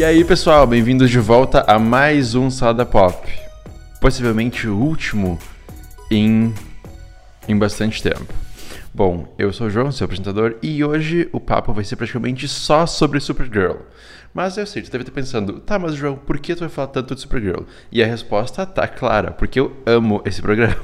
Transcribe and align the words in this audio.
E 0.00 0.02
aí, 0.02 0.24
pessoal, 0.24 0.66
bem-vindos 0.66 1.10
de 1.10 1.18
volta 1.18 1.62
a 1.68 1.78
mais 1.78 2.34
um 2.34 2.48
Salada 2.48 2.86
Pop. 2.86 3.30
Possivelmente 4.00 4.66
o 4.66 4.74
último 4.74 5.38
em, 6.10 6.54
em 7.46 7.58
bastante 7.58 8.02
tempo. 8.02 8.32
Bom, 8.94 9.30
eu 9.38 9.52
sou 9.52 9.66
o 9.66 9.70
João, 9.70 9.92
seu 9.92 10.06
apresentador, 10.06 10.56
e 10.62 10.82
hoje 10.82 11.28
o 11.32 11.38
papo 11.38 11.74
vai 11.74 11.84
ser 11.84 11.96
praticamente 11.96 12.48
só 12.48 12.86
sobre 12.86 13.20
Supergirl. 13.20 13.76
Mas 14.32 14.56
eu 14.56 14.64
sei, 14.64 14.84
você 14.84 14.90
deve 14.90 15.02
estar 15.02 15.12
pensando, 15.12 15.58
tá, 15.60 15.78
mas 15.78 15.94
João, 15.94 16.14
por 16.14 16.38
que 16.38 16.54
tu 16.54 16.60
vai 16.60 16.68
falar 16.68 16.88
tanto 16.88 17.14
de 17.14 17.20
Supergirl? 17.20 17.62
E 17.90 18.02
a 18.02 18.06
resposta 18.06 18.64
tá 18.64 18.86
clara, 18.86 19.32
porque 19.32 19.58
eu 19.58 19.76
amo 19.84 20.22
esse 20.24 20.40
programa. 20.40 20.76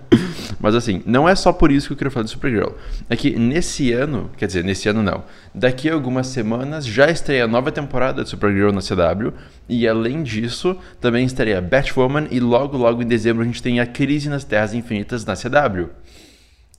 mas 0.58 0.74
assim, 0.74 1.02
não 1.04 1.28
é 1.28 1.34
só 1.34 1.52
por 1.52 1.70
isso 1.70 1.88
que 1.88 1.92
eu 1.92 1.96
quero 1.98 2.10
falar 2.10 2.24
de 2.24 2.30
Supergirl. 2.30 2.70
É 3.10 3.14
que 3.14 3.38
nesse 3.38 3.92
ano, 3.92 4.30
quer 4.38 4.46
dizer, 4.46 4.64
nesse 4.64 4.88
ano 4.88 5.02
não, 5.02 5.24
daqui 5.54 5.90
a 5.90 5.94
algumas 5.94 6.28
semanas 6.28 6.86
já 6.86 7.10
estreia 7.10 7.44
a 7.44 7.48
nova 7.48 7.70
temporada 7.70 8.24
de 8.24 8.30
Supergirl 8.30 8.72
na 8.72 8.80
CW, 8.80 9.32
e 9.68 9.86
além 9.86 10.22
disso, 10.22 10.74
também 10.98 11.26
estreia 11.26 11.60
Batwoman, 11.60 12.26
e 12.30 12.40
logo 12.40 12.78
logo 12.78 13.02
em 13.02 13.06
dezembro 13.06 13.42
a 13.42 13.46
gente 13.46 13.62
tem 13.62 13.78
a 13.78 13.86
Crise 13.86 14.30
nas 14.30 14.44
Terras 14.44 14.72
Infinitas 14.72 15.22
na 15.24 15.34
CW. 15.34 15.90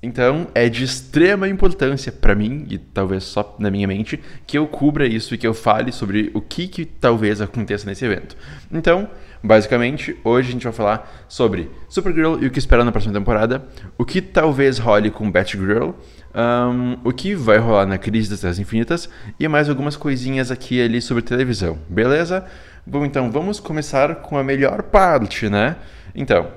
Então, 0.02 0.48
é 0.54 0.70
de 0.70 0.84
extrema 0.84 1.48
importância 1.48 2.12
para 2.12 2.36
mim, 2.36 2.68
e 2.70 2.78
talvez 2.78 3.24
só 3.24 3.56
na 3.58 3.72
minha 3.72 3.88
mente, 3.88 4.22
que 4.46 4.56
eu 4.58 4.68
cubra 4.68 5.08
isso 5.08 5.34
e 5.34 5.38
que 5.40 5.48
eu 5.48 5.56
fale 5.56 5.92
sobre 5.92 6.30
o 6.36 6.42
que, 6.42 6.68
que 6.68 6.86
talvez 6.86 7.42
aconteça 7.42 7.88
nesse 7.88 8.06
evento. 8.06 8.38
Então, 8.72 9.10
basicamente, 9.44 10.16
hoje 10.24 10.50
a 10.50 10.52
gente 10.52 10.64
vai 10.64 10.74
falar 10.74 11.26
sobre 11.28 11.72
Supergirl 11.90 12.38
e 12.40 12.46
o 12.46 12.52
que 12.52 12.60
esperar 12.60 12.84
na 12.86 12.92
próxima 12.92 13.14
temporada, 13.14 13.66
o 13.98 14.06
que 14.06 14.22
talvez 14.22 14.78
role 14.78 15.10
com 15.10 15.32
Batgirl, 15.32 15.90
um, 16.36 16.98
o 17.04 17.12
que 17.12 17.34
vai 17.34 17.58
rolar 17.58 17.88
na 17.88 17.98
Crise 17.98 18.30
das 18.30 18.42
Terras 18.42 18.60
Infinitas 18.60 19.10
e 19.40 19.48
mais 19.48 19.68
algumas 19.68 19.96
coisinhas 19.96 20.52
aqui 20.52 20.76
e 20.76 20.82
ali 20.84 21.02
sobre 21.02 21.24
televisão, 21.24 21.80
beleza? 21.90 22.46
Bom, 22.86 23.04
então 23.04 23.32
vamos 23.32 23.60
começar 23.60 24.18
com 24.18 24.38
a 24.38 24.44
melhor 24.44 24.84
parte, 24.84 25.50
né? 25.50 25.76
Então. 26.14 26.52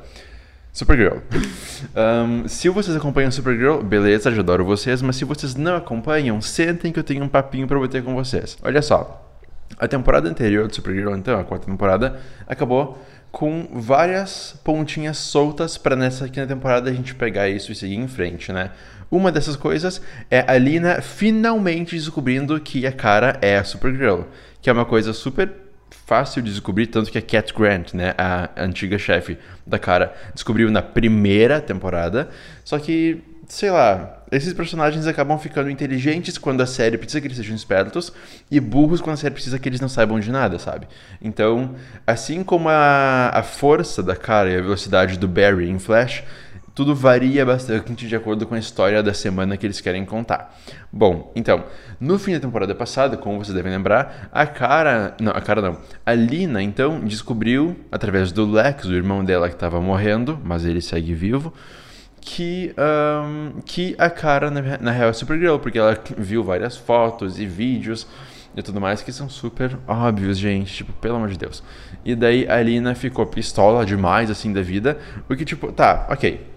Supergirl. 0.73 1.19
Um, 1.97 2.47
se 2.47 2.69
vocês 2.69 2.97
acompanham 2.97 3.31
Supergirl, 3.31 3.83
beleza, 3.83 4.31
já 4.31 4.41
adoro 4.41 4.65
vocês, 4.65 5.03
mas 5.03 5.17
se 5.17 5.25
vocês 5.25 5.55
não 5.55 5.77
acompanham, 5.77 6.41
sentem 6.41 6.93
que 6.93 6.99
eu 6.99 7.05
tenho 7.05 7.25
um 7.25 7.29
papinho 7.29 7.67
para 7.67 7.79
bater 7.79 8.03
com 8.03 8.15
vocês. 8.15 8.57
Olha 8.63 8.81
só, 8.81 9.29
a 9.79 9.89
temporada 9.89 10.29
anterior 10.29 10.69
de 10.69 10.77
Supergirl, 10.77 11.15
então, 11.15 11.39
a 11.39 11.45
quarta 11.45 11.67
temporada, 11.67 12.21
acabou 12.47 12.99
com 13.31 13.69
várias 13.73 14.61
pontinhas 14.65 15.17
soltas 15.17 15.79
para 15.79 15.95
nessa 15.95 16.25
aqui 16.25 16.41
na 16.41 16.47
temporada 16.47 16.91
a 16.91 16.93
gente 16.93 17.15
pegar 17.15 17.49
isso 17.49 17.71
e 17.71 17.75
seguir 17.75 17.97
em 17.97 18.09
frente, 18.09 18.53
né? 18.53 18.71
Uma 19.11 19.33
dessas 19.33 19.57
coisas 19.57 20.01
é 20.31 20.45
a 20.47 20.57
Lina 20.57 21.01
finalmente 21.01 21.97
descobrindo 21.97 22.59
que 22.61 22.87
a 22.87 22.93
cara 22.93 23.39
é 23.41 23.57
a 23.57 23.65
Supergirl, 23.65 24.23
que 24.63 24.71
é 24.71 24.73
uma 24.73 24.85
coisa 24.85 25.13
super 25.13 25.49
fácil 26.11 26.43
de 26.43 26.51
descobrir, 26.51 26.89
tanto 26.89 27.09
que 27.09 27.19
a 27.19 27.23
Cat 27.23 27.55
Grant, 27.55 27.95
né, 27.95 28.15
a 28.19 28.51
antiga 28.57 28.99
chefe 28.99 29.39
da 29.65 29.79
cara, 29.79 30.13
descobriu 30.35 30.69
na 30.69 30.83
primeira 30.83 31.61
temporada. 31.61 32.29
Só 32.65 32.81
que, 32.81 33.23
sei 33.47 33.71
lá, 33.71 34.25
esses 34.33 34.53
personagens 34.53 35.07
acabam 35.07 35.39
ficando 35.39 35.71
inteligentes 35.71 36.37
quando 36.37 36.63
a 36.63 36.67
série 36.67 36.99
precisa 36.99 37.21
que 37.21 37.29
eles 37.29 37.37
sejam 37.37 37.55
espertos 37.55 38.13
e 38.51 38.59
burros 38.59 39.01
quando 39.01 39.15
a 39.15 39.19
série 39.19 39.35
precisa 39.35 39.57
que 39.57 39.69
eles 39.69 39.81
não 39.81 39.89
saibam 39.89 40.19
de 40.19 40.33
nada, 40.33 40.59
sabe? 40.59 40.89
Então, 41.23 41.77
assim 42.05 42.43
como 42.43 42.69
a, 42.69 43.31
a 43.33 43.45
força 43.45 44.03
da 44.03 44.17
cara 44.17 44.51
e 44.51 44.57
a 44.57 44.61
velocidade 44.61 45.17
do 45.17 45.29
Barry 45.29 45.71
em 45.71 45.79
Flash 45.79 46.25
tudo 46.75 46.95
varia 46.95 47.45
bastante 47.45 48.07
de 48.07 48.17
acordo 48.17 48.47
com 48.47 48.55
a 48.55 48.59
história 48.59 49.03
da 49.03 49.13
semana 49.13 49.57
que 49.57 49.67
eles 49.67 49.81
querem 49.81 50.05
contar. 50.05 50.57
Bom, 50.93 51.33
então, 51.35 51.65
no 51.99 52.19
fim 52.19 52.33
da 52.33 52.41
temporada 52.41 52.75
passada, 52.75 53.17
como 53.17 53.39
vocês 53.39 53.55
devem 53.55 53.73
lembrar, 53.73 54.29
a 54.33 54.47
cara. 54.47 55.15
Não, 55.21 55.33
a 55.33 55.41
cara 55.41 55.61
não. 55.61 55.79
A 56.07 56.15
Lina, 56.15 56.63
então, 56.63 57.01
descobriu, 57.01 57.77
através 57.91 58.33
do 58.33 58.51
Lex, 58.51 58.85
o 58.87 58.95
irmão 58.95 59.25
dela 59.25 59.49
que 59.49 59.55
estava 59.55 59.81
morrendo, 59.81 60.39
mas 60.45 60.65
ele 60.65 60.81
segue 60.81 61.13
vivo, 61.13 61.53
que, 62.21 62.75
um, 62.79 63.61
que 63.63 63.95
a 63.99 64.09
cara, 64.09 64.51
na, 64.51 64.91
real, 64.91 65.11
é 65.11 65.13
Supergirl, 65.13 65.59
porque 65.59 65.79
ela 65.79 65.99
viu 66.17 66.45
várias 66.45 66.77
fotos 66.77 67.39
e 67.39 67.47
vídeos 67.47 68.07
e 68.55 68.63
tudo 68.63 68.81
mais 68.81 69.01
que 69.01 69.13
são 69.13 69.29
super 69.29 69.79
óbvios, 69.87 70.37
gente, 70.37 70.75
tipo, 70.75 70.93
pelo 70.95 71.17
amor 71.17 71.29
de 71.29 71.39
Deus. 71.39 71.63
E 72.05 72.15
daí 72.15 72.49
a 72.49 72.61
Lina 72.61 72.95
ficou 72.95 73.25
pistola 73.27 73.87
demais, 73.87 74.31
assim, 74.31 74.53
da 74.53 74.61
vida, 74.61 74.99
porque, 75.27 75.45
tipo, 75.45 75.73
tá, 75.73 76.07
ok 76.11 76.51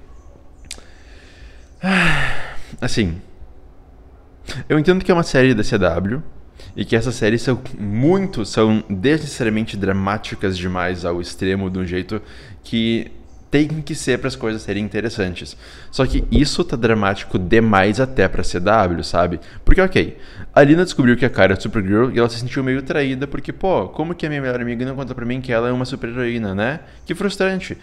Assim. 2.80 3.22
Eu 4.68 4.78
entendo 4.80 5.04
que 5.04 5.12
é 5.12 5.14
uma 5.14 5.24
série 5.24 5.54
da 5.54 5.64
CW 5.64 6.22
e 6.76 6.84
que 6.86 6.96
essas 6.96 7.16
séries 7.16 7.42
são 7.42 7.62
muito, 7.78 8.46
são 8.46 8.84
desnecessariamente 8.90 9.78
dramáticas 9.78 10.58
demais 10.58 11.06
ao 11.06 11.22
extremo 11.22 11.70
de 11.70 11.80
um 11.80 11.86
jeito 11.86 12.22
que 12.64 13.12
tem 13.54 13.68
que 13.68 13.94
ser 13.94 14.18
para 14.18 14.28
as 14.28 14.36
coisas 14.36 14.64
serem 14.64 14.84
interessantes. 14.84 15.56
Só 15.92 16.08
que 16.08 16.24
isso 16.32 16.64
tá 16.64 16.76
dramático 16.76 17.38
demais 17.38 18.00
até 18.00 18.28
para 18.28 18.42
CW, 18.42 19.04
sabe? 19.04 19.40
Porque 19.64 19.80
ok, 19.80 20.18
a 20.56 20.64
Lina 20.64 20.84
descobriu 20.84 21.16
que 21.16 21.24
a 21.24 21.30
cara 21.30 21.54
é 21.54 21.56
Supergirl 21.56 22.10
e 22.12 22.18
ela 22.18 22.28
se 22.30 22.40
sentiu 22.40 22.64
meio 22.64 22.82
traída 22.82 23.28
porque, 23.28 23.54
pô, 23.54 23.90
como 23.90 24.16
que 24.16 24.26
a 24.26 24.30
minha 24.30 24.42
melhor 24.42 24.60
amiga 24.60 24.84
não 24.84 24.96
conta 24.96 25.14
para 25.14 25.24
mim 25.24 25.40
que 25.40 25.52
ela 25.52 25.70
é 25.70 25.72
uma 25.72 25.86
super-heroína, 25.86 26.56
né? 26.56 26.80
Que 27.06 27.14
frustrante. 27.14 27.78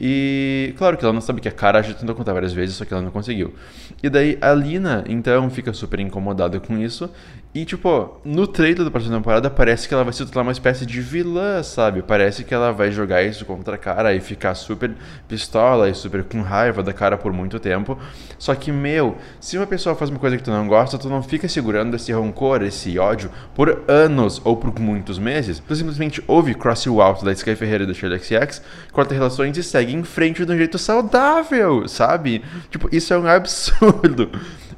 E 0.00 0.74
claro 0.76 0.96
que 0.96 1.04
ela 1.04 1.12
não 1.12 1.20
sabe 1.20 1.40
que 1.40 1.48
a 1.48 1.52
cara 1.52 1.82
já 1.82 1.94
tentou 1.94 2.14
contar 2.14 2.32
várias 2.32 2.52
vezes, 2.52 2.76
só 2.76 2.84
que 2.84 2.92
ela 2.92 3.02
não 3.02 3.10
conseguiu. 3.10 3.54
E 4.02 4.10
daí 4.10 4.36
a 4.40 4.52
Lina, 4.52 5.04
então, 5.08 5.48
fica 5.50 5.72
super 5.72 6.00
incomodada 6.00 6.58
com 6.58 6.76
isso. 6.78 7.08
E, 7.54 7.64
tipo, 7.64 8.20
no 8.24 8.48
trailer 8.48 8.84
da 8.84 8.90
próxima 8.90 9.16
temporada 9.16 9.48
parece 9.48 9.86
que 9.86 9.94
ela 9.94 10.02
vai 10.02 10.12
se 10.12 10.26
tornar 10.26 10.42
uma 10.42 10.50
espécie 10.50 10.84
de 10.84 11.00
vilã, 11.00 11.62
sabe? 11.62 12.02
Parece 12.02 12.42
que 12.42 12.52
ela 12.52 12.72
vai 12.72 12.90
jogar 12.90 13.22
isso 13.22 13.44
contra 13.44 13.76
a 13.76 13.78
cara 13.78 14.12
e 14.12 14.18
ficar 14.18 14.56
super 14.56 14.90
pistola 15.28 15.88
e 15.88 15.94
super 15.94 16.24
com 16.24 16.42
raiva 16.42 16.82
da 16.82 16.92
cara 16.92 17.16
por 17.16 17.32
muito 17.32 17.60
tempo. 17.60 17.96
Só 18.40 18.56
que, 18.56 18.72
meu, 18.72 19.16
se 19.38 19.56
uma 19.56 19.68
pessoa 19.68 19.94
faz 19.94 20.10
uma 20.10 20.18
coisa 20.18 20.36
que 20.36 20.42
tu 20.42 20.50
não 20.50 20.66
gosta, 20.66 20.98
tu 20.98 21.08
não 21.08 21.22
fica 21.22 21.48
segurando 21.48 21.94
esse 21.94 22.12
rancor, 22.12 22.60
esse 22.62 22.98
ódio 22.98 23.30
por 23.54 23.84
anos 23.86 24.42
ou 24.44 24.56
por 24.56 24.76
muitos 24.80 25.16
meses. 25.16 25.60
Tu 25.60 25.76
simplesmente 25.76 26.20
ouve 26.26 26.56
Cross 26.56 26.86
You 26.86 27.00
Out 27.00 27.24
da 27.24 27.30
Sky 27.30 27.54
Ferreira 27.54 27.84
e 27.84 27.86
da 27.86 27.94
Shirley 27.94 28.18
XX, 28.18 28.62
corta 28.90 29.14
relações 29.14 29.56
e 29.56 29.62
segue 29.62 29.94
em 29.94 30.02
frente 30.02 30.44
de 30.44 30.52
um 30.52 30.56
jeito 30.56 30.76
saudável, 30.76 31.86
sabe? 31.86 32.42
Tipo, 32.68 32.88
isso 32.90 33.14
é 33.14 33.18
um 33.18 33.28
absurdo. 33.28 34.28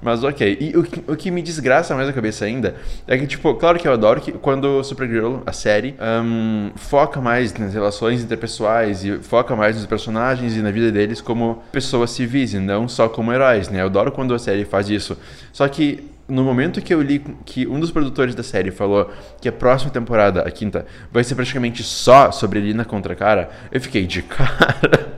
Mas 0.01 0.23
ok. 0.23 0.59
E 0.61 0.77
o, 0.77 1.13
o 1.13 1.17
que 1.17 1.31
me 1.31 1.43
desgraça 1.43 1.95
mais 1.95 2.09
a 2.09 2.13
cabeça 2.13 2.45
ainda 2.45 2.75
é 3.07 3.17
que, 3.17 3.27
tipo, 3.27 3.55
claro 3.55 3.79
que 3.79 3.87
eu 3.87 3.93
adoro 3.93 4.21
que 4.21 4.33
quando 4.33 4.83
Supergirl, 4.85 5.39
a 5.47 5.53
série, 5.53 5.95
um, 6.01 6.71
foca 6.77 7.21
mais 7.21 7.55
nas 7.55 7.73
relações 7.73 8.23
interpessoais 8.23 9.05
e 9.05 9.19
foca 9.19 9.55
mais 9.57 9.77
nos 9.77 9.87
personagens 9.87 10.57
e 10.57 10.63
na 10.63 10.71
vida 10.71 10.91
deles 10.93 11.21
como 11.21 11.63
pessoas 11.73 12.11
civis 12.11 12.55
e 12.55 12.59
não 12.59 12.89
só 12.89 13.09
como 13.09 13.33
heróis, 13.33 13.69
né? 13.69 13.83
Eu 13.83 13.87
adoro 13.87 14.13
quando 14.13 14.35
a 14.35 14.39
série 14.39 14.65
faz 14.65 14.89
isso. 14.89 15.17
Só 15.53 15.67
que 15.69 16.11
no 16.29 16.43
momento 16.43 16.81
que 16.81 16.93
eu 16.93 17.01
li 17.01 17.23
que 17.45 17.67
um 17.67 17.79
dos 17.79 17.91
produtores 17.91 18.35
da 18.35 18.43
série 18.43 18.71
falou 18.71 19.11
que 19.41 19.49
a 19.49 19.53
próxima 19.53 19.91
temporada, 19.91 20.43
a 20.43 20.51
quinta, 20.51 20.87
vai 21.13 21.23
ser 21.23 21.35
praticamente 21.35 21.83
só 21.83 22.33
sobre 22.33 22.61
Lina 22.61 22.85
contra 22.85 23.15
cara, 23.15 23.51
eu 23.71 23.81
fiquei 23.81 24.07
de 24.07 24.23
cara. 24.23 25.16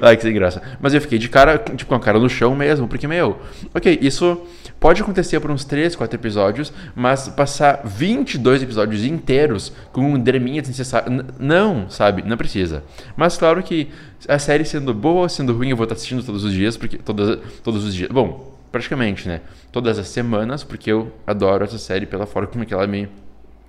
Ai, 0.00 0.16
que 0.16 0.22
sem 0.22 0.32
graça. 0.32 0.62
Mas 0.80 0.94
eu 0.94 1.00
fiquei 1.00 1.18
de 1.18 1.28
cara, 1.28 1.58
tipo, 1.58 1.86
com 1.86 1.94
a 1.94 2.00
cara 2.00 2.18
no 2.18 2.28
chão 2.28 2.54
mesmo, 2.54 2.88
porque, 2.88 3.06
meu, 3.06 3.38
ok, 3.74 3.98
isso 4.00 4.40
pode 4.80 5.02
acontecer 5.02 5.40
por 5.40 5.50
uns 5.50 5.64
3, 5.64 5.94
4 5.94 6.16
episódios, 6.16 6.72
mas 6.94 7.28
passar 7.28 7.82
22 7.84 8.62
episódios 8.62 9.04
inteiros 9.04 9.72
com 9.92 10.00
um 10.00 10.18
draminha 10.18 10.60
desnecessário. 10.60 11.24
Não, 11.38 11.88
sabe? 11.90 12.22
Não 12.22 12.36
precisa. 12.36 12.82
Mas 13.16 13.36
claro 13.36 13.62
que 13.62 13.88
a 14.26 14.38
série 14.38 14.64
sendo 14.64 14.94
boa 14.94 15.22
ou 15.22 15.28
sendo 15.28 15.52
ruim, 15.52 15.70
eu 15.70 15.76
vou 15.76 15.84
estar 15.84 15.94
assistindo 15.94 16.22
todos 16.22 16.44
os 16.44 16.52
dias, 16.52 16.76
porque. 16.76 16.98
Todas, 16.98 17.38
todos 17.62 17.84
os 17.84 17.94
dias. 17.94 18.10
Bom, 18.10 18.56
praticamente, 18.72 19.28
né? 19.28 19.40
Todas 19.72 19.98
as 19.98 20.08
semanas, 20.08 20.64
porque 20.64 20.90
eu 20.90 21.12
adoro 21.26 21.64
essa 21.64 21.78
série 21.78 22.06
pela 22.06 22.26
forma 22.26 22.48
como 22.48 22.64
que 22.64 22.72
ela 22.72 22.86
me 22.86 23.08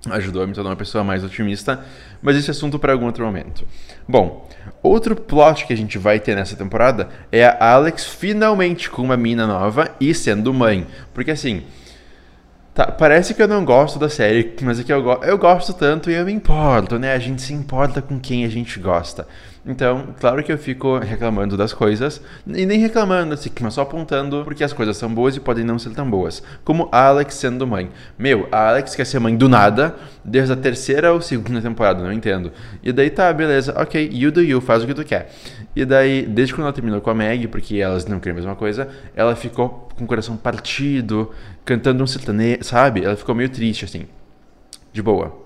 ajudou 0.08 0.42
a 0.42 0.46
me 0.46 0.54
tornar 0.54 0.70
uma 0.70 0.76
pessoa 0.76 1.04
mais 1.04 1.22
otimista, 1.22 1.84
mas 2.22 2.36
esse 2.36 2.50
assunto 2.50 2.78
para 2.78 2.92
algum 2.92 3.06
outro 3.06 3.24
momento. 3.24 3.66
Bom, 4.08 4.48
outro 4.82 5.14
plot 5.14 5.66
que 5.66 5.72
a 5.72 5.76
gente 5.76 5.98
vai 5.98 6.18
ter 6.18 6.34
nessa 6.34 6.56
temporada 6.56 7.08
é 7.30 7.44
a 7.44 7.72
Alex 7.72 8.06
finalmente 8.06 8.88
com 8.88 9.02
uma 9.02 9.16
mina 9.16 9.46
nova 9.46 9.94
e 10.00 10.14
sendo 10.14 10.54
mãe, 10.54 10.86
porque 11.12 11.30
assim, 11.30 11.62
Tá, 12.72 12.86
parece 12.86 13.34
que 13.34 13.42
eu 13.42 13.48
não 13.48 13.64
gosto 13.64 13.98
da 13.98 14.08
série, 14.08 14.54
mas 14.62 14.78
é 14.78 14.84
que 14.84 14.92
eu, 14.92 15.02
go 15.02 15.18
eu 15.24 15.36
gosto 15.36 15.74
tanto 15.74 16.08
e 16.08 16.14
eu 16.14 16.24
me 16.24 16.32
importo, 16.32 17.00
né? 17.00 17.12
A 17.12 17.18
gente 17.18 17.42
se 17.42 17.52
importa 17.52 18.00
com 18.00 18.18
quem 18.20 18.44
a 18.44 18.48
gente 18.48 18.78
gosta. 18.78 19.26
Então, 19.64 20.14
claro 20.18 20.42
que 20.42 20.50
eu 20.50 20.56
fico 20.56 20.98
reclamando 20.98 21.54
das 21.54 21.74
coisas, 21.74 22.20
e 22.46 22.64
nem 22.64 22.78
reclamando, 22.78 23.34
assim, 23.34 23.50
mas 23.60 23.74
só 23.74 23.82
apontando 23.82 24.42
porque 24.42 24.64
as 24.64 24.72
coisas 24.72 24.96
são 24.96 25.12
boas 25.12 25.36
e 25.36 25.40
podem 25.40 25.64
não 25.64 25.78
ser 25.78 25.90
tão 25.90 26.08
boas. 26.08 26.42
Como 26.64 26.88
a 26.90 27.06
Alex 27.08 27.34
sendo 27.34 27.66
mãe. 27.66 27.90
Meu, 28.18 28.48
a 28.50 28.70
Alex 28.70 28.94
quer 28.94 29.04
ser 29.04 29.18
mãe 29.18 29.36
do 29.36 29.48
nada, 29.48 29.94
desde 30.24 30.52
a 30.52 30.56
terceira 30.56 31.12
ou 31.12 31.20
segunda 31.20 31.60
temporada, 31.60 32.02
não 32.02 32.12
entendo. 32.12 32.52
E 32.82 32.90
daí 32.90 33.10
tá, 33.10 33.30
beleza, 33.32 33.74
ok, 33.76 34.08
you 34.12 34.32
do 34.32 34.42
you, 34.42 34.60
faz 34.62 34.82
o 34.82 34.86
que 34.86 34.94
tu 34.94 35.04
quer. 35.04 35.30
E 35.76 35.84
daí, 35.84 36.22
desde 36.26 36.54
quando 36.54 36.64
ela 36.64 36.72
terminou 36.72 37.00
com 37.00 37.10
a 37.10 37.14
Meg, 37.14 37.46
porque 37.48 37.76
elas 37.76 38.06
não 38.06 38.18
queriam 38.18 38.36
a 38.36 38.40
mesma 38.40 38.56
coisa, 38.56 38.88
ela 39.14 39.36
ficou 39.36 39.88
com 39.94 40.04
o 40.04 40.06
coração 40.06 40.36
partido, 40.36 41.30
cantando 41.64 42.02
um 42.02 42.06
sertanejo, 42.06 42.64
sabe? 42.64 43.04
Ela 43.04 43.14
ficou 43.14 43.34
meio 43.34 43.50
triste, 43.50 43.84
assim. 43.84 44.06
de 44.92 45.02
boa. 45.02 45.39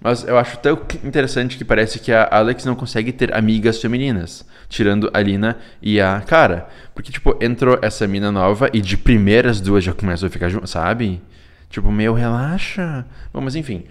Mas 0.00 0.24
eu 0.24 0.38
acho 0.38 0.58
tão 0.58 0.80
interessante 1.04 1.56
que 1.56 1.64
parece 1.64 1.98
que 1.98 2.12
a 2.12 2.28
Alex 2.30 2.64
não 2.64 2.74
consegue 2.74 3.12
ter 3.12 3.34
amigas 3.34 3.80
femininas, 3.80 4.44
tirando 4.68 5.10
a 5.12 5.20
Lina 5.20 5.58
e 5.80 6.00
a 6.00 6.20
Cara. 6.20 6.68
Porque, 6.94 7.12
tipo, 7.12 7.36
entrou 7.40 7.78
essa 7.82 8.06
mina 8.06 8.30
nova 8.32 8.68
e 8.72 8.80
de 8.80 8.96
primeira 8.96 9.50
as 9.50 9.60
duas 9.60 9.84
já 9.84 9.92
começam 9.92 10.26
a 10.26 10.30
ficar 10.30 10.48
juntas, 10.48 10.70
sabe? 10.70 11.20
Tipo, 11.68 11.90
meu, 11.90 12.14
relaxa. 12.14 13.04
Bom, 13.32 13.40
mas 13.40 13.56
enfim. 13.56 13.84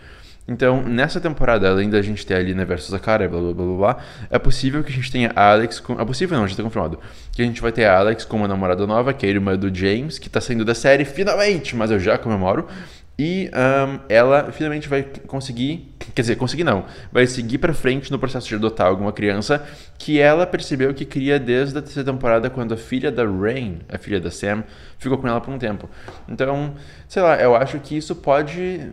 Então, 0.47 0.83
nessa 0.83 1.19
temporada, 1.19 1.67
além 1.67 1.89
da 1.89 2.01
gente 2.03 2.23
ter 2.25 2.35
a 2.35 2.39
Lina 2.39 2.63
versus 2.65 2.93
a 2.93 2.99
Cara, 2.99 3.27
blá 3.27 3.39
blá 3.39 3.53
blá 3.53 3.77
blá, 3.77 3.97
é 4.29 4.37
possível 4.37 4.83
que 4.83 4.91
a 4.91 4.95
gente 4.95 5.11
tenha 5.11 5.31
a 5.35 5.51
Alex 5.51 5.79
com. 5.79 5.99
É 5.99 6.05
possível 6.05 6.37
não, 6.37 6.47
já 6.47 6.55
tá 6.55 6.61
confirmado. 6.61 6.99
Que 7.31 7.41
a 7.41 7.45
gente 7.45 7.59
vai 7.61 7.71
ter 7.71 7.85
a 7.85 7.97
Alex 7.97 8.25
com 8.25 8.37
uma 8.37 8.47
namorada 8.47 8.85
nova, 8.85 9.11
que 9.11 9.25
é 9.25 9.29
a 9.29 9.31
irmã 9.31 9.57
do 9.57 9.73
James, 9.73 10.19
que 10.19 10.29
tá 10.29 10.39
saindo 10.39 10.63
da 10.63 10.75
série 10.75 11.03
finalmente, 11.03 11.75
mas 11.75 11.89
eu 11.89 11.99
já 11.99 12.17
comemoro. 12.17 12.67
E 13.17 13.49
um, 13.49 13.99
ela 14.09 14.51
finalmente 14.51 14.89
vai 14.89 15.03
conseguir, 15.25 15.95
quer 16.13 16.21
dizer, 16.21 16.35
conseguir 16.35 16.65
não, 16.65 16.85
vai 17.13 17.25
seguir 17.25 17.59
para 17.59 17.73
frente 17.73 18.11
no 18.11 18.19
processo 18.19 18.47
de 18.47 18.55
adotar 18.55 18.87
alguma 18.87 19.13
criança 19.13 19.65
que 19.97 20.19
ela 20.19 20.45
percebeu 20.45 20.93
que 20.93 21.05
queria 21.05 21.39
desde 21.39 21.77
a 21.77 21.81
terceira 21.81 22.11
temporada, 22.11 22.49
quando 22.49 22.73
a 22.73 22.77
filha 22.77 23.09
da 23.09 23.23
Rain, 23.23 23.79
a 23.87 23.97
filha 23.97 24.19
da 24.19 24.29
Sam, 24.29 24.65
ficou 24.97 25.17
com 25.17 25.27
ela 25.29 25.39
por 25.39 25.53
um 25.53 25.57
tempo. 25.57 25.89
Então, 26.27 26.75
sei 27.07 27.21
lá, 27.21 27.39
eu 27.39 27.55
acho 27.55 27.79
que 27.79 27.95
isso 27.95 28.15
pode 28.15 28.91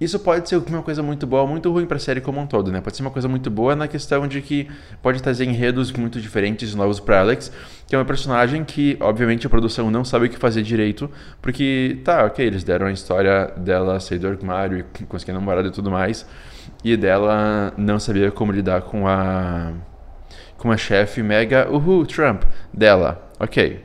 isso 0.00 0.18
pode 0.20 0.48
ser 0.48 0.56
uma 0.56 0.82
coisa 0.82 1.02
muito 1.02 1.26
boa 1.26 1.42
ou 1.42 1.48
muito 1.48 1.70
ruim 1.72 1.84
para 1.84 1.96
a 1.96 2.00
série 2.00 2.20
como 2.20 2.40
um 2.40 2.46
todo, 2.46 2.70
né? 2.70 2.80
Pode 2.80 2.96
ser 2.96 3.02
uma 3.02 3.10
coisa 3.10 3.26
muito 3.26 3.50
boa 3.50 3.74
na 3.74 3.88
questão 3.88 4.28
de 4.28 4.40
que 4.40 4.68
pode 5.02 5.20
trazer 5.20 5.44
enredos 5.44 5.92
muito 5.92 6.20
diferentes 6.20 6.72
e 6.72 6.76
novos 6.76 7.00
para 7.00 7.20
Alex, 7.20 7.50
que 7.86 7.94
é 7.96 7.98
uma 7.98 8.04
personagem 8.04 8.64
que, 8.64 8.96
obviamente, 9.00 9.46
a 9.46 9.50
produção 9.50 9.90
não 9.90 10.04
sabe 10.04 10.26
o 10.26 10.28
que 10.28 10.38
fazer 10.38 10.62
direito, 10.62 11.10
porque, 11.42 12.00
tá, 12.04 12.24
ok, 12.24 12.46
eles 12.46 12.62
deram 12.62 12.86
a 12.86 12.92
história 12.92 13.52
dela 13.56 13.98
sair 13.98 14.18
do 14.18 14.28
armário 14.28 14.84
e 15.00 15.04
conseguir 15.04 15.32
namorada 15.32 15.66
e 15.66 15.72
tudo 15.72 15.90
mais, 15.90 16.24
e 16.84 16.96
dela 16.96 17.72
não 17.76 17.98
sabia 17.98 18.30
como 18.30 18.52
lidar 18.52 18.82
com 18.82 19.08
a 19.08 19.72
com 20.56 20.72
a 20.72 20.76
chefe 20.76 21.22
mega, 21.22 21.70
uhul, 21.70 22.04
Trump, 22.04 22.42
dela, 22.74 23.30
ok. 23.38 23.84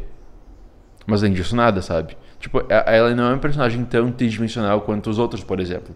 Mas 1.06 1.22
além 1.22 1.34
disso, 1.34 1.56
nada, 1.56 1.82
sabe? 1.82 2.18
Tipo, 2.44 2.62
ela 2.68 3.16
não 3.16 3.32
é 3.32 3.34
um 3.36 3.40
personagem 3.40 3.86
tão 3.86 4.12
tridimensional 4.12 4.82
quanto 4.82 5.10
os 5.10 5.18
outros, 5.18 5.42
por 5.42 5.62
exemplo. 5.62 5.96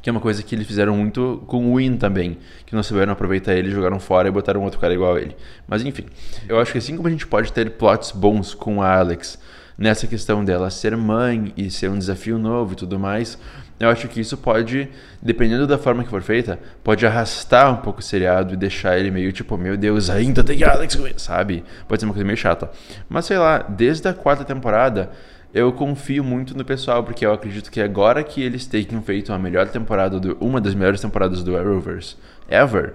Que 0.00 0.08
é 0.08 0.10
uma 0.10 0.20
coisa 0.20 0.42
que 0.42 0.54
eles 0.54 0.66
fizeram 0.66 0.96
muito 0.96 1.44
com 1.46 1.70
o 1.70 1.76
Win 1.76 1.98
também. 1.98 2.38
Que 2.64 2.74
não 2.74 2.82
souberam 2.82 3.12
aproveitar 3.12 3.52
ele, 3.52 3.70
jogaram 3.70 4.00
fora 4.00 4.26
e 4.26 4.30
botaram 4.30 4.62
outro 4.62 4.80
cara 4.80 4.94
igual 4.94 5.16
a 5.16 5.20
ele. 5.20 5.36
Mas 5.68 5.84
enfim, 5.84 6.06
eu 6.48 6.58
acho 6.58 6.72
que 6.72 6.78
assim 6.78 6.96
como 6.96 7.08
a 7.08 7.10
gente 7.10 7.26
pode 7.26 7.52
ter 7.52 7.72
plots 7.72 8.10
bons 8.10 8.54
com 8.54 8.80
a 8.80 8.96
Alex, 8.96 9.38
nessa 9.76 10.06
questão 10.06 10.42
dela 10.42 10.70
ser 10.70 10.96
mãe 10.96 11.52
e 11.54 11.70
ser 11.70 11.90
um 11.90 11.98
desafio 11.98 12.38
novo 12.38 12.72
e 12.72 12.76
tudo 12.76 12.98
mais, 12.98 13.36
eu 13.78 13.90
acho 13.90 14.08
que 14.08 14.18
isso 14.18 14.38
pode, 14.38 14.88
dependendo 15.20 15.66
da 15.66 15.76
forma 15.76 16.02
que 16.02 16.08
for 16.08 16.22
feita, 16.22 16.58
pode 16.82 17.06
arrastar 17.06 17.70
um 17.70 17.76
pouco 17.76 18.00
o 18.00 18.02
seriado 18.02 18.54
e 18.54 18.56
deixar 18.56 18.98
ele 18.98 19.10
meio 19.10 19.30
tipo, 19.30 19.58
meu 19.58 19.76
Deus, 19.76 20.08
ainda 20.08 20.42
tem 20.42 20.64
Alex, 20.64 20.98
sabe? 21.18 21.62
Pode 21.86 22.00
ser 22.00 22.06
uma 22.06 22.14
coisa 22.14 22.26
meio 22.26 22.38
chata. 22.38 22.70
Mas 23.10 23.26
sei 23.26 23.36
lá, 23.36 23.58
desde 23.58 24.08
a 24.08 24.14
quarta 24.14 24.42
temporada, 24.42 25.10
eu 25.52 25.72
confio 25.72 26.22
muito 26.22 26.56
no 26.56 26.64
pessoal, 26.64 27.02
porque 27.02 27.26
eu 27.26 27.32
acredito 27.32 27.70
que 27.70 27.80
agora 27.80 28.22
que 28.22 28.42
eles 28.42 28.66
tenham 28.66 29.02
feito 29.02 29.32
a 29.32 29.38
melhor 29.38 29.68
temporada, 29.68 30.20
do, 30.20 30.36
uma 30.40 30.60
das 30.60 30.74
melhores 30.74 31.00
temporadas 31.00 31.42
do 31.42 31.56
Arrowverse 31.56 32.16
ever, 32.48 32.94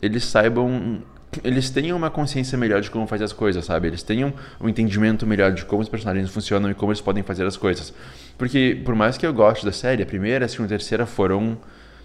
eles 0.00 0.24
saibam 0.24 1.02
eles 1.44 1.70
tenham 1.70 1.96
uma 1.96 2.10
consciência 2.10 2.56
melhor 2.56 2.80
de 2.80 2.90
como 2.90 3.06
fazer 3.06 3.24
as 3.24 3.32
coisas, 3.32 3.64
sabe? 3.64 3.88
Eles 3.88 4.02
tenham 4.02 4.32
um 4.60 4.68
entendimento 4.68 5.26
melhor 5.26 5.52
de 5.52 5.64
como 5.64 5.82
os 5.82 5.88
personagens 5.88 6.30
funcionam 6.30 6.70
e 6.70 6.74
como 6.74 6.92
eles 6.92 7.00
podem 7.00 7.22
fazer 7.22 7.44
as 7.44 7.56
coisas. 7.56 7.92
Porque, 8.38 8.80
por 8.84 8.94
mais 8.94 9.18
que 9.18 9.26
eu 9.26 9.34
goste 9.34 9.64
da 9.64 9.72
série, 9.72 10.02
a 10.02 10.06
primeira, 10.06 10.46
a 10.46 10.48
segunda 10.48 10.72
e 10.72 10.76
a 10.76 10.78
terceira 10.78 11.04
foram, 11.04 11.58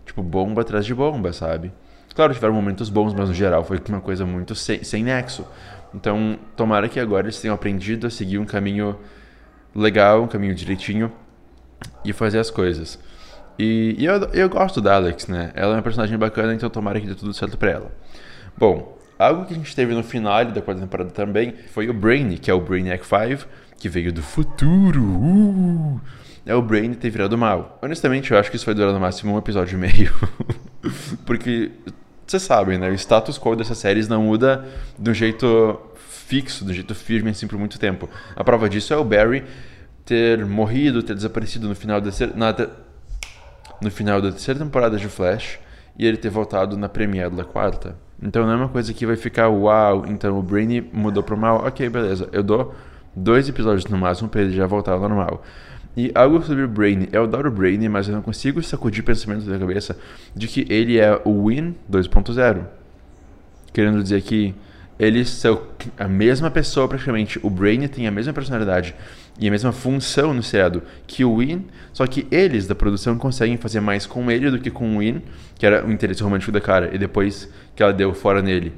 tipo, 0.06 0.22
bomba 0.22 0.62
atrás 0.62 0.86
de 0.86 0.94
bomba, 0.94 1.32
sabe? 1.32 1.72
Claro, 2.14 2.34
tiveram 2.34 2.54
momentos 2.54 2.90
bons, 2.90 3.14
mas 3.14 3.30
no 3.30 3.36
geral 3.36 3.64
foi 3.64 3.80
uma 3.88 4.02
coisa 4.02 4.26
muito 4.26 4.54
sem, 4.54 4.84
sem 4.84 5.04
nexo. 5.04 5.46
Então, 5.94 6.38
tomara 6.56 6.90
que 6.90 7.00
agora 7.00 7.26
eles 7.26 7.40
tenham 7.40 7.56
aprendido 7.56 8.08
a 8.08 8.10
seguir 8.10 8.38
um 8.38 8.46
caminho 8.46 8.98
legal, 9.76 10.24
um 10.24 10.28
caminho 10.28 10.56
direitinho 10.56 11.12
e 12.04 12.14
fazer 12.14 12.40
as 12.40 12.50
coisas. 12.50 13.00
E, 13.58 13.96
e 13.98 14.06
eu, 14.06 14.16
eu 14.34 14.50
gosto 14.50 14.82
da 14.82 14.96
Alex, 14.96 15.28
né? 15.28 15.52
Ela 15.56 15.74
é 15.74 15.76
uma 15.76 15.82
personagem 15.82 16.18
bacana, 16.18 16.54
então 16.54 16.70
tomara 16.70 17.00
que 17.00 17.08
dê 17.08 17.16
tudo 17.16 17.34
certo 17.34 17.58
pra 17.58 17.72
ela. 17.72 17.92
Bom, 18.58 18.98
Algo 19.22 19.46
que 19.46 19.54
a 19.54 19.56
gente 19.56 19.76
teve 19.76 19.94
no 19.94 20.02
final 20.02 20.44
da 20.46 20.64
quarta 20.64 20.82
temporada 20.82 21.12
também 21.12 21.54
foi 21.72 21.88
o 21.88 21.94
Brainy, 21.94 22.40
que 22.40 22.50
é 22.50 22.54
o 22.56 22.60
Brainiac 22.60 23.06
5, 23.06 23.48
que 23.78 23.88
veio 23.88 24.12
do 24.12 24.24
futuro. 24.24 25.00
Uh! 25.00 26.02
É 26.44 26.56
o 26.56 26.62
Brainy 26.64 26.96
ter 26.96 27.12
virado 27.12 27.38
mal. 27.38 27.78
Honestamente, 27.84 28.32
eu 28.32 28.40
acho 28.40 28.50
que 28.50 28.56
isso 28.56 28.66
vai 28.66 28.74
durar 28.74 28.92
no 28.92 29.00
máximo 29.00 29.36
um 29.36 29.38
episódio 29.38 29.76
e 29.76 29.80
meio. 29.80 30.12
Porque, 31.24 31.70
vocês 32.26 32.42
sabem, 32.42 32.80
né? 32.80 32.90
O 32.90 32.96
status 32.96 33.38
quo 33.38 33.56
dessas 33.56 33.78
séries 33.78 34.08
não 34.08 34.24
muda 34.24 34.66
de 34.98 35.12
um 35.12 35.14
jeito 35.14 35.80
fixo, 36.32 36.64
um 36.64 36.72
jeito 36.72 36.96
firme 36.96 37.30
assim 37.30 37.46
por 37.46 37.60
muito 37.60 37.78
tempo. 37.78 38.10
A 38.34 38.42
prova 38.42 38.70
disso 38.70 38.94
é 38.94 38.98
o 38.98 39.04
Barry 39.04 39.44
ter 40.06 40.46
morrido, 40.46 41.04
ter 41.04 41.14
desaparecido 41.14 41.68
no 41.68 41.76
final 41.76 42.00
da 42.00 42.06
terceira, 42.06 42.34
no 43.82 43.92
final 43.92 44.22
da 44.22 44.32
terceira 44.32 44.58
temporada 44.58 44.96
de 44.96 45.10
Flash 45.10 45.60
e 46.00 46.06
ele 46.06 46.16
ter 46.16 46.30
voltado 46.30 46.78
na 46.78 46.88
premiere 46.88 47.36
da 47.36 47.44
quarta. 47.44 47.98
Então 48.24 48.46
não 48.46 48.54
é 48.54 48.56
uma 48.56 48.70
coisa 48.70 48.94
que 48.94 49.06
vai 49.06 49.18
ficar 49.18 49.50
uau, 49.50 50.06
então 50.08 50.40
o 50.40 50.42
Brainy 50.42 50.80
mudou 50.94 51.22
pro 51.22 51.36
mal. 51.36 51.66
Ok, 51.66 51.90
beleza. 51.90 52.30
Eu 52.32 52.44
dou 52.44 52.74
dois 53.14 53.50
episódios 53.50 53.86
no 53.88 53.98
máximo 53.98 54.30
para 54.30 54.42
ele 54.42 54.54
já 54.54 54.66
voltar 54.66 54.94
ao 54.94 55.02
normal. 55.02 55.44
E 55.98 56.14
algo 56.16 56.42
sobre 56.44 56.64
o 56.64 56.68
Brainy. 56.70 57.10
Eu 57.12 57.24
adoro 57.24 57.50
o 57.50 57.52
Brainy, 57.52 57.90
mas 57.90 58.08
eu 58.08 58.16
não 58.16 58.22
consigo 58.22 58.64
sacudir 58.64 59.04
pensamento 59.04 59.44
da 59.44 59.60
cabeça 59.60 59.98
de 60.34 60.48
que 60.48 60.66
ele 60.70 60.98
é 60.98 61.22
o 61.26 61.50
Win 61.50 61.76
2.0. 61.92 62.62
Querendo 63.74 64.02
dizer 64.02 64.22
que 64.22 64.56
eles 65.02 65.30
são 65.30 65.64
a 65.98 66.08
mesma 66.08 66.52
pessoa 66.52 66.88
praticamente. 66.88 67.40
O 67.42 67.50
Brainy 67.50 67.88
tem 67.88 68.06
a 68.06 68.12
mesma 68.12 68.32
personalidade 68.34 68.94
e 69.40 69.48
a 69.48 69.52
mesma 69.52 69.72
função 69.72 70.32
no 70.32 70.44
seriado 70.44 70.84
que 71.08 71.26
o 71.26 71.38
Win, 71.38 71.66
só 71.92 72.06
que 72.06 72.28
eles 72.30 72.68
da 72.68 72.76
produção 72.76 73.18
conseguem 73.18 73.58
fazer 73.58 73.80
mais 73.80 74.06
com 74.06 74.30
ele 74.30 74.52
do 74.52 74.60
que 74.60 74.70
com 74.70 74.96
o 74.96 75.00
Win, 75.00 75.24
que 75.58 75.66
era 75.66 75.84
o 75.84 75.92
interesse 75.92 76.22
romântico 76.22 76.52
da 76.52 76.62
cara, 76.62 76.92
e 76.94 77.00
depois 77.00 77.50
que 77.76 77.82
ela 77.82 77.92
deu 77.92 78.14
fora 78.14 78.44
nele 78.44 78.72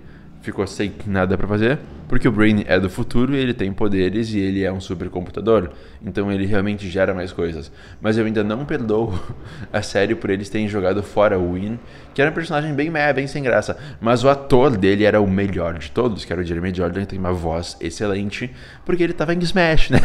ficou 0.43 0.67
sem 0.67 0.93
nada 1.07 1.37
para 1.37 1.47
fazer, 1.47 1.79
porque 2.09 2.27
o 2.27 2.31
Brain 2.31 2.65
é 2.67 2.77
do 2.77 2.89
futuro 2.89 3.33
e 3.33 3.39
ele 3.39 3.53
tem 3.53 3.71
poderes 3.71 4.33
e 4.33 4.39
ele 4.39 4.61
é 4.61 4.71
um 4.71 4.79
supercomputador, 4.81 5.69
então 6.05 6.29
ele 6.29 6.45
realmente 6.45 6.89
gera 6.89 7.13
mais 7.13 7.31
coisas. 7.31 7.71
Mas 8.01 8.17
eu 8.17 8.25
ainda 8.25 8.43
não 8.43 8.65
perdoo 8.65 9.17
a 9.71 9.81
série 9.81 10.13
por 10.13 10.29
eles 10.29 10.49
terem 10.49 10.67
jogado 10.67 11.01
fora 11.01 11.39
o 11.39 11.53
Win, 11.53 11.79
que 12.13 12.21
era 12.21 12.29
um 12.29 12.33
personagem 12.33 12.73
bem 12.73 12.89
meh, 12.89 13.13
bem 13.13 13.25
sem 13.25 13.41
graça, 13.41 13.77
mas 14.01 14.25
o 14.25 14.29
ator 14.29 14.75
dele 14.75 15.05
era 15.05 15.21
o 15.21 15.27
melhor 15.27 15.79
de 15.79 15.89
todos, 15.89 16.25
que 16.25 16.33
era 16.33 16.41
o 16.41 16.45
Jeremy 16.45 16.75
Jordan, 16.75 17.05
tem 17.05 17.17
uma 17.17 17.31
voz 17.31 17.77
excelente, 17.79 18.51
porque 18.85 19.01
ele 19.01 19.13
tava 19.13 19.33
em 19.33 19.39
Smash, 19.39 19.89
né? 19.95 20.01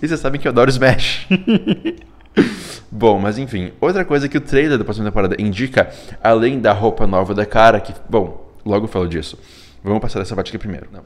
e 0.00 0.06
vocês 0.06 0.20
sabem 0.20 0.40
que 0.40 0.46
eu 0.46 0.52
adoro 0.52 0.70
Smash. 0.70 1.26
Bom, 2.88 3.18
mas 3.18 3.36
enfim, 3.36 3.72
outra 3.80 4.04
coisa 4.04 4.28
que 4.28 4.38
o 4.38 4.40
trailer 4.40 4.78
da 4.78 4.84
próxima 4.84 5.06
temporada 5.06 5.36
indica, 5.40 5.90
além 6.22 6.60
da 6.60 6.72
roupa 6.72 7.06
nova 7.06 7.34
da 7.34 7.46
cara, 7.46 7.80
que, 7.80 7.94
bom, 8.08 8.49
Logo 8.64 8.84
eu 8.84 8.88
falo 8.88 9.08
disso. 9.08 9.38
Vamos 9.82 10.00
passar 10.00 10.18
dessa 10.18 10.34
parte 10.34 10.48
aqui 10.48 10.58
primeiro. 10.58 10.88
Não. 10.92 11.02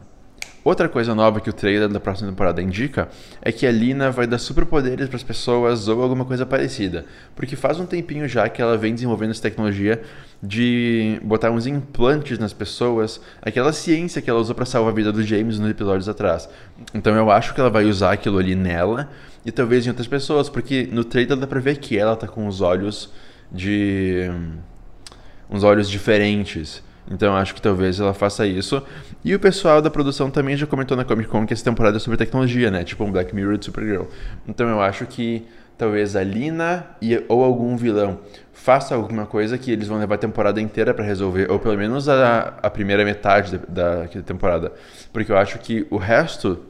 Outra 0.65 0.89
coisa 0.89 1.15
nova 1.15 1.41
que 1.41 1.51
o 1.51 1.53
trailer 1.53 1.91
da 1.91 2.01
próxima 2.01 2.31
temporada 2.31 2.63
indica 2.63 3.09
é 3.43 3.53
que 3.53 3.67
a 3.67 3.71
Lina 3.71 4.11
vai 4.11 4.27
dar 4.27 4.39
superpoderes 4.39 5.09
para 5.09 5.17
as 5.17 5.23
pessoas 5.23 5.89
ou 5.89 6.03
alguma 6.03 6.25
coisa 6.25 6.47
parecida. 6.47 7.05
Porque 7.37 7.55
faz 7.55 7.79
um 7.79 7.85
tempinho 7.85 8.27
já 8.27 8.49
que 8.49 8.63
ela 8.63 8.75
vem 8.75 8.95
desenvolvendo 8.95 9.33
essa 9.33 9.43
tecnologia 9.43 10.01
de 10.43 11.21
botar 11.23 11.51
uns 11.51 11.67
implantes 11.67 12.39
nas 12.39 12.55
pessoas, 12.55 13.21
aquela 13.43 13.75
ciência 13.75 14.23
que 14.23 14.31
ela 14.31 14.41
usou 14.41 14.55
para 14.55 14.65
salvar 14.65 14.91
a 14.91 14.97
vida 14.97 15.13
do 15.13 15.23
James 15.23 15.59
nos 15.59 15.71
episódios 15.71 16.09
atrás. 16.09 16.49
Então 16.95 17.15
eu 17.15 17.31
acho 17.31 17.53
que 17.53 17.61
ela 17.61 17.71
vai 17.71 17.85
usar 17.85 18.13
aquilo 18.13 18.39
ali 18.39 18.55
nela 18.55 19.11
e 19.45 19.53
talvez 19.53 19.85
em 19.85 19.91
outras 19.91 20.09
pessoas, 20.09 20.49
porque 20.49 20.89
no 20.91 21.05
trailer 21.05 21.37
dá 21.37 21.47
pra 21.47 21.61
ver 21.61 21.77
que 21.77 21.99
ela 21.99 22.17
tá 22.17 22.27
com 22.27 22.47
os 22.47 22.63
olhos 22.63 23.13
de. 23.53 24.31
uns 25.51 25.63
olhos 25.63 25.91
diferentes. 25.91 26.83
Então 27.11 27.37
acho 27.37 27.55
que 27.55 27.61
talvez 27.61 28.01
ela 28.01 28.15
faça 28.15 28.47
isso. 28.47 28.83
E 29.25 29.35
o 29.35 29.41
pessoal 29.41 29.83
da 29.83 29.91
produção 29.91 30.31
também 30.31 30.57
já 30.57 30.67
comentou 30.67 30.97
na 30.97 31.05
Comic 31.05 31.29
Con 31.29 31.47
que 31.47 31.53
essa 31.53 31.65
temporada 31.65 31.97
é 31.97 32.01
sobre 32.01 32.17
tecnologia, 32.17 32.71
né? 32.71 32.83
Tipo 32.85 33.05
um 33.05 33.13
Black 33.13 33.35
Mirror 33.35 33.59
de 33.59 33.67
Supergirl. 33.67 34.05
Então 34.49 34.69
eu 34.69 34.81
acho 34.81 35.07
que 35.07 35.47
talvez 35.77 36.17
a 36.17 36.23
Lina 36.23 36.87
e, 37.03 37.23
ou 37.29 37.45
algum 37.45 37.77
vilão 37.77 38.21
faça 38.53 38.95
alguma 38.95 39.27
coisa 39.27 39.59
que 39.59 39.71
eles 39.71 39.89
vão 39.89 39.99
levar 39.99 40.15
a 40.15 40.19
temporada 40.19 40.61
inteira 40.61 40.95
para 40.95 41.05
resolver, 41.05 41.51
ou 41.51 41.59
pelo 41.59 41.77
menos 41.77 42.09
a, 42.09 42.55
a 42.63 42.71
primeira 42.71 43.05
metade 43.05 43.59
da, 43.69 44.05
da 44.05 44.23
temporada. 44.23 44.73
Porque 45.13 45.31
eu 45.31 45.37
acho 45.37 45.59
que 45.59 45.87
o 45.91 45.97
resto 45.97 46.61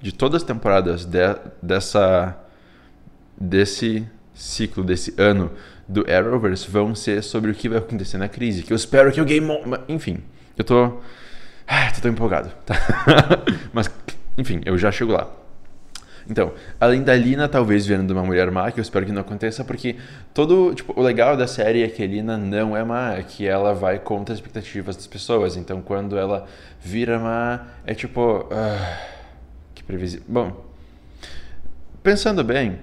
de 0.00 0.12
todas 0.12 0.42
as 0.42 0.46
temporadas 0.46 1.04
de, 1.04 1.18
dessa 1.60 2.36
desse 3.40 4.06
ciclo, 4.34 4.84
desse 4.84 5.14
ano, 5.16 5.50
do 5.90 6.06
Arrowverse 6.08 6.70
vão 6.70 6.94
ser 6.94 7.20
sobre 7.22 7.50
o 7.50 7.54
que 7.54 7.68
vai 7.68 7.78
acontecer 7.78 8.16
na 8.16 8.28
crise. 8.28 8.62
Que 8.62 8.72
eu 8.72 8.76
espero 8.76 9.10
que 9.10 9.20
o 9.20 9.24
Game 9.24 9.48
Enfim, 9.88 10.18
eu 10.56 10.64
tô. 10.64 11.00
Ah, 11.66 11.90
tô 11.92 12.00
tão 12.00 12.10
empolgado. 12.10 12.50
Tá? 12.64 12.74
Mas, 13.72 13.90
enfim, 14.38 14.60
eu 14.64 14.78
já 14.78 14.92
chego 14.92 15.12
lá. 15.12 15.28
Então, 16.28 16.52
além 16.78 17.02
da 17.02 17.14
Lina 17.16 17.48
talvez 17.48 17.86
virando 17.86 18.12
uma 18.12 18.22
mulher 18.22 18.48
má, 18.52 18.70
que 18.70 18.78
eu 18.78 18.82
espero 18.82 19.04
que 19.04 19.10
não 19.10 19.22
aconteça, 19.22 19.64
porque 19.64 19.96
todo, 20.32 20.72
tipo, 20.74 20.92
o 20.98 21.02
legal 21.02 21.36
da 21.36 21.48
série 21.48 21.82
é 21.82 21.88
que 21.88 22.04
a 22.04 22.06
Lina 22.06 22.38
não 22.38 22.76
é 22.76 22.84
má, 22.84 23.14
é 23.14 23.22
que 23.24 23.46
ela 23.46 23.74
vai 23.74 23.98
contra 23.98 24.32
as 24.32 24.38
expectativas 24.38 24.94
das 24.94 25.08
pessoas. 25.08 25.56
Então, 25.56 25.82
quando 25.82 26.16
ela 26.16 26.46
vira 26.80 27.18
má, 27.18 27.66
é 27.84 27.94
tipo, 27.94 28.42
uh, 28.42 28.98
que 29.74 29.82
previsível. 29.82 30.24
Bom, 30.28 30.64
pensando 32.00 32.44
bem, 32.44 32.78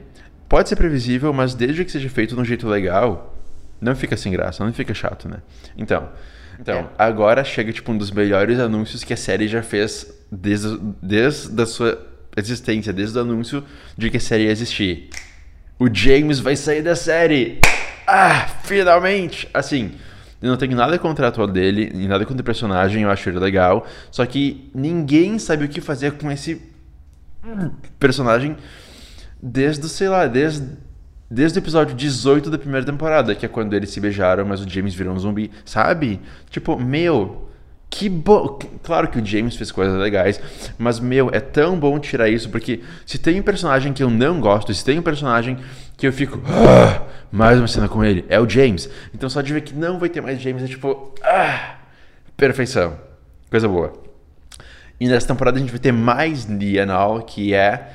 pode 0.47 0.69
ser 0.69 0.75
previsível, 0.75 1.33
mas 1.33 1.53
desde 1.53 1.83
que 1.83 1.91
seja 1.91 2.09
feito 2.09 2.35
de 2.35 2.41
um 2.41 2.45
jeito 2.45 2.67
legal, 2.67 3.35
não 3.79 3.95
fica 3.95 4.17
sem 4.17 4.31
graça, 4.31 4.63
não 4.63 4.73
fica 4.73 4.93
chato, 4.93 5.27
né? 5.29 5.37
Então, 5.77 6.09
então 6.59 6.79
é. 6.79 6.87
agora 6.97 7.43
chega 7.43 7.71
tipo 7.71 7.91
um 7.91 7.97
dos 7.97 8.11
melhores 8.11 8.59
anúncios 8.59 9.03
que 9.03 9.13
a 9.13 9.17
série 9.17 9.47
já 9.47 9.61
fez 9.61 10.11
desde, 10.31 10.79
desde 11.01 11.61
a 11.61 11.65
sua 11.65 11.99
existência, 12.35 12.91
desde 12.91 13.17
o 13.17 13.21
anúncio 13.21 13.63
de 13.97 14.09
que 14.09 14.17
a 14.17 14.19
série 14.19 14.45
ia 14.45 14.51
existir. 14.51 15.09
O 15.79 15.93
James 15.93 16.39
vai 16.39 16.55
sair 16.55 16.81
da 16.81 16.95
série! 16.95 17.59
Ah, 18.07 18.47
finalmente! 18.63 19.47
Assim, 19.53 19.91
eu 20.41 20.49
não 20.49 20.57
tenho 20.57 20.75
nada 20.75 20.97
contra 20.97 21.25
a 21.25 21.29
atual 21.29 21.47
dele, 21.47 21.91
nada 22.07 22.25
contra 22.25 22.41
o 22.41 22.45
personagem, 22.45 23.03
eu 23.03 23.11
acho 23.11 23.29
ele 23.29 23.39
legal. 23.39 23.85
Só 24.09 24.25
que 24.25 24.71
ninguém 24.73 25.37
sabe 25.37 25.65
o 25.65 25.69
que 25.69 25.81
fazer 25.81 26.13
com 26.13 26.31
esse 26.31 26.61
personagem 27.99 28.55
desde, 29.41 29.87
sei 29.89 30.09
lá, 30.09 30.27
desde, 30.27 30.67
desde 31.29 31.59
o 31.59 31.61
episódio 31.61 31.95
18 31.95 32.49
da 32.49 32.57
primeira 32.57 32.85
temporada, 32.85 33.35
que 33.35 33.45
é 33.45 33.49
quando 33.49 33.73
eles 33.73 33.89
se 33.89 33.99
beijaram, 33.99 34.45
mas 34.45 34.61
o 34.61 34.69
James 34.69 34.93
virou 34.93 35.13
um 35.13 35.19
zumbi, 35.19 35.51
sabe? 35.65 36.19
Tipo, 36.49 36.79
meu, 36.79 37.47
que 37.89 38.09
bom. 38.09 38.59
Claro 38.83 39.07
que 39.07 39.19
o 39.19 39.25
James 39.25 39.55
fez 39.55 39.71
coisas 39.71 39.97
legais, 39.99 40.39
mas, 40.77 40.99
meu, 40.99 41.29
é 41.31 41.39
tão 41.39 41.79
bom 41.79 41.97
tirar 41.99 42.29
isso, 42.29 42.49
porque 42.49 42.81
se 43.05 43.17
tem 43.17 43.39
um 43.39 43.43
personagem 43.43 43.93
que 43.93 44.03
eu 44.03 44.09
não 44.09 44.39
gosto, 44.41 44.73
se 44.73 44.83
tem 44.83 44.99
um 44.99 45.03
personagem 45.03 45.57
que 45.95 46.07
eu 46.07 46.13
fico. 46.13 46.41
Ah, 46.47 47.03
mais 47.31 47.57
uma 47.57 47.67
cena 47.67 47.87
com 47.87 48.03
ele, 48.03 48.25
é 48.29 48.39
o 48.39 48.47
James. 48.47 48.89
Então 49.13 49.29
só 49.29 49.41
de 49.41 49.53
ver 49.53 49.61
que 49.61 49.73
não 49.73 49.99
vai 49.99 50.09
ter 50.09 50.21
mais 50.21 50.41
James 50.41 50.63
é 50.63 50.67
tipo. 50.67 51.13
Ah, 51.23 51.75
perfeição. 52.35 52.97
Coisa 53.49 53.67
boa. 53.67 53.93
E 54.99 55.07
nessa 55.07 55.27
temporada 55.27 55.57
a 55.57 55.59
gente 55.59 55.69
vai 55.69 55.79
ter 55.79 55.91
mais 55.91 56.45
Nianal, 56.45 57.21
que 57.21 57.53
é. 57.53 57.93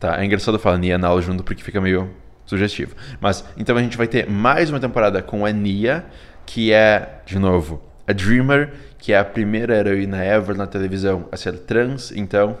Tá, 0.00 0.20
é 0.20 0.24
engraçado 0.24 0.58
falar 0.58 0.78
Nianal 0.78 1.22
junto 1.22 1.44
porque 1.44 1.62
fica 1.62 1.80
meio 1.80 2.10
sugestivo. 2.44 2.96
Mas 3.20 3.44
então 3.56 3.76
a 3.76 3.82
gente 3.82 3.96
vai 3.96 4.08
ter 4.08 4.28
mais 4.28 4.68
uma 4.68 4.80
temporada 4.80 5.22
com 5.22 5.46
a 5.46 5.52
Nia, 5.52 6.04
que 6.44 6.72
é, 6.72 7.20
de 7.24 7.38
novo, 7.38 7.80
a 8.08 8.12
Dreamer 8.12 8.72
que 9.00 9.12
é 9.12 9.18
a 9.18 9.24
primeira 9.24 9.74
heroína 9.76 10.22
ever 10.22 10.56
na 10.56 10.66
televisão 10.66 11.26
a 11.32 11.36
ser 11.36 11.58
trans, 11.60 12.12
então. 12.12 12.56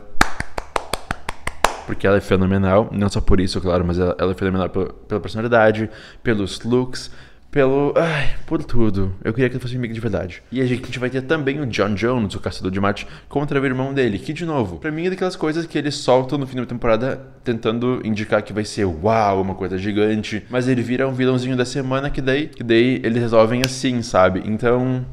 Porque 1.86 2.06
ela 2.06 2.16
é 2.16 2.20
fenomenal, 2.20 2.88
não 2.92 3.08
só 3.08 3.20
por 3.20 3.40
isso, 3.40 3.60
claro, 3.60 3.84
mas 3.84 3.98
ela, 3.98 4.16
ela 4.18 4.32
é 4.32 4.34
fenomenal 4.34 4.68
pela, 4.70 4.92
pela, 4.92 5.20
personalidade, 5.20 5.90
pelos 6.22 6.60
looks, 6.62 7.10
pelo. 7.50 7.92
Ai, 7.96 8.34
por 8.46 8.62
tudo. 8.62 9.14
Eu 9.24 9.32
queria 9.32 9.48
que 9.48 9.56
ele 9.56 9.62
fosse 9.62 9.76
amigo 9.76 9.92
de 9.92 10.00
verdade. 10.00 10.42
E 10.52 10.60
a 10.60 10.66
gente 10.66 10.98
vai 10.98 11.10
ter 11.10 11.22
também 11.22 11.60
o 11.60 11.66
John 11.66 11.94
Jones, 11.94 12.34
o 12.34 12.40
caçador 12.40 12.70
de 12.70 12.80
Marte, 12.80 13.06
contra 13.28 13.60
o 13.60 13.64
irmão 13.64 13.92
dele, 13.92 14.18
que, 14.18 14.32
de 14.32 14.46
novo, 14.46 14.78
pra 14.78 14.90
mim 14.90 15.06
é 15.06 15.10
daquelas 15.10 15.36
coisas 15.36 15.66
que 15.66 15.76
eles 15.76 15.96
soltam 15.96 16.38
no 16.38 16.46
fim 16.46 16.56
da 16.56 16.66
temporada 16.66 17.20
tentando 17.42 18.00
indicar 18.04 18.42
que 18.42 18.52
vai 18.52 18.64
ser 18.64 18.84
uau, 18.84 19.42
uma 19.42 19.54
coisa 19.54 19.76
gigante, 19.76 20.44
mas 20.48 20.68
ele 20.68 20.82
vira 20.82 21.08
um 21.08 21.12
vilãozinho 21.12 21.56
da 21.56 21.64
semana 21.64 22.10
que 22.10 22.20
daí, 22.20 22.46
que 22.46 22.62
daí 22.62 23.00
eles 23.02 23.20
resolvem 23.20 23.62
assim, 23.64 24.02
sabe? 24.02 24.42
Então. 24.46 25.04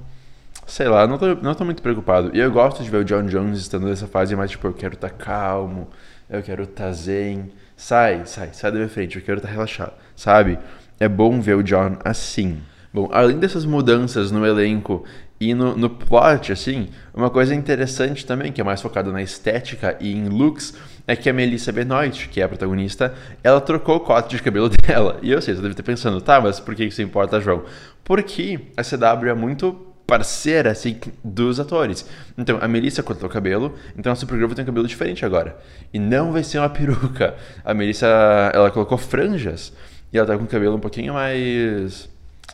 Sei 0.65 0.85
lá, 0.85 1.07
não 1.07 1.17
tô, 1.17 1.33
não 1.35 1.55
tô 1.55 1.63
muito 1.63 1.81
preocupado. 1.81 2.29
E 2.35 2.39
eu 2.39 2.51
gosto 2.51 2.83
de 2.83 2.89
ver 2.89 2.97
o 2.97 3.05
John 3.05 3.25
Jones 3.25 3.57
estando 3.57 3.87
nessa 3.87 4.05
fase, 4.05 4.35
mas 4.35 4.51
tipo, 4.51 4.67
eu 4.67 4.73
quero 4.73 4.95
estar 4.95 5.09
tá 5.09 5.15
calmo, 5.15 5.87
eu 6.29 6.43
quero 6.43 6.63
estar 6.63 6.87
tá 6.87 6.91
zen. 6.91 7.49
Sai, 7.77 8.23
sai, 8.25 8.49
sai 8.51 8.71
da 8.71 8.77
minha 8.77 8.89
frente, 8.89 9.15
eu 9.15 9.21
quero 9.21 9.37
estar 9.37 9.47
tá 9.47 9.53
relaxado, 9.53 9.93
sabe? 10.13 10.59
É 10.99 11.07
bom 11.07 11.39
ver 11.39 11.55
o 11.55 11.63
John 11.63 11.97
assim. 12.03 12.57
Bom, 12.93 13.09
além 13.11 13.37
dessas 13.37 13.65
mudanças 13.65 14.31
no 14.31 14.45
elenco 14.45 15.03
e 15.39 15.53
no, 15.53 15.77
no 15.77 15.89
plot, 15.89 16.51
assim, 16.51 16.87
uma 17.13 17.29
coisa 17.29 17.53
interessante 17.53 18.25
também, 18.25 18.51
que 18.51 18.59
é 18.59 18.63
mais 18.63 18.81
focada 18.81 19.11
na 19.11 19.21
estética 19.21 19.95
e 19.99 20.11
em 20.11 20.27
looks, 20.27 20.73
é 21.05 21.15
que 21.15 21.29
a 21.29 21.33
Melissa 21.33 21.71
Benoit, 21.71 22.27
que 22.29 22.41
é 22.41 22.43
a 22.43 22.47
protagonista, 22.47 23.13
ela 23.43 23.61
trocou 23.61 23.97
o 23.97 23.99
corte 23.99 24.35
de 24.35 24.41
cabelo 24.41 24.69
dela. 24.87 25.19
E 25.21 25.31
eu 25.31 25.41
sei, 25.41 25.53
você 25.53 25.61
deve 25.61 25.73
estar 25.73 25.83
pensando, 25.83 26.19
tá, 26.19 26.41
mas 26.41 26.59
por 26.59 26.73
que 26.73 26.85
isso 26.85 27.01
importa, 27.01 27.39
João? 27.39 27.63
Porque 28.03 28.59
a 28.75 28.83
CW 28.83 29.29
é 29.29 29.33
muito 29.35 29.73
parceira, 30.07 30.71
assim, 30.71 30.97
dos 31.23 31.59
atores. 31.59 32.09
Então, 32.37 32.57
a 32.61 32.67
Melissa 32.67 33.03
cortou 33.03 33.29
o 33.29 33.31
cabelo, 33.31 33.75
então 33.97 34.11
a 34.11 34.15
Supergirl 34.15 34.53
ter 34.53 34.61
um 34.61 34.65
cabelo 34.65 34.87
diferente 34.87 35.25
agora. 35.25 35.57
E 35.93 35.99
não 35.99 36.31
vai 36.31 36.43
ser 36.43 36.59
uma 36.59 36.69
peruca. 36.69 37.35
A 37.63 37.73
Melissa, 37.73 38.07
ela 38.53 38.71
colocou 38.71 38.97
franjas, 38.97 39.73
e 40.11 40.17
ela 40.17 40.27
tá 40.27 40.37
com 40.37 40.43
o 40.43 40.47
cabelo 40.47 40.75
um 40.75 40.79
pouquinho 40.79 41.13
mais... 41.13 42.09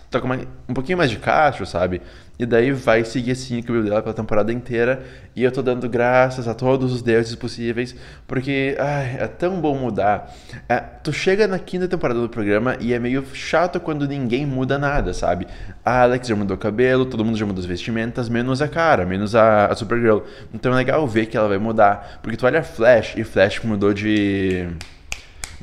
Tá 0.09 0.19
com 0.19 0.25
uma, 0.25 0.39
um 0.67 0.73
pouquinho 0.73 0.97
mais 0.97 1.09
de 1.09 1.17
cacho, 1.17 1.65
sabe? 1.65 2.01
E 2.37 2.47
daí 2.47 2.71
vai 2.71 3.05
seguir 3.05 3.31
assim 3.31 3.59
o 3.59 3.63
cabelo 3.63 3.83
dela 3.83 4.01
pela 4.01 4.13
temporada 4.13 4.51
inteira. 4.51 5.03
E 5.35 5.43
eu 5.43 5.51
tô 5.51 5.61
dando 5.61 5.87
graças 5.87 6.47
a 6.47 6.53
todos 6.55 6.91
os 6.91 7.01
deuses 7.03 7.35
possíveis, 7.35 7.95
porque 8.27 8.75
ai, 8.79 9.17
é 9.19 9.27
tão 9.27 9.61
bom 9.61 9.77
mudar. 9.77 10.33
É, 10.67 10.79
tu 10.79 11.13
chega 11.13 11.47
na 11.47 11.59
quinta 11.59 11.87
temporada 11.87 12.19
do 12.19 12.27
programa 12.27 12.75
e 12.79 12.91
é 12.91 12.97
meio 12.97 13.23
chato 13.33 13.79
quando 13.79 14.07
ninguém 14.07 14.47
muda 14.47 14.79
nada, 14.79 15.13
sabe? 15.13 15.47
A 15.85 16.01
Alex 16.01 16.27
já 16.27 16.35
mudou 16.35 16.57
o 16.57 16.59
cabelo, 16.59 17.05
todo 17.05 17.23
mundo 17.23 17.37
já 17.37 17.45
mudou 17.45 17.59
as 17.59 17.67
vestimentas, 17.67 18.27
menos 18.29 18.63
a 18.63 18.67
cara, 18.67 19.05
menos 19.05 19.35
a, 19.35 19.67
a 19.67 19.75
Supergirl. 19.75 20.21
Então 20.51 20.73
é 20.73 20.75
legal 20.75 21.07
ver 21.07 21.27
que 21.27 21.37
ela 21.37 21.47
vai 21.47 21.59
mudar. 21.59 22.19
Porque 22.23 22.35
tu 22.35 22.47
olha 22.47 22.63
Flash 22.63 23.15
e 23.15 23.23
Flash 23.23 23.59
mudou 23.63 23.93
de 23.93 24.67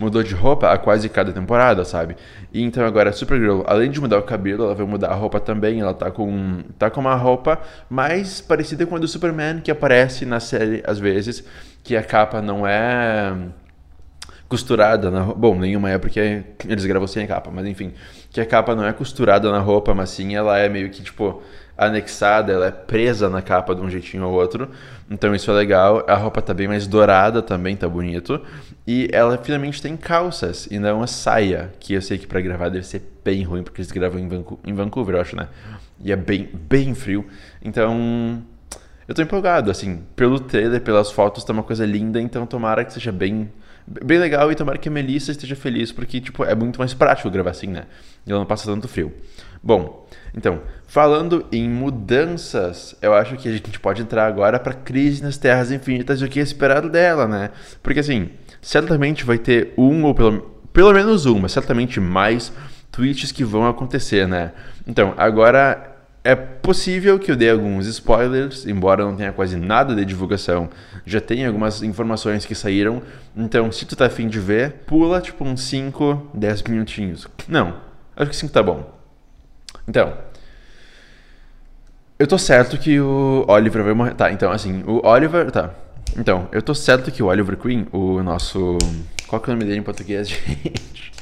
mudou 0.01 0.23
de 0.23 0.35
roupa 0.35 0.73
a 0.73 0.79
quase 0.79 1.11
cada 1.11 1.31
temporada, 1.31 1.85
sabe? 1.85 2.17
E 2.51 2.63
então 2.63 2.87
agora 2.87 3.11
a 3.11 3.13
Supergirl, 3.13 3.61
além 3.67 3.91
de 3.91 4.01
mudar 4.01 4.19
o 4.19 4.23
cabelo, 4.23 4.65
ela 4.65 4.75
vai 4.75 4.87
mudar 4.87 5.09
a 5.09 5.15
roupa 5.15 5.39
também. 5.39 5.81
Ela 5.81 5.93
tá 5.93 6.11
com, 6.11 6.63
tá 6.79 6.89
com 6.89 7.03
uma 7.03 7.15
roupa 7.15 7.61
mais 7.91 8.41
parecida 8.41 8.87
com 8.87 8.97
a 8.97 8.99
do 8.99 9.07
Superman, 9.07 9.61
que 9.61 9.71
aparece 9.71 10.25
na 10.25 10.41
série 10.41 10.83
às 10.87 10.99
vezes, 10.99 11.45
que 11.85 11.95
a 11.95 12.03
capa 12.03 12.41
não 12.41 12.67
é 12.67 13.37
costurada 14.49 15.11
na 15.11 15.21
roupa. 15.21 15.39
Bom, 15.39 15.59
nenhuma 15.59 15.91
é 15.91 15.99
porque 15.99 16.45
eles 16.67 16.87
gravam 16.87 17.07
sem 17.07 17.25
a 17.25 17.27
capa, 17.27 17.51
mas 17.53 17.67
enfim. 17.67 17.93
Que 18.31 18.41
a 18.41 18.47
capa 18.47 18.75
não 18.75 18.87
é 18.87 18.95
costurada 18.95 19.53
na 19.53 19.59
roupa, 19.59 19.93
mas 19.93 20.09
sim 20.09 20.35
ela 20.35 20.59
é 20.59 20.67
meio 20.69 20.89
que 20.89 21.03
tipo 21.03 21.43
anexada, 21.87 22.53
ela 22.53 22.67
é 22.67 22.71
presa 22.71 23.29
na 23.31 23.41
capa 23.41 23.75
de 23.75 23.81
um 23.81 23.89
jeitinho 23.89 24.27
ou 24.27 24.35
outro. 24.35 24.69
Então 25.11 25.35
isso 25.35 25.51
é 25.51 25.55
legal. 25.55 26.05
A 26.07 26.15
roupa 26.15 26.43
tá 26.43 26.53
bem 26.53 26.69
mais 26.69 26.87
dourada 26.87 27.41
também, 27.41 27.75
tá 27.75 27.89
bonito. 27.89 28.41
E 28.87 29.09
ela 29.13 29.39
finalmente 29.39 29.81
tem 29.81 29.97
calças 29.97 30.69
e 30.71 30.79
não 30.79 31.03
a 31.03 31.07
saia, 31.07 31.73
que 31.81 31.95
eu 31.95 32.03
sei 32.03 32.19
que 32.19 32.27
para 32.27 32.41
gravar 32.41 32.69
deve 32.69 32.87
ser 32.87 33.03
bem 33.25 33.43
ruim, 33.43 33.63
porque 33.63 33.81
eles 33.81 33.91
gravam 33.91 34.21
em 34.65 34.75
Vancouver, 34.75 35.15
eu 35.15 35.21
acho, 35.21 35.37
né? 35.37 35.49
E 36.03 36.13
é 36.13 36.17
bem, 36.17 36.49
bem 36.53 36.95
frio. 36.95 37.27
Então, 37.63 38.43
eu 39.09 39.15
tô 39.15 39.23
empolgado, 39.23 39.71
assim, 39.71 40.03
pelo 40.15 40.39
trailer, 40.39 40.81
pelas 40.81 41.11
fotos, 41.11 41.45
tá 41.45 41.53
uma 41.53 41.63
coisa 41.63 41.85
linda, 41.85 42.21
então 42.21 42.47
tomara 42.47 42.85
que 42.85 42.93
seja 42.93 43.13
bem 43.13 43.51
bem 44.05 44.19
legal 44.19 44.53
e 44.53 44.55
tomara 44.55 44.79
que 44.79 44.89
a 44.89 44.93
Melissa 44.93 45.33
esteja 45.33 45.57
feliz, 45.57 45.91
porque 45.91 46.21
tipo, 46.21 46.45
é 46.45 46.55
muito 46.55 46.79
mais 46.79 46.95
prático 46.95 47.29
gravar 47.29 47.51
assim, 47.51 47.67
né? 47.67 47.87
E 48.25 48.31
ela 48.31 48.39
não 48.39 48.47
passa 48.47 48.67
tanto 48.67 48.87
frio. 48.87 49.13
Bom, 49.63 50.07
então, 50.37 50.61
falando 50.87 51.47
em 51.51 51.69
mudanças, 51.69 52.97
eu 53.03 53.15
acho 53.15 53.37
que 53.37 53.49
a 53.49 53.53
gente 53.53 53.81
pode 53.81 54.03
entrar 54.03 54.27
agora 54.27 54.59
para 54.59 54.73
Crise 54.73 55.23
nas 55.23 55.37
Terras 55.37 55.71
Infinitas 55.71 56.21
e 56.21 56.25
o 56.25 56.29
que 56.29 56.41
é 56.41 56.43
esperado 56.43 56.89
dela, 56.89 57.27
né? 57.27 57.51
Porque 57.83 58.01
assim, 58.01 58.31
certamente 58.63 59.25
vai 59.25 59.39
ter 59.39 59.75
um 59.77 60.05
ou 60.05 60.15
pelo, 60.15 60.41
pelo 60.73 60.93
menos 60.93 61.27
um, 61.27 61.39
mas 61.39 61.53
certamente 61.53 62.01
mais 62.01 62.53
tweets 62.93 63.33
que 63.33 63.45
vão 63.45 63.67
acontecer, 63.67 64.27
né? 64.27 64.53
Então, 64.87 65.15
agora 65.17 65.91
é 66.23 66.35
possível 66.35 67.19
que 67.19 67.31
eu 67.31 67.37
dê 67.37 67.51
alguns 67.51 67.87
spoilers, 67.87 68.67
embora 68.67 69.05
não 69.05 69.17
tenha 69.17 69.33
quase 69.33 69.57
nada 69.57 69.95
de 69.95 70.05
divulgação. 70.05 70.69
Já 71.07 71.21
tem 71.21 71.47
algumas 71.47 71.83
informações 71.83 72.45
que 72.45 72.55
saíram. 72.55 73.03
Então, 73.35 73.73
se 73.73 73.87
tu 73.87 73.97
tá 73.97 74.07
afim 74.07 74.29
de 74.29 74.39
ver, 74.39 74.83
pula 74.87 75.21
tipo 75.21 75.45
uns 75.45 75.63
5, 75.63 76.31
10 76.35 76.63
minutinhos. 76.65 77.27
Não, 77.49 77.77
acho 78.15 78.31
que 78.31 78.37
5 78.37 78.53
tá 78.53 78.63
bom. 78.63 79.00
Então, 79.91 80.17
eu 82.17 82.25
tô 82.25 82.39
certo 82.39 82.79
que 82.79 83.01
o 83.01 83.45
Oliver 83.49 83.83
vai 83.83 83.93
morrer. 83.93 84.15
Tá, 84.15 84.31
então 84.31 84.53
assim, 84.53 84.85
o 84.87 85.05
Oliver. 85.05 85.51
Tá. 85.51 85.75
Então, 86.17 86.49
eu 86.53 86.63
tô 86.63 86.73
certo 86.77 87.11
que 87.11 87.25
o 87.25 87.27
Oliver 87.27 87.57
Queen, 87.57 87.89
o 87.91 88.23
nosso. 88.23 88.79
Qual 89.27 89.43
que 89.43 89.51
é 89.51 89.53
o 89.53 89.57
nome 89.57 89.67
dele 89.67 89.81
em 89.81 89.83
português, 89.83 90.29
gente? 90.31 91.13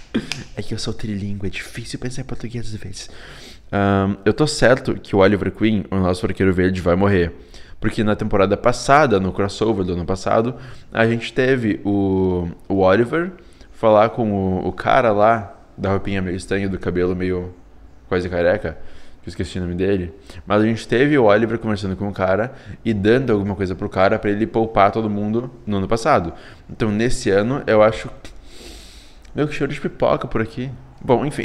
É 0.55 0.61
que 0.61 0.75
eu 0.75 0.79
sou 0.79 0.93
trilingue, 0.93 1.47
é 1.47 1.51
difícil 1.51 1.99
pensar 1.99 2.21
em 2.21 2.27
português 2.27 2.67
às 2.67 2.75
vezes. 2.75 3.11
Um, 3.73 4.17
eu 4.23 4.35
tô 4.35 4.47
certo 4.47 4.95
que 5.01 5.17
o 5.17 5.21
Oliver 5.21 5.51
Queen, 5.51 5.87
o 5.91 5.97
nosso 5.97 6.27
arqueiro 6.27 6.53
verde, 6.53 6.83
vai 6.83 6.95
morrer. 6.95 7.33
Porque 7.81 8.05
na 8.05 8.15
temporada 8.15 8.55
passada, 8.55 9.19
no 9.19 9.33
crossover 9.33 9.83
do 9.83 9.95
ano 9.95 10.05
passado, 10.05 10.57
a 10.93 11.07
gente 11.07 11.33
teve 11.33 11.81
o, 11.87 12.51
o 12.69 12.81
Oliver 12.81 13.33
falar 13.73 14.11
com 14.11 14.31
o, 14.31 14.69
o 14.69 14.73
cara 14.73 15.11
lá, 15.11 15.57
da 15.77 15.91
roupinha 15.91 16.21
meio 16.21 16.37
estranha, 16.37 16.69
do 16.69 16.79
cabelo 16.79 17.17
meio 17.17 17.55
quase 18.09 18.29
careca, 18.29 18.79
que 19.23 19.29
eu 19.29 19.31
esqueci 19.31 19.59
o 19.59 19.63
nome 19.63 19.75
dele, 19.75 20.13
mas 20.47 20.63
a 20.63 20.65
gente 20.65 20.87
teve 20.87 21.19
o 21.19 21.25
Oliver 21.25 21.59
conversando 21.59 21.97
com 21.97 22.09
o 22.09 22.13
cara 22.13 22.53
e 22.85 22.95
dando 22.95 23.33
alguma 23.33 23.55
coisa 23.55 23.75
pro 23.75 23.89
cara 23.89 24.19
para 24.19 24.31
ele 24.31 24.47
poupar 24.47 24.91
todo 24.91 25.11
mundo 25.11 25.51
no 25.67 25.79
ano 25.79 25.89
passado. 25.89 26.33
Então 26.71 26.91
nesse 26.91 27.31
ano 27.31 27.63
eu 27.67 27.83
acho. 27.83 28.11
Meu, 29.35 29.47
que 29.47 29.55
cheiro 29.55 29.73
de 29.73 29.81
pipoca 29.81 30.27
por 30.27 30.41
aqui. 30.41 30.71
Bom, 31.01 31.25
enfim. 31.25 31.45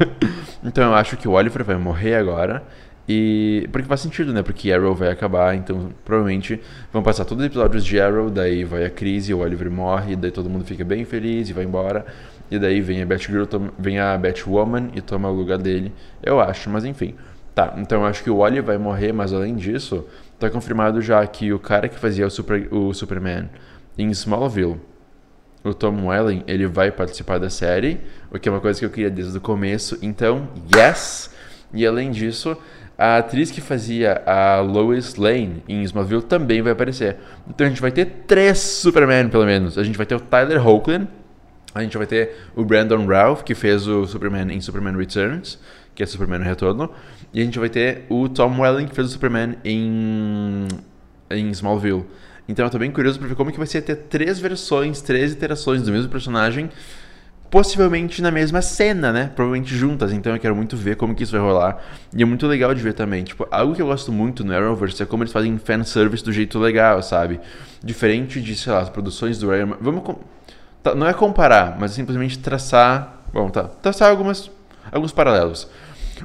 então 0.64 0.84
eu 0.84 0.94
acho 0.94 1.16
que 1.16 1.28
o 1.28 1.32
Oliver 1.32 1.64
vai 1.64 1.76
morrer 1.76 2.16
agora. 2.16 2.62
E. 3.08 3.68
Porque 3.72 3.88
faz 3.88 4.00
sentido, 4.00 4.32
né? 4.32 4.42
Porque 4.42 4.72
Arrow 4.72 4.94
vai 4.94 5.10
acabar, 5.10 5.56
então 5.56 5.90
provavelmente 6.04 6.60
vão 6.92 7.02
passar 7.02 7.24
todos 7.24 7.42
os 7.42 7.46
episódios 7.46 7.84
de 7.84 8.00
Arrow, 8.00 8.30
daí 8.30 8.62
vai 8.62 8.84
a 8.84 8.90
crise, 8.90 9.34
o 9.34 9.38
Oliver 9.38 9.70
morre, 9.70 10.14
daí 10.14 10.30
todo 10.30 10.48
mundo 10.48 10.64
fica 10.64 10.84
bem 10.84 11.04
feliz 11.04 11.48
e 11.48 11.52
vai 11.52 11.64
embora. 11.64 12.06
E 12.50 12.58
daí 12.58 12.80
vem 12.80 13.02
a 13.02 13.06
Batgirl, 13.06 13.44
vem 13.78 13.98
a 14.00 14.18
Batwoman 14.18 14.90
e 14.94 15.00
toma 15.00 15.28
o 15.28 15.32
lugar 15.32 15.58
dele. 15.58 15.92
Eu 16.22 16.40
acho, 16.40 16.68
mas 16.68 16.84
enfim. 16.84 17.14
Tá, 17.54 17.74
então 17.78 18.00
eu 18.00 18.06
acho 18.06 18.22
que 18.22 18.30
o 18.30 18.38
Oliver 18.38 18.64
vai 18.64 18.78
morrer, 18.78 19.12
mas 19.12 19.32
além 19.32 19.56
disso, 19.56 20.06
tá 20.38 20.48
confirmado 20.48 21.02
já 21.02 21.26
que 21.26 21.52
o 21.52 21.58
cara 21.58 21.88
que 21.88 21.98
fazia 21.98 22.26
o, 22.26 22.30
Super, 22.30 22.72
o 22.72 22.94
Superman 22.94 23.50
em 23.98 24.08
Smallville, 24.10 24.80
o 25.62 25.74
Tom 25.74 26.06
Welling, 26.06 26.42
ele 26.46 26.66
vai 26.66 26.90
participar 26.90 27.38
da 27.38 27.50
série, 27.50 28.00
o 28.30 28.38
que 28.38 28.48
é 28.48 28.52
uma 28.52 28.60
coisa 28.60 28.78
que 28.78 28.86
eu 28.86 28.90
queria 28.90 29.10
desde 29.10 29.36
o 29.36 29.40
começo. 29.40 29.98
Então, 30.00 30.48
yes! 30.74 31.30
E 31.72 31.86
além 31.86 32.10
disso, 32.10 32.56
a 32.96 33.18
atriz 33.18 33.50
que 33.50 33.60
fazia 33.60 34.22
a 34.26 34.60
Lois 34.60 35.16
Lane 35.16 35.62
em 35.68 35.82
Smallville 35.82 36.22
também 36.22 36.62
vai 36.62 36.72
aparecer. 36.72 37.16
Então 37.48 37.66
a 37.66 37.70
gente 37.70 37.80
vai 37.80 37.90
ter 37.90 38.06
três 38.26 38.58
Superman, 38.58 39.28
pelo 39.28 39.44
menos. 39.44 39.78
A 39.78 39.82
gente 39.82 39.96
vai 39.96 40.06
ter 40.06 40.14
o 40.14 40.20
Tyler 40.20 40.66
Hoechlin, 40.66 41.06
a 41.74 41.82
gente 41.82 41.96
vai 41.96 42.06
ter 42.06 42.36
o 42.56 42.64
Brandon 42.64 43.06
Ralph, 43.06 43.42
que 43.42 43.54
fez 43.54 43.86
o 43.86 44.06
Superman 44.06 44.52
em 44.52 44.60
Superman 44.60 44.96
Returns, 44.96 45.58
que 45.94 46.02
é 46.02 46.06
Superman 46.06 46.40
no 46.40 46.44
Retorno. 46.44 46.90
E 47.32 47.40
a 47.40 47.44
gente 47.44 47.58
vai 47.58 47.68
ter 47.68 48.06
o 48.08 48.28
Tom 48.28 48.58
Welling, 48.60 48.86
que 48.86 48.94
fez 48.94 49.08
o 49.08 49.10
Superman 49.10 49.56
em, 49.64 50.66
em 51.30 51.50
Smallville. 51.50 52.04
Então 52.48 52.64
eu 52.64 52.70
tô 52.70 52.78
bem 52.78 52.90
curioso 52.90 53.18
pra 53.18 53.28
ver 53.28 53.36
como 53.36 53.52
que 53.52 53.58
vai 53.58 53.66
ser 53.66 53.82
ter 53.82 53.94
três 53.94 54.40
versões, 54.40 55.00
três 55.00 55.32
iterações 55.32 55.82
do 55.82 55.92
mesmo 55.92 56.10
personagem, 56.10 56.68
possivelmente 57.48 58.20
na 58.20 58.32
mesma 58.32 58.60
cena, 58.60 59.12
né? 59.12 59.30
Provavelmente 59.36 59.72
juntas. 59.76 60.12
Então 60.12 60.34
eu 60.34 60.40
quero 60.40 60.56
muito 60.56 60.76
ver 60.76 60.96
como 60.96 61.14
que 61.14 61.22
isso 61.22 61.30
vai 61.32 61.40
rolar. 61.40 61.80
E 62.12 62.20
é 62.20 62.26
muito 62.26 62.48
legal 62.48 62.74
de 62.74 62.82
ver 62.82 62.94
também. 62.94 63.22
Tipo, 63.22 63.46
algo 63.48 63.76
que 63.76 63.82
eu 63.82 63.86
gosto 63.86 64.10
muito 64.10 64.42
no 64.42 64.52
Arrowverse 64.52 65.00
é 65.00 65.06
como 65.06 65.22
eles 65.22 65.32
fazem 65.32 65.56
fanservice 65.58 66.24
do 66.24 66.32
jeito 66.32 66.58
legal, 66.58 67.00
sabe? 67.00 67.38
Diferente 67.84 68.40
de, 68.40 68.56
sei 68.56 68.72
lá, 68.72 68.80
as 68.80 68.88
produções 68.88 69.38
do 69.38 69.52
Arrow. 69.52 69.76
Vamos 69.80 70.02
Tá, 70.02 70.16
não 70.96 71.06
é 71.06 71.12
comparar, 71.12 71.76
mas 71.78 71.92
simplesmente 71.92 72.38
traçar. 72.38 73.22
Bom, 73.32 73.48
tá. 73.48 73.64
Traçar 73.64 74.10
algumas, 74.10 74.50
alguns 74.90 75.12
paralelos. 75.12 75.68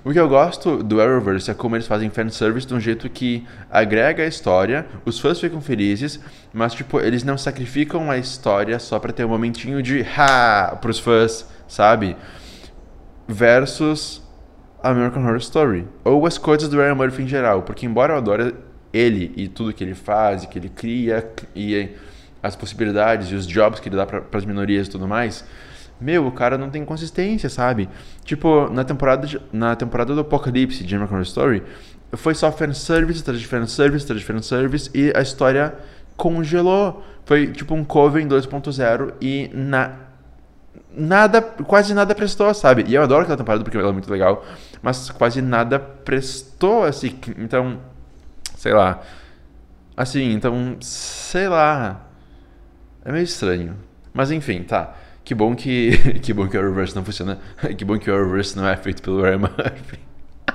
O 0.03 0.12
que 0.12 0.19
eu 0.19 0.27
gosto 0.27 0.83
do 0.83 1.01
Arrowverse 1.01 1.50
é 1.50 1.53
como 1.53 1.75
eles 1.75 1.88
fazem 1.88 2.09
fanservice 2.09 2.67
de 2.67 2.74
um 2.74 2.79
jeito 2.79 3.09
que 3.09 3.47
agrega 3.71 4.24
a 4.24 4.27
história, 4.27 4.85
os 5.05 5.19
fãs 5.19 5.39
ficam 5.39 5.62
felizes, 5.62 6.19
mas 6.53 6.74
tipo, 6.74 7.00
eles 7.00 7.24
não 7.24 7.38
sacrificam 7.38 8.12
a 8.12 8.17
história 8.17 8.77
só 8.77 9.00
pra 9.00 9.13
ter 9.13 9.24
um 9.24 9.29
momentinho 9.29 9.81
de 9.81 10.05
ha 10.17 10.77
pros 10.81 11.00
fãs, 11.00 11.50
sabe? 11.67 12.17
Versus 13.27 14.21
American 14.83 15.24
Horror 15.24 15.38
Story. 15.38 15.88
Ou 16.03 16.25
as 16.25 16.38
coisas 16.38 16.67
do 16.67 16.77
Ryan 16.77 16.95
Murphy 16.95 17.24
em 17.24 17.27
geral, 17.27 17.62
porque 17.62 17.85
embora 17.85 18.13
eu 18.13 18.17
adore 18.17 18.53
ele 18.91 19.33
e 19.35 19.47
tudo 19.47 19.74
que 19.74 19.83
ele 19.83 19.95
faz 19.95 20.45
que 20.45 20.57
ele 20.57 20.69
cria 20.69 21.29
e 21.55 21.89
as 22.46 22.56
possibilidades 22.56 23.32
e 23.32 23.36
os 23.36 23.48
jobs 23.48 23.80
que 23.80 23.90
ele 23.90 23.96
dá 23.96 24.06
para 24.06 24.24
as 24.32 24.46
minorias 24.46 24.88
e 24.88 24.90
tudo 24.92 25.08
mais, 25.08 25.44
meu, 26.00 26.28
o 26.28 26.32
cara 26.32 26.58
não 26.58 26.70
tem 26.70 26.86
consistência, 26.86 27.50
sabe? 27.50 27.90
Tipo, 28.24 28.70
na 28.70 28.84
temporada, 28.84 29.25
de, 29.25 29.42
na 29.52 29.75
temporada 29.75 30.14
do 30.14 30.22
Apocalipse 30.22 30.84
de 30.84 30.96
American 30.96 31.18
Horror 31.18 31.25
Story, 31.25 31.64
foi 32.14 32.36
só 32.36 32.52
fanservice, 32.52 33.24
fanservice, 33.48 34.04
atrás 34.06 34.20
de 34.20 34.25
fanservice, 34.25 34.92
e 34.94 35.12
a 35.16 35.22
história 35.22 35.74
congelou. 36.16 37.04
Foi 37.25 37.48
tipo 37.48 37.74
um 37.74 37.84
Coven 37.84 38.28
2.0 38.28 39.14
e 39.20 39.50
na, 39.53 39.96
nada, 40.92 41.42
quase 41.42 41.94
nada 41.94 42.14
prestou, 42.14 42.53
sabe? 42.53 42.86
E 42.88 42.94
eu 42.94 43.01
adoro 43.01 43.24
aquela 43.24 43.38
temporada 43.38 43.64
porque 43.64 43.77
ela 43.77 43.90
é 43.90 43.92
muito 43.92 44.12
legal, 44.12 44.46
mas 44.84 45.10
quase 45.10 45.42
nada 45.42 45.79
prestou, 45.79 46.84
assim. 46.84 47.18
Então, 47.38 47.79
sei 48.55 48.74
lá. 48.74 49.01
Assim, 49.98 50.34
então, 50.34 50.77
sei 50.81 51.48
lá. 51.48 52.05
É 53.05 53.11
meio 53.11 53.24
estranho. 53.24 53.75
Mas 54.11 54.31
enfim, 54.31 54.63
tá. 54.63 54.98
Que 55.24 55.35
bom 55.35 55.55
que. 55.55 55.91
Que 56.22 56.33
bom 56.33 56.48
que 56.48 56.57
o 56.57 56.59
Arrowverse 56.59 56.96
não 56.96 57.05
funciona. 57.05 57.39
Que 57.77 57.85
bom 57.85 58.00
que 58.00 58.09
o 58.09 58.15
Arrowverse 58.15 58.57
não 58.57 58.68
é 58.68 58.75
feito 58.75 59.03
pelo 59.03 59.22
Ryan 59.22 59.37
Murphy. 59.37 60.00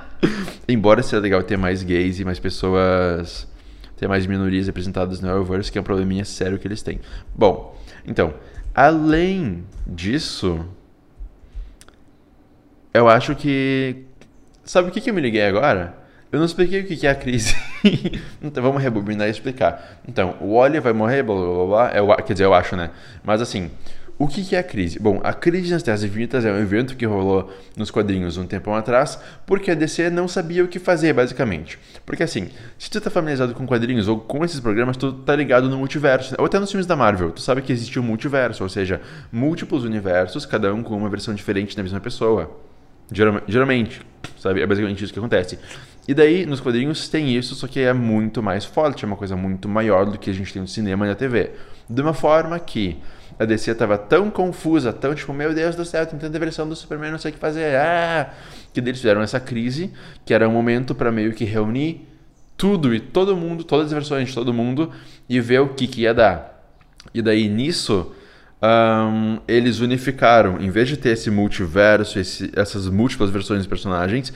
Embora 0.67 1.01
seja 1.01 1.19
legal 1.19 1.41
ter 1.43 1.57
mais 1.57 1.81
gays 1.81 2.19
e 2.19 2.25
mais 2.25 2.39
pessoas. 2.39 3.47
ter 3.95 4.07
mais 4.07 4.25
minorias 4.25 4.67
representadas 4.67 5.21
no 5.21 5.29
Arrowverse, 5.29 5.71
que 5.71 5.77
é 5.77 5.81
um 5.81 5.83
probleminha 5.83 6.25
sério 6.25 6.59
que 6.59 6.67
eles 6.67 6.81
têm. 6.83 6.99
Bom, 7.33 7.79
então, 8.05 8.33
além 8.75 9.63
disso. 9.87 10.65
Eu 12.93 13.07
acho 13.07 13.33
que. 13.33 14.05
Sabe 14.65 14.89
o 14.89 14.91
que, 14.91 14.99
que 14.99 15.09
eu 15.09 15.13
me 15.13 15.21
liguei 15.21 15.45
agora? 15.45 15.95
Eu 16.31 16.39
não 16.39 16.45
expliquei 16.45 16.81
o 16.81 16.85
que 16.85 17.07
é 17.07 17.09
a 17.09 17.15
crise. 17.15 17.55
então 18.41 18.63
vamos 18.63 18.81
rebobinar 18.81 19.27
e 19.27 19.31
explicar. 19.31 19.99
Então, 20.07 20.35
o 20.39 20.53
Oliver 20.53 20.81
vai 20.81 20.93
morrer, 20.93 21.23
blá 21.23 21.35
blá 21.35 21.65
blá. 21.65 21.91
Eu, 21.93 22.07
quer 22.23 22.33
dizer, 22.33 22.45
eu 22.45 22.53
acho, 22.53 22.75
né? 22.75 22.91
Mas 23.23 23.41
assim, 23.41 23.69
o 24.21 24.27
que 24.27 24.55
é 24.55 24.59
a 24.59 24.63
crise? 24.63 24.99
Bom, 24.99 25.19
a 25.23 25.33
crise 25.33 25.71
nas 25.71 25.81
Terras 25.81 26.03
Infinitas 26.03 26.45
é 26.45 26.51
um 26.51 26.59
evento 26.59 26.95
que 26.95 27.07
rolou 27.07 27.51
nos 27.75 27.89
quadrinhos 27.89 28.37
um 28.37 28.45
tempo 28.45 28.71
atrás, 28.71 29.17
porque 29.47 29.71
a 29.71 29.73
DC 29.73 30.11
não 30.11 30.27
sabia 30.27 30.63
o 30.63 30.67
que 30.67 30.77
fazer, 30.77 31.11
basicamente. 31.11 31.79
Porque 32.05 32.21
assim, 32.21 32.49
se 32.77 32.87
tu 32.87 33.01
tá 33.01 33.09
familiarizado 33.09 33.55
com 33.55 33.65
quadrinhos 33.65 34.07
ou 34.07 34.19
com 34.19 34.45
esses 34.45 34.59
programas, 34.59 34.95
tu 34.95 35.11
tá 35.11 35.35
ligado 35.35 35.67
no 35.67 35.75
multiverso, 35.75 36.35
ou 36.37 36.45
até 36.45 36.59
nos 36.59 36.69
filmes 36.69 36.85
da 36.85 36.95
Marvel, 36.95 37.31
tu 37.31 37.41
sabe 37.41 37.63
que 37.63 37.73
existe 37.73 37.99
um 37.99 38.03
multiverso, 38.03 38.61
ou 38.61 38.69
seja, 38.69 39.01
múltiplos 39.31 39.83
universos, 39.83 40.45
cada 40.45 40.71
um 40.71 40.83
com 40.83 40.95
uma 40.95 41.09
versão 41.09 41.33
diferente 41.33 41.75
da 41.75 41.81
mesma 41.81 41.99
pessoa. 41.99 42.59
Geralmente, 43.11 44.01
sabe? 44.37 44.61
É 44.61 44.67
basicamente 44.67 45.03
isso 45.03 45.11
que 45.11 45.17
acontece. 45.17 45.57
E 46.07 46.13
daí, 46.13 46.45
nos 46.45 46.59
quadrinhos 46.59 47.07
tem 47.07 47.35
isso, 47.35 47.53
só 47.55 47.67
que 47.67 47.79
é 47.79 47.93
muito 47.93 48.41
mais 48.41 48.65
forte, 48.65 49.05
é 49.05 49.07
uma 49.07 49.15
coisa 49.15 49.35
muito 49.35 49.69
maior 49.69 50.05
do 50.05 50.17
que 50.17 50.29
a 50.29 50.33
gente 50.33 50.51
tem 50.51 50.61
no 50.61 50.67
cinema 50.67 51.05
e 51.05 51.09
na 51.09 51.15
TV. 51.15 51.51
De 51.89 52.01
uma 52.01 52.13
forma 52.13 52.57
que 52.59 52.97
a 53.37 53.45
DC 53.45 53.71
estava 53.71 53.97
tão 53.97 54.29
confusa, 54.29 54.91
tão 54.91 55.13
tipo, 55.15 55.33
meu 55.33 55.53
Deus 55.53 55.75
do 55.75 55.85
céu, 55.85 56.05
tem 56.05 56.17
tanta 56.19 56.37
versão 56.39 56.67
do 56.67 56.75
Superman, 56.75 57.11
não 57.11 57.17
sei 57.17 57.31
o 57.31 57.33
que 57.33 57.39
fazer, 57.39 57.75
ah! 57.75 58.33
que 58.73 58.79
eles 58.79 58.97
fizeram 58.97 59.21
essa 59.21 59.39
crise, 59.39 59.91
que 60.25 60.33
era 60.33 60.47
um 60.47 60.51
momento 60.51 60.95
para 60.95 61.11
meio 61.11 61.33
que 61.33 61.43
reunir 61.43 62.07
tudo 62.57 62.93
e 62.93 62.99
todo 62.99 63.35
mundo, 63.35 63.63
todas 63.63 63.87
as 63.87 63.91
versões 63.91 64.29
de 64.29 64.35
todo 64.35 64.53
mundo 64.53 64.91
e 65.27 65.39
ver 65.39 65.59
o 65.61 65.69
que, 65.69 65.87
que 65.87 66.01
ia 66.01 66.13
dar. 66.13 66.63
E 67.13 67.21
daí 67.21 67.49
nisso, 67.49 68.13
um, 68.61 69.39
eles 69.47 69.79
unificaram, 69.79 70.61
em 70.61 70.69
vez 70.69 70.87
de 70.87 70.95
ter 70.95 71.09
esse 71.09 71.31
multiverso, 71.31 72.19
esse, 72.19 72.51
essas 72.55 72.87
múltiplas 72.87 73.31
versões 73.31 73.59
dos 73.59 73.67
personagens, 73.67 74.31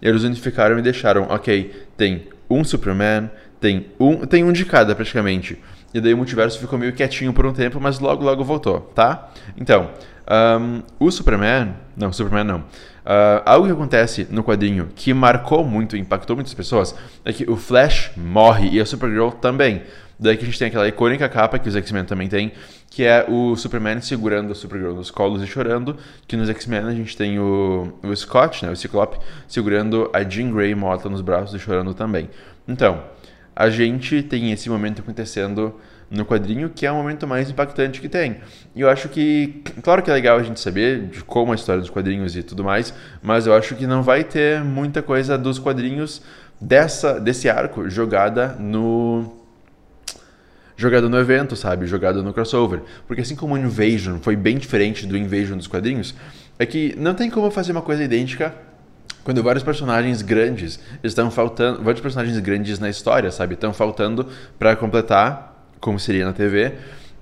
eles 0.00 0.22
unificaram 0.22 0.78
e 0.78 0.82
deixaram, 0.82 1.26
ok, 1.28 1.86
tem 1.96 2.28
um 2.48 2.64
Superman, 2.64 3.30
tem 3.60 3.86
um, 3.98 4.26
tem 4.26 4.44
um 4.44 4.52
de 4.52 4.64
cada 4.64 4.94
praticamente. 4.94 5.58
E 5.92 6.00
daí 6.00 6.14
o 6.14 6.16
multiverso 6.16 6.58
ficou 6.58 6.78
meio 6.78 6.92
quietinho 6.92 7.32
por 7.32 7.44
um 7.44 7.52
tempo, 7.52 7.80
mas 7.80 7.98
logo 7.98 8.24
logo 8.24 8.44
voltou, 8.44 8.80
tá? 8.94 9.30
Então, 9.56 9.90
um, 10.60 10.82
o 10.98 11.10
Superman, 11.10 11.74
não, 11.96 12.12
Superman 12.12 12.44
não. 12.44 12.58
Uh, 12.60 13.42
algo 13.44 13.66
que 13.66 13.72
acontece 13.72 14.28
no 14.30 14.44
quadrinho 14.44 14.90
que 14.94 15.12
marcou 15.12 15.64
muito, 15.64 15.96
impactou 15.96 16.36
muitas 16.36 16.54
pessoas, 16.54 16.94
é 17.24 17.32
que 17.32 17.50
o 17.50 17.56
Flash 17.56 18.12
morre 18.16 18.68
e 18.70 18.80
a 18.80 18.86
Supergirl 18.86 19.30
também. 19.30 19.82
Daí 20.20 20.36
que 20.36 20.42
a 20.42 20.46
gente 20.46 20.58
tem 20.58 20.68
aquela 20.68 20.86
icônica 20.86 21.26
capa 21.30 21.58
que 21.58 21.66
os 21.66 21.74
X-Men 21.74 22.04
também 22.04 22.28
tem, 22.28 22.52
que 22.90 23.04
é 23.04 23.24
o 23.26 23.56
Superman 23.56 24.02
segurando 24.02 24.52
a 24.52 24.54
Supergirl 24.54 24.92
nos 24.92 25.10
colos 25.10 25.42
e 25.42 25.46
chorando, 25.46 25.96
que 26.28 26.36
nos 26.36 26.50
X-Men 26.50 26.80
a 26.80 26.92
gente 26.92 27.16
tem 27.16 27.38
o, 27.38 27.90
o 28.02 28.14
Scott, 28.14 28.66
né, 28.66 28.70
o 28.70 28.76
Ciclope, 28.76 29.18
segurando 29.48 30.10
a 30.12 30.22
Jean 30.22 30.52
Grey 30.52 30.74
morta 30.74 31.08
nos 31.08 31.22
braços 31.22 31.54
e 31.54 31.58
chorando 31.58 31.94
também. 31.94 32.28
Então, 32.68 33.02
a 33.56 33.70
gente 33.70 34.22
tem 34.22 34.52
esse 34.52 34.68
momento 34.68 35.00
acontecendo 35.00 35.74
no 36.10 36.26
quadrinho, 36.26 36.68
que 36.68 36.84
é 36.84 36.92
o 36.92 36.96
momento 36.96 37.26
mais 37.26 37.48
impactante 37.48 38.00
que 38.00 38.08
tem. 38.08 38.38
E 38.74 38.80
eu 38.82 38.90
acho 38.90 39.08
que, 39.08 39.62
claro 39.82 40.02
que 40.02 40.10
é 40.10 40.12
legal 40.12 40.36
a 40.36 40.42
gente 40.42 40.60
saber 40.60 41.06
de 41.06 41.24
como 41.24 41.52
a 41.52 41.54
história 41.54 41.80
dos 41.80 41.88
quadrinhos 41.88 42.36
e 42.36 42.42
tudo 42.42 42.62
mais, 42.62 42.92
mas 43.22 43.46
eu 43.46 43.54
acho 43.54 43.74
que 43.74 43.86
não 43.86 44.02
vai 44.02 44.24
ter 44.24 44.62
muita 44.62 45.00
coisa 45.00 45.38
dos 45.38 45.58
quadrinhos 45.58 46.20
dessa 46.60 47.18
desse 47.18 47.48
arco 47.48 47.88
jogada 47.88 48.48
no 48.58 49.39
jogada 50.80 51.08
no 51.10 51.18
evento, 51.18 51.54
sabe? 51.54 51.86
Jogada 51.86 52.22
no 52.22 52.32
crossover. 52.32 52.80
Porque 53.06 53.20
assim 53.20 53.36
como 53.36 53.54
o 53.54 53.58
Invasion 53.58 54.18
foi 54.20 54.34
bem 54.34 54.56
diferente 54.56 55.06
do 55.06 55.16
Invasion 55.16 55.58
dos 55.58 55.66
quadrinhos, 55.66 56.14
é 56.58 56.64
que 56.64 56.94
não 56.96 57.14
tem 57.14 57.28
como 57.28 57.50
fazer 57.50 57.72
uma 57.72 57.82
coisa 57.82 58.02
idêntica 58.02 58.54
quando 59.22 59.42
vários 59.42 59.62
personagens 59.62 60.22
grandes 60.22 60.80
estão 61.04 61.30
faltando, 61.30 61.82
vários 61.82 62.00
personagens 62.00 62.38
grandes 62.38 62.78
na 62.78 62.88
história, 62.88 63.30
sabe? 63.30 63.54
Estão 63.54 63.74
faltando 63.74 64.26
para 64.58 64.74
completar, 64.74 65.68
como 65.78 66.00
seria 66.00 66.24
na 66.24 66.32
TV, 66.32 66.72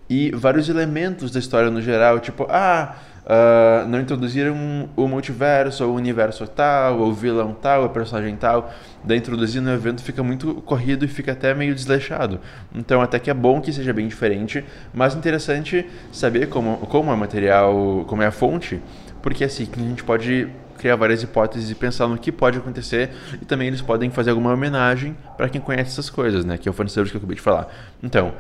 e 0.09 0.31
vários 0.31 0.68
elementos 0.68 1.33
da 1.33 1.40
história 1.40 1.71
no 1.71 1.83
geral, 1.83 2.21
tipo, 2.21 2.47
ah, 2.49 2.97
Uh, 3.28 3.86
não 3.86 4.00
introduziram 4.00 4.88
o 4.96 5.06
multiverso, 5.06 5.84
ou 5.84 5.90
o 5.90 5.96
universo 5.96 6.46
tal, 6.46 6.98
ou 6.98 7.08
o 7.08 7.12
vilão 7.12 7.52
tal, 7.52 7.84
o 7.84 7.90
personagem 7.90 8.34
tal. 8.36 8.72
Daí 9.04 9.18
introduzir 9.18 9.60
no 9.60 9.70
evento 9.70 10.02
fica 10.02 10.22
muito 10.22 10.54
corrido 10.62 11.04
e 11.04 11.08
fica 11.08 11.32
até 11.32 11.52
meio 11.52 11.74
desleixado. 11.74 12.40
Então 12.74 13.02
até 13.02 13.18
que 13.18 13.28
é 13.28 13.34
bom 13.34 13.60
que 13.60 13.70
seja 13.70 13.92
bem 13.92 14.08
diferente, 14.08 14.64
mas 14.94 15.14
interessante 15.14 15.86
saber 16.10 16.48
como, 16.48 16.78
como 16.86 17.10
é 17.10 17.14
o 17.14 17.18
material, 17.18 18.06
como 18.08 18.22
é 18.22 18.26
a 18.26 18.30
fonte, 18.30 18.80
porque 19.20 19.44
assim 19.44 19.68
a 19.76 19.80
gente 19.80 20.04
pode 20.04 20.48
criar 20.78 20.96
várias 20.96 21.22
hipóteses 21.22 21.70
e 21.70 21.74
pensar 21.74 22.08
no 22.08 22.16
que 22.16 22.32
pode 22.32 22.56
acontecer 22.56 23.10
e 23.34 23.44
também 23.44 23.68
eles 23.68 23.82
podem 23.82 24.08
fazer 24.08 24.30
alguma 24.30 24.54
homenagem 24.54 25.14
para 25.36 25.50
quem 25.50 25.60
conhece 25.60 25.90
essas 25.90 26.08
coisas, 26.08 26.46
né? 26.46 26.56
Que 26.56 26.66
é 26.66 26.70
o 26.70 26.72
fanservice 26.72 27.10
que 27.10 27.16
eu 27.16 27.18
acabei 27.18 27.36
de 27.36 27.42
falar. 27.42 27.68
Então, 28.02 28.32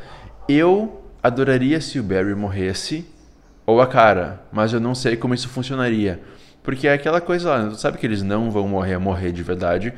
eu 0.48 1.02
adoraria 1.22 1.78
se 1.78 1.98
o 1.98 2.02
Barry 2.02 2.34
morresse 2.34 3.04
ou 3.68 3.82
a 3.82 3.86
cara, 3.86 4.40
mas 4.50 4.72
eu 4.72 4.80
não 4.80 4.94
sei 4.94 5.14
como 5.14 5.34
isso 5.34 5.46
funcionaria. 5.46 6.22
Porque 6.62 6.88
é 6.88 6.94
aquela 6.94 7.20
coisa 7.20 7.50
lá, 7.50 7.74
sabe 7.74 7.98
que 7.98 8.06
eles 8.06 8.22
não 8.22 8.50
vão 8.50 8.66
morrer, 8.66 8.96
morrer 8.96 9.30
de 9.30 9.42
verdade, 9.42 9.92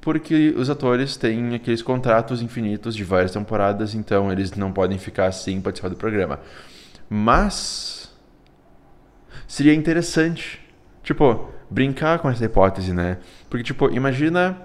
porque 0.00 0.54
os 0.56 0.70
atores 0.70 1.18
têm 1.18 1.54
aqueles 1.54 1.82
contratos 1.82 2.40
infinitos 2.40 2.96
de 2.96 3.04
várias 3.04 3.32
temporadas, 3.32 3.94
então 3.94 4.32
eles 4.32 4.52
não 4.52 4.72
podem 4.72 4.96
ficar 4.96 5.26
assim 5.26 5.60
participar 5.60 5.90
do 5.90 5.96
programa. 5.96 6.40
Mas 7.10 8.10
seria 9.46 9.74
interessante, 9.74 10.58
tipo, 11.02 11.50
brincar 11.68 12.20
com 12.20 12.30
essa 12.30 12.46
hipótese, 12.46 12.94
né? 12.94 13.18
Porque 13.50 13.64
tipo, 13.64 13.90
imagina 13.90 14.56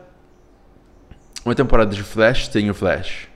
uma 1.43 1.53
temporada 1.53 1.93
de 1.93 2.03
Flash 2.03 2.47
tem 2.47 2.69
o 2.69 2.73
Flash. 2.73 3.27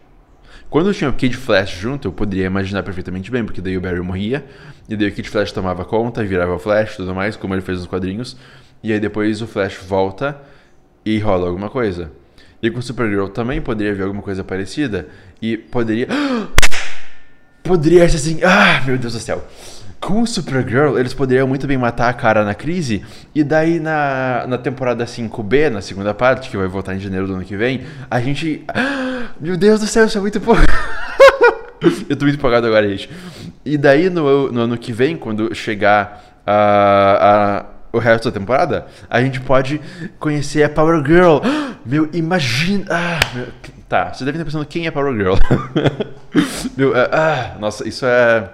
Quando 0.70 0.94
tinha 0.94 1.10
o 1.10 1.14
Kid 1.14 1.36
Flash 1.36 1.72
junto, 1.80 2.08
eu 2.08 2.12
poderia 2.12 2.46
imaginar 2.46 2.84
perfeitamente 2.84 3.32
bem, 3.32 3.44
porque 3.44 3.60
daí 3.60 3.76
o 3.76 3.82
Barry 3.82 4.02
morria, 4.02 4.46
e 4.88 4.96
daí 4.96 5.10
o 5.10 5.12
Kid 5.12 5.28
Flash 5.28 5.52
tomava 5.52 5.84
conta, 5.84 6.24
virava 6.24 6.54
o 6.54 6.60
Flash 6.60 6.94
e 6.94 6.98
tudo 6.98 7.16
mais, 7.16 7.36
como 7.36 7.56
ele 7.56 7.62
fez 7.62 7.80
nos 7.80 7.88
quadrinhos. 7.88 8.38
E 8.84 8.94
aí 8.94 9.00
depois 9.00 9.42
o 9.42 9.48
Flash 9.48 9.78
volta 9.78 10.40
e 11.04 11.18
rola 11.18 11.48
alguma 11.48 11.70
coisa. 11.70 12.12
E 12.62 12.70
com 12.70 12.82
Supergirl 12.82 13.28
também 13.28 13.62
poderia 13.62 13.94
haver 13.94 14.04
alguma 14.04 14.22
coisa 14.22 14.44
parecida. 14.44 15.08
E 15.42 15.58
poderia. 15.58 16.08
Poderia 17.64 18.08
ser 18.10 18.16
assim. 18.16 18.40
Ah, 18.44 18.82
meu 18.86 18.98
Deus 18.98 19.14
do 19.14 19.20
céu. 19.20 19.46
Com 20.00 20.22
o 20.22 20.28
Supergirl, 20.28 20.98
eles 20.98 21.14
poderiam 21.14 21.48
muito 21.48 21.68
bem 21.68 21.78
matar 21.78 22.10
a 22.10 22.14
cara 22.14 22.44
na 22.44 22.56
crise. 22.56 23.04
E 23.36 23.44
daí 23.44 23.80
na, 23.80 24.46
na 24.48 24.58
temporada 24.58 25.06
5B, 25.06 25.70
na 25.70 25.82
segunda 25.82 26.14
parte, 26.14 26.50
que 26.50 26.58
vai 26.58 26.68
voltar 26.68 26.96
em 26.96 27.00
janeiro 27.00 27.28
do 27.28 27.34
ano 27.34 27.44
que 27.44 27.58
vem, 27.58 27.82
a 28.10 28.20
gente. 28.20 28.64
Ah, 28.74 29.09
meu 29.40 29.58
Deus 29.58 29.80
do 29.80 29.88
céu, 29.88 30.06
isso 30.06 30.18
é 30.18 30.22
muito 30.22 30.40
pouco. 30.42 30.62
Eu 32.10 32.18
tô 32.18 32.26
muito 32.26 32.38
empolgado 32.38 32.68
agora, 32.68 32.88
gente. 32.90 33.10
E 33.64 33.78
daí 33.78 34.10
no, 34.10 34.52
no 34.52 34.62
ano 34.62 34.78
que 34.78 34.92
vem, 34.92 35.16
quando 35.16 35.54
chegar 35.56 36.42
a. 36.46 37.66
a 37.66 37.80
o 37.92 37.98
resto 37.98 38.30
da 38.30 38.40
temporada, 38.40 38.86
a 39.10 39.20
gente 39.20 39.42
pode 39.42 39.82
conhecer 40.20 40.64
a 40.64 40.70
Power 40.70 41.04
Girl. 41.04 41.40
Meu, 41.84 42.08
imagina. 42.14 42.86
Ah, 42.90 43.20
meu, 43.34 43.48
tá, 43.88 44.14
você 44.14 44.24
deve 44.24 44.38
estar 44.38 44.46
pensando 44.46 44.66
quem 44.66 44.86
é 44.86 44.92
Power 44.92 45.16
Girl. 45.16 45.34
meu, 46.78 46.94
ah, 46.96 47.10
ah, 47.12 47.58
nossa, 47.60 47.88
isso 47.88 48.06
é. 48.06 48.48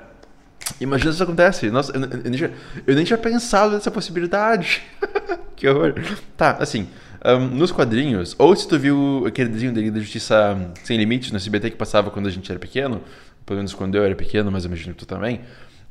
Imagina 0.80 1.12
se 1.12 1.16
isso 1.16 1.24
acontece. 1.24 1.70
Nossa, 1.70 1.92
eu, 1.92 2.02
eu, 2.02 2.08
nem 2.08 2.32
tinha, 2.34 2.52
eu, 2.88 2.96
nem 2.96 3.04
tinha, 3.04 3.18
pensado 3.18 3.74
nessa 3.74 3.92
possibilidade. 3.92 4.84
que 5.58 5.68
horror. 5.68 5.96
Tá, 6.38 6.56
assim, 6.60 6.88
um, 7.26 7.48
nos 7.48 7.72
quadrinhos, 7.72 8.36
ou 8.38 8.56
se 8.56 8.68
tu 8.68 8.78
viu 8.78 9.24
aquele 9.26 9.50
desenho 9.50 9.74
da 9.74 9.82
da 9.82 10.00
Justiça 10.00 10.72
Sem 10.84 10.98
Limites 10.98 11.32
no 11.32 11.38
SBT 11.38 11.72
que 11.72 11.78
passava 11.78 12.12
quando 12.12 12.28
a 12.28 12.32
gente 12.32 12.52
era 12.52 12.60
pequeno, 12.60 13.02
pelo 13.46 13.58
menos 13.58 13.74
quando 13.74 13.96
eu 13.96 14.04
era 14.04 14.16
pequeno, 14.16 14.52
mas 14.52 14.66
imagino 14.66 14.94
que 14.94 15.00
tu 15.00 15.08
também, 15.08 15.42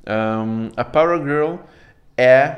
um, 0.07 0.71
a 0.77 0.85
Power 0.85 1.19
Girl 1.23 1.57
é 2.17 2.57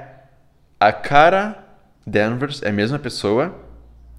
a 0.78 0.92
cara 0.92 1.64
Danvers, 2.06 2.62
é 2.62 2.68
a 2.68 2.72
mesma 2.72 2.98
pessoa, 2.98 3.54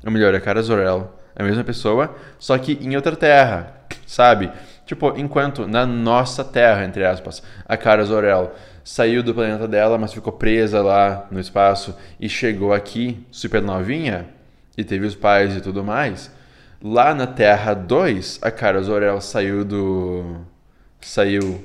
ou 0.04 0.12
melhor, 0.12 0.34
a 0.34 0.42
cara 0.42 0.62
Zor-El 0.62 1.16
é 1.36 1.44
a 1.44 1.46
mesma 1.46 1.64
pessoa, 1.64 2.16
só 2.40 2.58
que 2.58 2.74
em 2.82 2.96
outra 2.96 3.16
terra, 3.16 3.86
sabe? 4.08 4.52
Tipo, 4.86 5.14
enquanto 5.18 5.68
na 5.68 5.86
nossa 5.86 6.44
terra, 6.44 6.84
entre 6.84 7.06
aspas, 7.06 7.44
a 7.66 7.78
cara 7.78 8.04
Zor-El 8.04 8.54
saiu 8.84 9.22
do 9.22 9.34
planeta 9.34 9.68
dela, 9.68 9.98
mas 9.98 10.14
ficou 10.14 10.34
presa 10.34 10.82
lá 10.82 11.28
no 11.30 11.40
espaço 11.40 11.96
e 12.20 12.28
chegou 12.28 12.74
aqui 12.74 13.26
super 13.30 13.62
novinha 13.62 14.37
e 14.78 14.84
teve 14.84 15.06
os 15.06 15.16
pais 15.16 15.56
e 15.56 15.62
tudo 15.62 15.84
mais. 15.84 16.32
Lá 16.82 17.14
na 17.14 17.26
Terra 17.26 17.74
2, 17.74 18.40
a 18.42 18.52
cara 18.52 18.82
Zor-El 18.82 19.20
saiu 19.20 19.66
do 19.66 20.38
saiu 21.02 21.64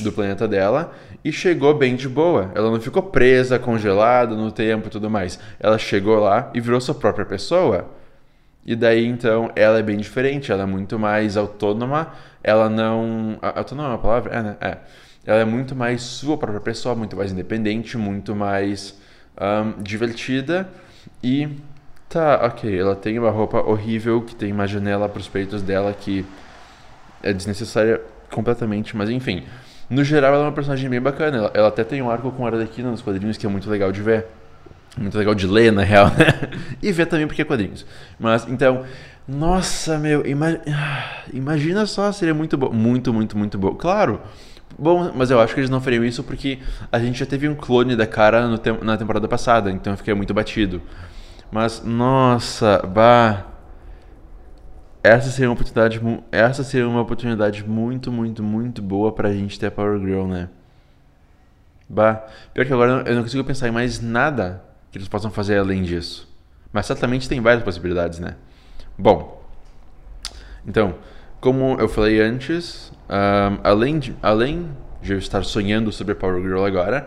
do 0.00 0.12
planeta 0.12 0.46
dela 0.46 0.92
e 1.24 1.32
chegou 1.32 1.74
bem 1.74 1.96
de 1.96 2.08
boa. 2.08 2.50
Ela 2.54 2.70
não 2.70 2.80
ficou 2.80 3.02
presa, 3.02 3.58
congelada 3.58 4.34
no 4.34 4.50
tempo 4.50 4.88
e 4.88 4.90
tudo 4.90 5.10
mais. 5.10 5.38
Ela 5.58 5.78
chegou 5.78 6.18
lá 6.18 6.50
e 6.54 6.60
virou 6.60 6.80
sua 6.80 6.94
própria 6.94 7.24
pessoa. 7.24 7.90
E 8.64 8.76
daí 8.76 9.06
então 9.06 9.50
ela 9.56 9.78
é 9.78 9.82
bem 9.82 9.96
diferente, 9.96 10.52
ela 10.52 10.62
é 10.62 10.66
muito 10.66 10.98
mais 10.98 11.36
autônoma, 11.36 12.12
ela 12.42 12.68
não. 12.68 13.38
Autônoma 13.42 13.88
é 13.88 13.92
uma 13.92 13.98
palavra? 13.98 14.32
É, 14.32 14.42
né? 14.42 14.56
É. 14.60 14.78
Ela 15.24 15.40
é 15.40 15.44
muito 15.44 15.74
mais 15.74 16.02
sua 16.02 16.36
própria 16.36 16.60
pessoa, 16.60 16.94
muito 16.94 17.16
mais 17.16 17.32
independente, 17.32 17.96
muito 17.96 18.34
mais 18.34 18.98
um, 19.40 19.82
divertida 19.82 20.68
e. 21.22 21.48
Tá, 22.12 22.44
ok, 22.44 22.78
ela 22.78 22.94
tem 22.94 23.18
uma 23.18 23.30
roupa 23.30 23.58
horrível 23.62 24.20
que 24.20 24.34
tem 24.34 24.52
uma 24.52 24.66
janela 24.66 25.08
para 25.08 25.18
os 25.18 25.28
peitos 25.28 25.62
dela 25.62 25.94
que 25.98 26.26
é 27.22 27.32
desnecessária 27.32 28.02
completamente, 28.30 28.94
mas 28.94 29.08
enfim. 29.08 29.44
No 29.88 30.04
geral, 30.04 30.34
ela 30.34 30.42
é 30.42 30.46
uma 30.46 30.52
personagem 30.52 30.90
bem 30.90 31.00
bacana. 31.00 31.38
Ela, 31.38 31.50
ela 31.54 31.68
até 31.68 31.82
tem 31.82 32.02
um 32.02 32.10
arco 32.10 32.30
com 32.30 32.46
Arlequina 32.46 32.90
nos 32.90 33.00
quadrinhos 33.00 33.38
que 33.38 33.46
é 33.46 33.48
muito 33.48 33.70
legal 33.70 33.90
de 33.90 34.02
ver. 34.02 34.26
Muito 34.98 35.16
legal 35.16 35.34
de 35.34 35.46
ler, 35.46 35.72
na 35.72 35.82
real, 35.84 36.08
né? 36.12 36.50
E 36.82 36.92
ver 36.92 37.06
também 37.06 37.26
porque 37.26 37.40
é 37.40 37.44
quadrinhos. 37.46 37.86
Mas, 38.20 38.46
então, 38.46 38.84
nossa, 39.26 39.96
meu, 39.98 40.26
ima... 40.26 40.60
imagina 41.32 41.86
só, 41.86 42.12
seria 42.12 42.34
muito 42.34 42.58
bom. 42.58 42.70
Muito, 42.70 43.10
muito, 43.10 43.38
muito 43.38 43.56
bom. 43.56 43.74
Claro, 43.74 44.20
bom, 44.78 45.10
mas 45.16 45.30
eu 45.30 45.40
acho 45.40 45.54
que 45.54 45.60
eles 45.60 45.70
não 45.70 45.80
fariam 45.80 46.04
isso 46.04 46.22
porque 46.22 46.58
a 46.90 46.98
gente 46.98 47.18
já 47.18 47.24
teve 47.24 47.48
um 47.48 47.54
clone 47.54 47.96
da 47.96 48.06
cara 48.06 48.58
te... 48.58 48.70
na 48.84 48.98
temporada 48.98 49.26
passada, 49.26 49.70
então 49.70 49.94
eu 49.94 49.96
fiquei 49.96 50.12
muito 50.12 50.34
batido. 50.34 50.82
Mas, 51.52 51.84
nossa, 51.84 52.78
bah. 52.78 53.44
Essa 55.04 55.30
seria 55.30 55.50
uma 55.50 55.54
oportunidade, 55.54 56.00
essa 56.30 56.64
seria 56.64 56.88
uma 56.88 57.02
oportunidade 57.02 57.68
muito, 57.68 58.10
muito, 58.10 58.42
muito 58.42 58.80
boa 58.80 59.12
pra 59.12 59.32
gente 59.32 59.58
ter 59.60 59.66
a 59.66 59.70
Power 59.70 59.98
Girl, 60.00 60.26
né? 60.26 60.48
Bah. 61.86 62.24
Pior 62.54 62.64
que 62.64 62.72
agora 62.72 63.02
eu 63.06 63.14
não 63.14 63.22
consigo 63.22 63.44
pensar 63.44 63.68
em 63.68 63.72
mais 63.72 64.00
nada 64.00 64.64
que 64.90 64.96
eles 64.96 65.08
possam 65.08 65.30
fazer 65.30 65.58
além 65.58 65.82
disso. 65.82 66.26
Mas 66.72 66.86
certamente 66.86 67.28
tem 67.28 67.40
várias 67.40 67.62
possibilidades, 67.62 68.18
né? 68.18 68.36
Bom, 68.96 69.44
então, 70.66 70.94
como 71.38 71.78
eu 71.78 71.88
falei 71.88 72.20
antes, 72.20 72.92
um, 73.10 73.58
além, 73.62 73.98
de, 73.98 74.16
além 74.22 74.70
de 75.02 75.12
eu 75.12 75.18
estar 75.18 75.44
sonhando 75.44 75.92
sobre 75.92 76.12
a 76.12 76.16
Power 76.16 76.40
Girl 76.40 76.64
agora, 76.64 77.06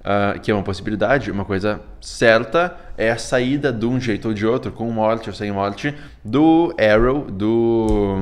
uh, 0.00 0.38
que 0.40 0.50
é 0.50 0.54
uma 0.54 0.62
possibilidade, 0.62 1.30
uma 1.30 1.44
coisa 1.44 1.80
certa 2.00 2.76
é 2.96 3.10
a 3.10 3.18
saída 3.18 3.72
de 3.72 3.86
um 3.86 4.00
jeito 4.00 4.28
ou 4.28 4.34
de 4.34 4.46
outro, 4.46 4.72
com 4.72 4.90
morte 4.90 5.28
ou 5.28 5.34
sem 5.34 5.50
morte, 5.50 5.94
do 6.24 6.74
Arrow, 6.78 7.30
do, 7.30 8.20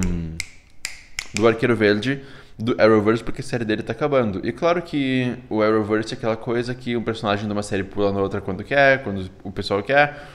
do 1.35 1.49
Arqueiro 1.49 1.75
Verde, 1.75 2.23
do 2.59 2.75
Arrowverse 2.81 3.23
porque 3.23 3.41
a 3.41 3.45
série 3.45 3.65
dele 3.65 3.83
tá 3.83 3.93
acabando. 3.93 4.41
E 4.47 4.53
claro 4.53 4.83
que 4.83 5.37
o 5.49 5.63
Arrowverse 5.63 6.15
é 6.15 6.17
aquela 6.17 6.37
coisa 6.37 6.75
que 6.75 6.97
um 6.97 7.03
personagem 7.03 7.47
de 7.47 7.53
uma 7.53 7.63
série 7.63 7.85
pula 7.85 8.13
na 8.13 8.21
outra 8.21 8.41
quando 8.41 8.65
quer, 8.65 9.03
quando 9.05 9.31
o 9.45 9.53
pessoal 9.53 9.83
quer. 9.83 10.27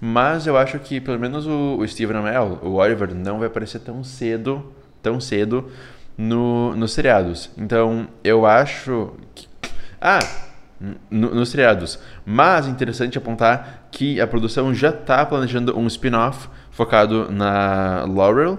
Mas 0.00 0.46
eu 0.46 0.56
acho 0.56 0.78
que 0.78 1.00
pelo 1.00 1.18
menos 1.18 1.46
o, 1.46 1.78
o 1.78 1.86
Steven 1.86 2.16
Amell, 2.16 2.58
o 2.62 2.74
Oliver, 2.74 3.14
não 3.14 3.38
vai 3.38 3.48
aparecer 3.48 3.80
tão 3.80 4.02
cedo, 4.02 4.72
tão 5.00 5.20
cedo 5.20 5.70
no, 6.16 6.74
nos 6.76 6.92
seriados. 6.92 7.50
Então 7.56 8.08
eu 8.22 8.46
acho 8.46 9.12
que. 9.34 9.48
Ah! 10.00 10.51
No, 11.10 11.32
nos 11.32 11.50
seriados. 11.50 11.98
Mas 12.26 12.66
interessante 12.66 13.16
apontar 13.16 13.88
que 13.90 14.20
a 14.20 14.26
produção 14.26 14.74
já 14.74 14.90
está 14.90 15.24
planejando 15.24 15.78
um 15.78 15.86
spin-off 15.86 16.48
focado 16.72 17.30
na 17.30 18.04
Laurel, 18.04 18.58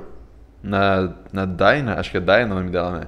na, 0.61 1.13
na 1.33 1.45
Dinah, 1.45 1.99
acho 1.99 2.09
que 2.09 2.17
é 2.17 2.21
Dinah 2.21 2.45
o 2.45 2.55
nome 2.55 2.69
dela, 2.69 2.99
né? 2.99 3.07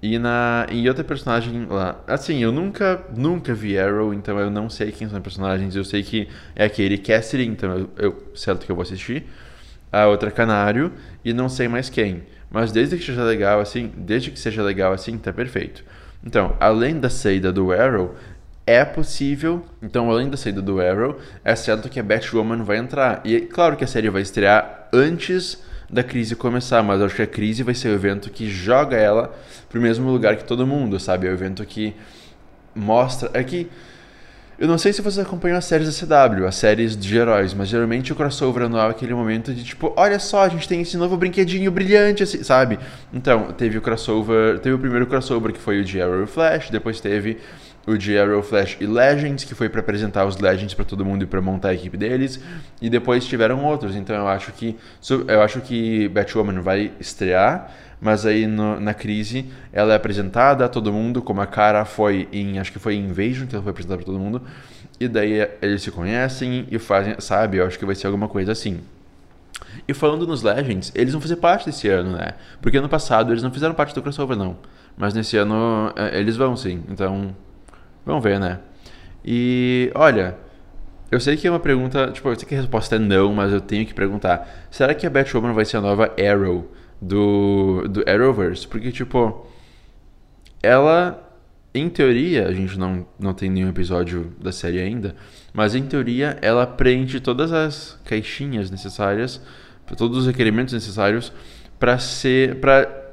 E 0.00 0.18
na 0.18 0.66
e 0.70 0.88
outra 0.88 1.02
personagem 1.02 1.66
lá. 1.68 2.00
Assim, 2.06 2.42
eu 2.42 2.52
nunca 2.52 3.02
nunca 3.14 3.52
vi 3.52 3.78
Arrow, 3.78 4.14
então 4.14 4.38
eu 4.38 4.50
não 4.50 4.70
sei 4.70 4.92
quem 4.92 5.08
são 5.08 5.18
os 5.18 5.22
personagens. 5.22 5.74
Eu 5.74 5.84
sei 5.84 6.02
que 6.02 6.28
é 6.54 6.64
aquele 6.64 6.96
Cassidy, 6.96 7.46
então 7.46 7.70
eu, 7.76 7.90
eu 7.98 8.32
certo 8.34 8.64
que 8.64 8.72
eu 8.72 8.76
vou 8.76 8.82
assistir. 8.82 9.26
A 9.90 10.06
outra 10.06 10.30
Canário 10.30 10.92
e 11.24 11.32
não 11.32 11.48
sei 11.48 11.68
mais 11.68 11.88
quem. 11.90 12.22
Mas 12.50 12.72
desde 12.72 12.96
que 12.96 13.04
seja 13.04 13.24
legal 13.24 13.60
assim, 13.60 13.92
desde 13.96 14.30
que 14.30 14.38
seja 14.38 14.62
legal 14.62 14.92
assim, 14.92 15.18
tá 15.18 15.32
perfeito. 15.32 15.84
Então, 16.24 16.56
além 16.60 16.98
da 16.98 17.08
saída 17.08 17.52
do 17.52 17.72
Arrow, 17.72 18.14
é 18.66 18.84
possível. 18.84 19.64
Então, 19.80 20.10
além 20.10 20.28
da 20.28 20.36
saída 20.36 20.60
do 20.60 20.80
Arrow, 20.80 21.18
é 21.44 21.54
certo 21.54 21.88
que 21.88 22.00
a 22.00 22.02
Batwoman 22.02 22.64
vai 22.64 22.78
entrar. 22.78 23.20
E 23.24 23.36
é 23.36 23.40
claro 23.40 23.76
que 23.76 23.84
a 23.84 23.86
série 23.86 24.10
vai 24.10 24.22
estrear 24.22 24.88
antes 24.92 25.62
da 25.88 26.02
crise 26.02 26.34
começar, 26.34 26.82
mas 26.82 27.00
acho 27.00 27.14
que 27.14 27.22
a 27.22 27.26
crise 27.26 27.62
vai 27.62 27.74
ser 27.74 27.88
o 27.88 27.94
evento 27.94 28.28
que 28.28 28.50
joga 28.50 28.96
ela 28.96 29.32
pro 29.68 29.80
mesmo 29.80 30.10
lugar 30.10 30.36
que 30.36 30.44
todo 30.44 30.66
mundo, 30.66 30.98
sabe? 30.98 31.28
É 31.28 31.30
o 31.30 31.32
evento 31.32 31.64
que 31.64 31.94
mostra. 32.74 33.30
É 33.32 33.44
que. 33.44 33.70
Eu 34.58 34.66
não 34.66 34.78
sei 34.78 34.90
se 34.90 35.02
vocês 35.02 35.24
acompanham 35.24 35.58
as 35.58 35.66
séries 35.66 35.86
da 35.86 36.06
CW, 36.06 36.46
as 36.46 36.56
séries 36.56 36.96
de 36.96 37.14
heróis, 37.14 37.52
mas 37.52 37.68
geralmente 37.68 38.10
o 38.10 38.16
crossover 38.16 38.62
anual 38.62 38.88
é 38.88 38.90
aquele 38.92 39.12
momento 39.12 39.52
de 39.52 39.62
tipo, 39.62 39.92
olha 39.94 40.18
só, 40.18 40.44
a 40.44 40.48
gente 40.48 40.66
tem 40.66 40.80
esse 40.80 40.96
novo 40.96 41.14
brinquedinho 41.14 41.70
brilhante, 41.70 42.22
assim, 42.22 42.42
sabe? 42.42 42.78
Então, 43.12 43.52
teve 43.52 43.76
o 43.76 43.82
crossover, 43.82 44.58
teve 44.60 44.74
o 44.74 44.78
primeiro 44.78 45.06
crossover 45.06 45.52
que 45.52 45.60
foi 45.60 45.82
o 45.82 45.84
de 45.84 46.00
Arrow 46.00 46.24
e 46.24 46.26
Flash, 46.26 46.70
depois 46.70 47.00
teve 47.00 47.36
o 47.86 47.96
de 47.96 48.18
Arrow, 48.18 48.42
Flash 48.42 48.76
e 48.80 48.86
Legends, 48.86 49.44
que 49.44 49.54
foi 49.54 49.68
para 49.68 49.80
apresentar 49.80 50.26
os 50.26 50.38
Legends 50.38 50.74
para 50.74 50.84
todo 50.84 51.04
mundo 51.04 51.22
e 51.22 51.26
para 51.26 51.40
montar 51.40 51.68
a 51.68 51.74
equipe 51.74 51.96
deles, 51.96 52.40
e 52.82 52.90
depois 52.90 53.26
tiveram 53.26 53.64
outros. 53.64 53.94
Então 53.94 54.16
eu 54.16 54.28
acho 54.28 54.52
que 54.52 54.76
eu 55.28 55.42
acho 55.42 55.60
que 55.60 56.08
Batwoman 56.08 56.60
vai 56.60 56.92
estrear 56.98 57.70
mas 58.00 58.26
aí 58.26 58.46
no, 58.46 58.78
na 58.78 58.94
crise 58.94 59.46
ela 59.72 59.92
é 59.92 59.96
apresentada 59.96 60.64
a 60.64 60.68
todo 60.68 60.92
mundo, 60.92 61.22
como 61.22 61.40
a 61.40 61.46
cara 61.46 61.84
foi 61.84 62.28
em, 62.32 62.58
acho 62.58 62.72
que 62.72 62.78
foi 62.78 62.94
em 62.94 63.06
Invasion 63.06 63.46
que 63.46 63.54
ela 63.54 63.62
foi 63.62 63.70
apresentada 63.70 63.98
para 63.98 64.06
todo 64.06 64.18
mundo, 64.18 64.42
e 64.98 65.08
daí 65.08 65.48
eles 65.62 65.82
se 65.82 65.90
conhecem 65.90 66.66
e 66.70 66.78
fazem, 66.78 67.16
sabe, 67.18 67.58
eu 67.58 67.66
acho 67.66 67.78
que 67.78 67.84
vai 67.84 67.94
ser 67.94 68.06
alguma 68.06 68.28
coisa 68.28 68.52
assim. 68.52 68.80
E 69.86 69.94
falando 69.94 70.26
nos 70.26 70.42
Legends, 70.42 70.92
eles 70.94 71.12
vão 71.12 71.20
fazer 71.20 71.36
parte 71.36 71.66
desse 71.66 71.88
ano, 71.88 72.12
né? 72.12 72.32
Porque 72.60 72.76
ano 72.78 72.88
passado 72.88 73.32
eles 73.32 73.42
não 73.42 73.50
fizeram 73.50 73.74
parte 73.74 73.94
do 73.94 74.02
crossover, 74.02 74.36
não. 74.36 74.56
Mas 74.96 75.12
nesse 75.12 75.36
ano 75.36 75.92
é, 75.96 76.18
eles 76.18 76.36
vão 76.36 76.56
sim, 76.56 76.82
então 76.88 77.34
vamos 78.06 78.24
ver, 78.24 78.40
né? 78.40 78.60
E 79.22 79.92
olha, 79.94 80.36
eu 81.10 81.20
sei 81.20 81.36
que 81.36 81.46
é 81.46 81.50
uma 81.50 81.60
pergunta, 81.60 82.10
tipo, 82.12 82.28
eu 82.28 82.38
sei 82.38 82.48
que 82.48 82.54
a 82.54 82.58
resposta 82.58 82.96
é 82.96 82.98
não, 82.98 83.34
mas 83.34 83.52
eu 83.52 83.60
tenho 83.60 83.84
que 83.84 83.92
perguntar. 83.92 84.66
Será 84.70 84.94
que 84.94 85.06
a 85.06 85.10
Batwoman 85.10 85.52
vai 85.52 85.66
ser 85.66 85.76
a 85.76 85.80
nova 85.82 86.14
Arrow? 86.18 86.70
do, 87.00 87.86
do 87.88 88.04
Arrowverse, 88.08 88.66
porque, 88.66 88.90
tipo, 88.90 89.46
ela, 90.62 91.22
em 91.74 91.88
teoria, 91.88 92.48
a 92.48 92.52
gente 92.52 92.78
não, 92.78 93.06
não 93.18 93.34
tem 93.34 93.50
nenhum 93.50 93.68
episódio 93.68 94.32
da 94.40 94.52
série 94.52 94.80
ainda, 94.80 95.14
mas 95.52 95.74
em 95.74 95.84
teoria 95.84 96.38
ela 96.40 96.66
preenche 96.66 97.20
todas 97.20 97.52
as 97.52 97.98
caixinhas 98.04 98.70
necessárias, 98.70 99.40
todos 99.96 100.18
os 100.18 100.26
requerimentos 100.26 100.74
necessários 100.74 101.32
para 101.78 101.98
ser, 101.98 102.56
para 102.60 103.04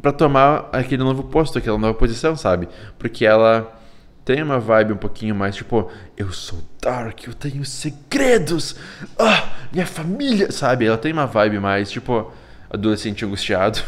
para 0.00 0.10
tomar 0.10 0.70
aquele 0.72 1.02
novo 1.04 1.24
posto, 1.24 1.58
aquela 1.58 1.76
nova 1.76 1.92
posição, 1.92 2.34
sabe? 2.34 2.66
Porque 2.98 3.26
ela 3.26 3.78
tem 4.24 4.42
uma 4.42 4.58
vibe 4.58 4.92
um 4.92 4.96
pouquinho 4.96 5.34
mais 5.34 5.56
tipo, 5.56 5.90
eu 6.16 6.32
sou 6.32 6.60
dark, 6.80 7.26
eu 7.26 7.34
tenho 7.34 7.64
segredos, 7.64 8.76
ah, 9.18 9.50
minha 9.72 9.86
família, 9.86 10.52
sabe? 10.52 10.86
Ela 10.86 10.98
tem 10.98 11.12
uma 11.12 11.26
vibe 11.26 11.58
mais 11.58 11.90
tipo, 11.90 12.32
adolescente 12.70 13.24
angustiado. 13.24 13.80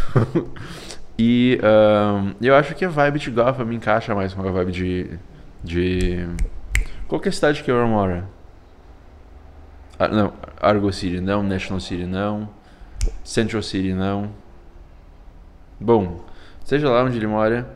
e 1.19 1.61
um, 1.63 2.35
eu 2.41 2.55
acho 2.55 2.75
que 2.75 2.85
a 2.85 2.89
vibe 2.89 3.19
de 3.19 3.31
Gotham 3.31 3.65
me 3.65 3.77
encaixa 3.77 4.15
mais 4.15 4.35
com 4.35 4.47
a 4.47 4.51
vibe 4.51 4.73
de. 4.73 5.19
de. 5.63 6.29
Qual 7.07 7.21
é 7.25 7.29
a 7.29 7.33
cidade 7.33 7.63
que 7.63 7.71
eu 7.71 7.87
mora? 7.87 8.29
Ah, 9.99 10.09
não, 10.09 10.33
Argo 10.61 10.93
City 10.93 11.21
não, 11.21 11.43
National 11.43 11.79
City 11.79 12.05
não, 12.05 12.49
Central 13.23 13.63
City 13.63 13.93
não. 13.93 14.31
Bom, 15.79 16.25
seja 16.65 16.91
lá 16.91 17.05
onde 17.05 17.17
ele 17.17 17.27
mora, 17.29 17.69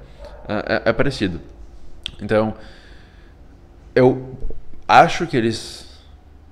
é, 0.49 0.75
é, 0.75 0.83
é 0.87 0.92
parecido. 0.92 1.40
Então, 2.21 2.55
eu 3.95 4.37
acho 4.87 5.27
que 5.27 5.37
eles 5.37 5.89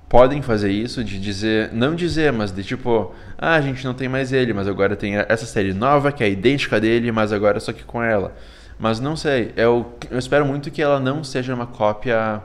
podem 0.09 0.41
fazer 0.41 0.71
isso 0.71 1.03
de 1.03 1.19
dizer, 1.19 1.71
não 1.73 1.93
dizer, 1.93 2.31
mas 2.31 2.51
de 2.51 2.63
tipo, 2.63 3.13
ah, 3.37 3.55
a 3.55 3.61
gente 3.61 3.83
não 3.85 3.93
tem 3.93 4.07
mais 4.07 4.31
ele, 4.31 4.53
mas 4.53 4.67
agora 4.67 4.95
tem 4.95 5.17
essa 5.17 5.45
série 5.45 5.73
nova 5.73 6.11
que 6.11 6.23
é 6.23 6.29
idêntica 6.29 6.79
dele, 6.79 7.11
mas 7.11 7.33
agora 7.33 7.59
só 7.59 7.73
que 7.73 7.83
com 7.83 8.01
ela. 8.01 8.33
Mas 8.79 8.99
não 8.99 9.15
sei, 9.15 9.51
eu, 9.57 9.97
eu 10.09 10.19
espero 10.19 10.45
muito 10.45 10.71
que 10.71 10.81
ela 10.81 10.99
não 10.99 11.23
seja 11.23 11.53
uma 11.53 11.65
cópia 11.65 12.41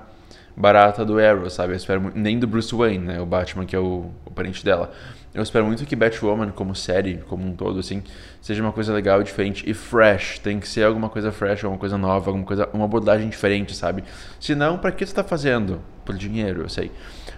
barata 0.57 1.05
do 1.05 1.19
Arrow, 1.19 1.49
sabe? 1.51 1.73
Eu 1.73 1.77
espero 1.77 2.13
nem 2.15 2.39
do 2.39 2.47
Bruce 2.47 2.75
Wayne, 2.75 3.05
né, 3.05 3.21
o 3.21 3.27
Batman 3.27 3.65
que 3.65 3.75
é 3.75 3.79
o, 3.79 4.11
o 4.25 4.31
parente 4.31 4.65
dela. 4.65 4.93
Eu 5.35 5.43
espero 5.43 5.65
muito 5.65 5.87
que 5.87 5.97
Batwoman 5.97 6.51
como 6.51 6.75
série, 6.75 7.17
como 7.27 7.47
um 7.47 7.57
todo 7.57 7.79
assim, 7.79 8.03
seja 8.39 8.63
uma 8.63 8.71
coisa 8.73 8.93
legal, 8.93 9.23
diferente 9.23 9.69
e 9.69 9.73
fresh. 9.73 10.39
Tem 10.39 10.61
que 10.61 10.69
ser 10.69 10.85
alguma 10.85 11.09
coisa 11.09 11.33
fresh, 11.33 11.65
alguma 11.65 11.81
coisa 11.81 11.97
nova, 11.97 12.29
alguma 12.29 12.45
coisa, 12.45 12.69
uma 12.75 12.85
abordagem 12.85 13.31
diferente, 13.31 13.75
sabe? 13.75 14.05
Se 14.39 14.55
não, 14.55 14.77
para 14.77 14.93
que 14.93 15.07
você 15.07 15.15
tá 15.15 15.25
fazendo? 15.25 15.81
Por 16.05 16.17
dinheiro, 16.17 16.61
eu 16.61 16.69
sei. 16.69 16.93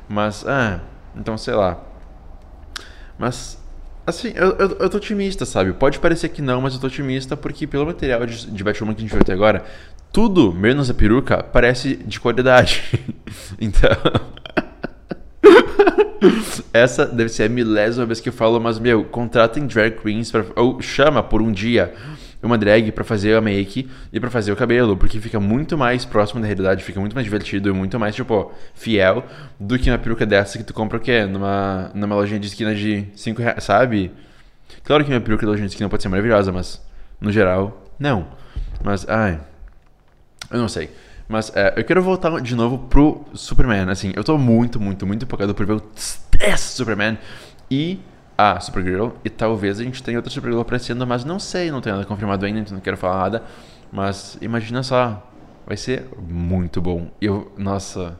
Mas, 0.08 0.44
ah, 0.44 0.80
então 1.14 1.38
sei 1.38 1.54
lá. 1.54 1.80
Mas, 3.16 3.63
assim, 4.06 4.32
eu, 4.34 4.56
eu, 4.56 4.76
eu 4.80 4.90
tô 4.90 4.96
otimista, 4.96 5.44
sabe? 5.44 5.72
Pode 5.72 5.98
parecer 5.98 6.28
que 6.28 6.42
não, 6.42 6.60
mas 6.60 6.74
eu 6.74 6.80
tô 6.80 6.86
otimista 6.86 7.36
porque 7.36 7.66
pelo 7.66 7.86
material 7.86 8.24
de, 8.26 8.50
de 8.50 8.64
Batwoman 8.64 8.94
que 8.94 9.00
a 9.00 9.02
gente 9.02 9.12
viu 9.12 9.20
até 9.20 9.32
agora, 9.32 9.64
tudo, 10.12 10.52
menos 10.52 10.88
a 10.88 10.94
peruca, 10.94 11.42
parece 11.42 11.96
de 11.96 12.20
qualidade. 12.20 12.82
então. 13.60 13.90
Essa 16.72 17.04
deve 17.04 17.28
ser 17.28 17.44
a 17.44 17.48
milésima 17.48 18.06
vez 18.06 18.20
que 18.20 18.28
eu 18.28 18.32
falo, 18.32 18.60
mas, 18.60 18.78
meu, 18.78 19.04
contratem 19.04 19.66
drag 19.66 20.00
queens 20.00 20.30
pra, 20.30 20.44
ou 20.56 20.80
chama 20.80 21.22
por 21.22 21.42
um 21.42 21.52
dia 21.52 21.94
uma 22.46 22.58
drag 22.58 22.92
para 22.92 23.04
fazer 23.04 23.36
a 23.36 23.40
make 23.40 23.88
e 24.12 24.20
para 24.20 24.30
fazer 24.30 24.52
o 24.52 24.56
cabelo, 24.56 24.96
porque 24.96 25.20
fica 25.20 25.40
muito 25.40 25.76
mais 25.76 26.04
próximo 26.04 26.40
da 26.40 26.46
realidade, 26.46 26.82
fica 26.84 27.00
muito 27.00 27.14
mais 27.14 27.24
divertido 27.24 27.68
e 27.68 27.72
muito 27.72 27.98
mais, 27.98 28.14
tipo, 28.14 28.52
fiel 28.74 29.24
do 29.58 29.78
que 29.78 29.90
uma 29.90 29.98
peruca 29.98 30.26
dessa 30.26 30.58
que 30.58 30.64
tu 30.64 30.74
compra 30.74 30.98
o 30.98 31.00
quê? 31.00 31.24
Numa, 31.24 31.90
numa 31.94 32.14
lojinha 32.14 32.40
de 32.40 32.46
esquina 32.46 32.74
de 32.74 33.06
5 33.14 33.40
reais, 33.40 33.64
sabe? 33.64 34.10
Claro 34.82 35.04
que 35.04 35.10
minha 35.10 35.20
peruca 35.20 35.46
da 35.46 35.50
lojinha 35.52 35.68
de 35.68 35.74
esquina 35.74 35.88
pode 35.88 36.02
ser 36.02 36.08
maravilhosa, 36.08 36.52
mas 36.52 36.80
no 37.20 37.32
geral, 37.32 37.84
não. 37.98 38.28
Mas, 38.82 39.08
ai, 39.08 39.40
eu 40.50 40.58
não 40.58 40.68
sei. 40.68 40.90
Mas 41.28 41.50
é, 41.56 41.72
eu 41.76 41.84
quero 41.84 42.02
voltar 42.02 42.40
de 42.40 42.54
novo 42.54 42.78
pro 42.78 43.24
Superman. 43.34 43.90
Assim, 43.90 44.12
eu 44.14 44.22
tô 44.22 44.36
muito, 44.36 44.78
muito, 44.78 45.06
muito 45.06 45.24
empolgado 45.24 45.54
por 45.54 45.64
ver 45.64 45.74
o 45.74 45.82
Superman 46.56 47.18
e 47.70 47.98
a 48.36 48.58
Supergirl 48.60 49.10
e 49.24 49.30
talvez 49.30 49.80
a 49.80 49.84
gente 49.84 50.02
tenha 50.02 50.18
outra 50.18 50.30
Supergirl 50.30 50.60
aparecendo, 50.60 51.06
mas 51.06 51.24
não 51.24 51.38
sei, 51.38 51.70
não 51.70 51.80
tenho 51.80 51.96
nada 51.96 52.06
confirmado 52.06 52.44
ainda, 52.44 52.60
então 52.60 52.74
não 52.74 52.80
quero 52.80 52.96
falar 52.96 53.22
nada. 53.22 53.42
Mas 53.92 54.36
imagina 54.40 54.82
só, 54.82 55.22
vai 55.66 55.76
ser 55.76 56.08
muito 56.28 56.80
bom. 56.80 57.10
Eu, 57.20 57.52
nossa. 57.56 58.18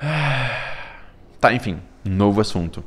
Tá, 1.40 1.52
enfim, 1.52 1.78
novo 2.04 2.40
assunto. 2.40 2.82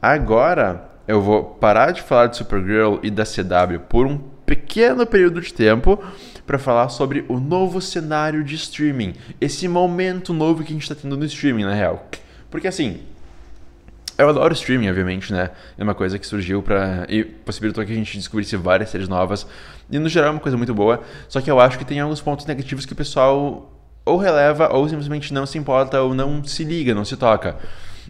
Agora 0.00 0.90
eu 1.06 1.22
vou 1.22 1.44
parar 1.44 1.92
de 1.92 2.02
falar 2.02 2.26
de 2.26 2.36
Supergirl 2.36 2.96
e 3.00 3.12
da 3.12 3.24
CW 3.24 3.78
por 3.88 4.08
um 4.08 4.18
pequeno 4.44 5.06
período 5.06 5.40
de 5.40 5.54
tempo 5.54 6.02
para 6.46 6.58
falar 6.58 6.88
sobre 6.88 7.24
o 7.28 7.38
novo 7.38 7.80
cenário 7.80 8.42
de 8.42 8.56
streaming, 8.56 9.14
esse 9.40 9.68
momento 9.68 10.32
novo 10.32 10.64
que 10.64 10.70
a 10.70 10.74
gente 10.74 10.82
está 10.82 10.94
tendo 10.94 11.16
no 11.16 11.24
streaming, 11.24 11.64
na 11.64 11.74
real. 11.74 12.06
Porque 12.50 12.66
assim, 12.66 13.00
eu 14.22 14.28
adoro 14.30 14.52
streaming, 14.54 14.88
obviamente, 14.88 15.32
né? 15.32 15.50
É 15.76 15.82
uma 15.82 15.94
coisa 15.94 16.18
que 16.18 16.26
surgiu 16.26 16.62
para 16.62 17.06
e 17.08 17.24
possibilitou 17.24 17.84
que 17.84 17.92
a 17.92 17.94
gente 17.94 18.16
descobrisse 18.16 18.56
várias 18.56 18.90
séries 18.90 19.08
novas. 19.08 19.46
E 19.90 19.98
no 19.98 20.08
geral 20.08 20.28
é 20.28 20.32
uma 20.32 20.40
coisa 20.40 20.56
muito 20.56 20.74
boa. 20.74 21.02
Só 21.28 21.40
que 21.40 21.50
eu 21.50 21.60
acho 21.60 21.78
que 21.78 21.84
tem 21.84 22.00
alguns 22.00 22.20
pontos 22.20 22.46
negativos 22.46 22.86
que 22.86 22.92
o 22.92 22.96
pessoal 22.96 23.70
ou 24.04 24.16
releva 24.16 24.72
ou 24.72 24.88
simplesmente 24.88 25.32
não 25.32 25.46
se 25.46 25.58
importa 25.58 26.00
ou 26.00 26.14
não 26.14 26.42
se 26.44 26.64
liga, 26.64 26.94
não 26.94 27.04
se 27.04 27.16
toca. 27.16 27.56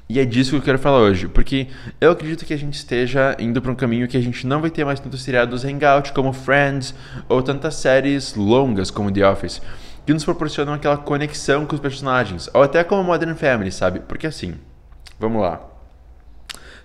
E 0.09 0.18
é 0.18 0.25
disso 0.25 0.51
que 0.51 0.57
eu 0.57 0.62
quero 0.62 0.79
falar 0.79 0.98
hoje, 0.98 1.29
porque 1.29 1.68
eu 2.01 2.11
acredito 2.11 2.44
que 2.44 2.53
a 2.53 2.57
gente 2.57 2.75
esteja 2.75 3.35
indo 3.38 3.62
para 3.62 3.72
um 3.72 3.75
caminho 3.75 4.09
que 4.09 4.16
a 4.16 4.20
gente 4.20 4.46
não 4.46 4.61
vai 4.61 4.70
ter 4.70 4.85
mais 4.85 5.01
tantos 5.01 5.22
seriados 5.22 5.64
Hangout 5.64 6.12
como 6.12 6.33
Friends 6.33 6.94
ou 7.29 7.42
tantas 7.42 7.77
séries 7.77 8.35
longas 8.35 8.90
como 8.90 9.11
The 9.11 9.27
Office, 9.27 9.62
que 10.05 10.12
nos 10.12 10.25
proporcionam 10.25 10.75
aquela 10.75 10.98
conexão 10.98 11.64
com 11.64 11.75
os 11.75 11.81
personagens, 11.81 12.51
ou 12.53 12.62
até 12.62 12.85
como 12.85 13.03
Modern 13.05 13.35
Family, 13.37 13.72
sabe? 13.72 14.01
Porque 14.01 14.27
assim, 14.27 14.55
vamos 15.18 15.40
lá 15.40 15.71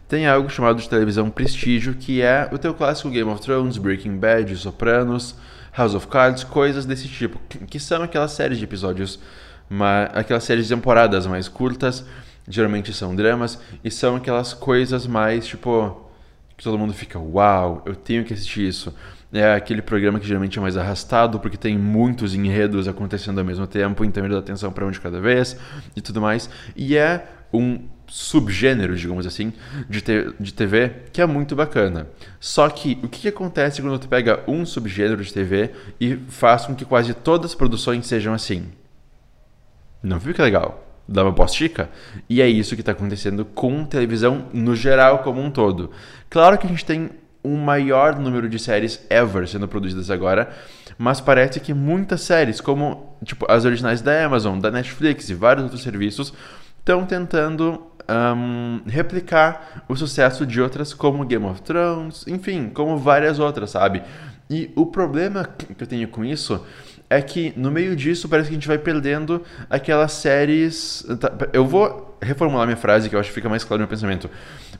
tem 0.07 0.25
algo 0.27 0.49
chamado 0.49 0.81
de 0.81 0.89
televisão 0.89 1.29
prestígio, 1.29 1.93
que 1.93 2.21
é 2.21 2.49
o 2.51 2.57
teu 2.57 2.73
clássico 2.73 3.09
Game 3.09 3.29
of 3.29 3.41
Thrones, 3.41 3.77
Breaking 3.77 4.17
Bad, 4.17 4.55
Sopranos, 4.55 5.35
House 5.75 5.93
of 5.93 6.07
Cards, 6.07 6.43
coisas 6.43 6.85
desse 6.85 7.07
tipo, 7.07 7.39
que 7.67 7.79
são 7.79 8.01
aquelas 8.01 8.31
séries 8.31 8.57
de 8.57 8.63
episódios, 8.63 9.19
aquelas 10.13 10.43
séries 10.43 10.67
de 10.67 10.73
temporadas 10.73 11.27
mais 11.27 11.47
curtas, 11.47 12.05
geralmente 12.47 12.93
são 12.93 13.13
dramas, 13.13 13.59
e 13.83 13.91
são 13.91 14.15
aquelas 14.15 14.53
coisas 14.53 15.05
mais, 15.05 15.45
tipo, 15.45 16.09
que 16.55 16.63
todo 16.63 16.77
mundo 16.77 16.93
fica, 16.93 17.19
uau, 17.19 17.83
eu 17.85 17.95
tenho 17.95 18.23
que 18.23 18.33
assistir 18.33 18.67
isso. 18.67 18.95
É 19.31 19.53
aquele 19.53 19.81
programa 19.81 20.21
que 20.21 20.25
geralmente 20.25 20.57
é 20.57 20.61
mais 20.61 20.77
arrastado, 20.77 21.37
porque 21.37 21.57
tem 21.57 21.77
muitos 21.77 22.33
enredos 22.33 22.87
acontecendo 22.87 23.37
ao 23.39 23.43
mesmo 23.43 23.67
tempo, 23.67 24.05
então 24.05 24.23
ele 24.23 24.33
dá 24.33 24.39
atenção 24.39 24.71
para 24.71 24.85
um 24.85 24.89
de 24.89 25.01
cada 25.01 25.19
vez 25.19 25.57
e 25.97 26.01
tudo 26.01 26.21
mais. 26.21 26.49
E 26.77 26.95
é 26.95 27.27
um 27.53 27.81
subgênero, 28.07 28.95
digamos 28.95 29.27
assim, 29.27 29.53
de, 29.89 30.01
te 30.01 30.33
de 30.39 30.53
TV 30.53 30.91
que 31.11 31.21
é 31.21 31.25
muito 31.25 31.55
bacana. 31.55 32.07
Só 32.39 32.69
que 32.69 32.97
o 33.03 33.07
que, 33.07 33.21
que, 33.21 33.27
acontece 33.27 33.81
quando 33.81 33.99
tu 33.99 34.07
pega 34.07 34.41
um 34.47 34.65
subgênero 34.65 35.23
de 35.23 35.33
TV 35.33 35.71
e 35.99 36.15
faz 36.29 36.65
com 36.65 36.75
que 36.75 36.85
quase 36.85 37.13
todas 37.13 37.51
as 37.51 37.55
produções 37.55 38.05
sejam 38.07 38.33
assim? 38.33 38.65
Não 40.01 40.19
fica 40.19 40.43
legal? 40.43 40.83
Dá 41.07 41.23
uma 41.23 41.33
postica? 41.33 41.89
E 42.29 42.41
é 42.41 42.47
isso 42.47 42.75
que 42.75 42.81
está 42.81 42.91
acontecendo 42.91 43.45
com 43.45 43.85
televisão 43.85 44.47
no 44.53 44.75
geral 44.75 45.19
como 45.19 45.41
um 45.41 45.49
todo. 45.49 45.91
Claro 46.29 46.57
que 46.57 46.65
a 46.65 46.69
gente 46.69 46.85
tem 46.85 47.09
o 47.43 47.55
maior 47.55 48.19
número 48.19 48.49
de 48.49 48.59
séries 48.59 49.05
ever 49.09 49.47
sendo 49.47 49.67
produzidas 49.67 50.11
agora, 50.11 50.49
mas 50.97 51.21
parece 51.21 51.59
que 51.59 51.73
muitas 51.73 52.21
séries, 52.21 52.59
como 52.59 53.17
tipo 53.23 53.49
as 53.49 53.63
originais 53.63 54.01
da 54.01 54.25
Amazon, 54.25 54.59
da 54.59 54.69
Netflix 54.69 55.29
e 55.29 55.33
vários 55.33 55.63
outros 55.63 55.81
serviços, 55.81 56.33
estão 56.79 57.05
tentando 57.05 57.81
um, 58.09 58.81
replicar 58.85 59.83
o 59.87 59.95
sucesso 59.95 60.45
de 60.45 60.61
outras 60.61 60.93
como 60.93 61.25
Game 61.25 61.45
of 61.45 61.61
Thrones, 61.61 62.25
enfim, 62.27 62.69
como 62.69 62.97
várias 62.97 63.39
outras, 63.39 63.71
sabe? 63.71 64.03
E 64.49 64.71
o 64.75 64.85
problema 64.85 65.43
que 65.45 65.83
eu 65.83 65.87
tenho 65.87 66.07
com 66.07 66.23
isso 66.23 66.65
é 67.09 67.21
que 67.21 67.53
no 67.55 67.71
meio 67.71 67.95
disso 67.95 68.27
parece 68.27 68.49
que 68.49 68.55
a 68.55 68.57
gente 68.57 68.67
vai 68.67 68.77
perdendo 68.77 69.43
aquelas 69.69 70.13
séries. 70.13 71.05
Tá, 71.19 71.31
eu 71.53 71.65
vou 71.65 72.17
reformular 72.21 72.65
minha 72.65 72.77
frase 72.77 73.09
que 73.09 73.15
eu 73.15 73.19
acho 73.19 73.29
que 73.29 73.35
fica 73.35 73.49
mais 73.49 73.63
claro 73.63 73.79
no 73.79 73.83
meu 73.83 73.89
pensamento. 73.89 74.29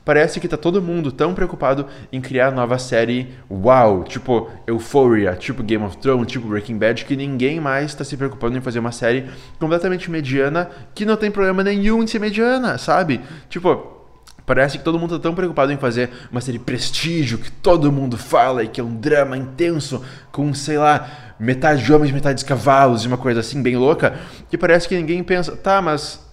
Parece 0.08 0.40
que 0.40 0.48
tá 0.48 0.56
todo 0.56 0.80
mundo 0.80 1.12
tão 1.12 1.34
preocupado 1.34 1.84
em 2.10 2.18
criar 2.18 2.50
nova 2.50 2.78
série 2.78 3.28
wow, 3.50 4.02
tipo 4.04 4.50
Euphoria, 4.66 5.36
tipo 5.36 5.62
Game 5.62 5.84
of 5.84 5.98
Thrones, 5.98 6.32
tipo 6.32 6.48
Breaking 6.48 6.78
Bad, 6.78 7.04
que 7.04 7.14
ninguém 7.14 7.60
mais 7.60 7.94
tá 7.94 8.02
se 8.04 8.16
preocupando 8.16 8.56
em 8.56 8.60
fazer 8.62 8.78
uma 8.78 8.90
série 8.90 9.28
completamente 9.60 10.10
mediana 10.10 10.70
que 10.94 11.04
não 11.04 11.14
tem 11.14 11.30
problema 11.30 11.62
nenhum 11.62 12.02
em 12.02 12.06
ser 12.06 12.20
mediana, 12.20 12.78
sabe? 12.78 13.20
Tipo, 13.50 13.98
Parece 14.46 14.78
que 14.78 14.84
todo 14.84 14.98
mundo 14.98 15.16
está 15.16 15.28
tão 15.28 15.34
preocupado 15.34 15.70
em 15.72 15.76
fazer 15.76 16.08
uma 16.32 16.40
série 16.40 16.58
prestígio, 16.58 17.36
que 17.36 17.50
todo 17.50 17.92
mundo 17.92 18.16
fala 18.16 18.64
e 18.64 18.68
que 18.68 18.80
é 18.80 18.84
um 18.84 18.96
drama 18.96 19.36
intenso, 19.36 20.02
com, 20.32 20.54
sei 20.54 20.78
lá, 20.78 21.34
metade 21.38 21.84
de 21.84 21.92
homens, 21.92 22.12
metade 22.12 22.38
de 22.38 22.46
cavalos 22.46 23.04
e 23.04 23.08
uma 23.08 23.18
coisa 23.18 23.40
assim 23.40 23.62
bem 23.62 23.76
louca, 23.76 24.18
que 24.48 24.56
parece 24.56 24.88
que 24.88 24.96
ninguém 24.96 25.22
pensa, 25.22 25.54
tá, 25.54 25.82
mas. 25.82 26.26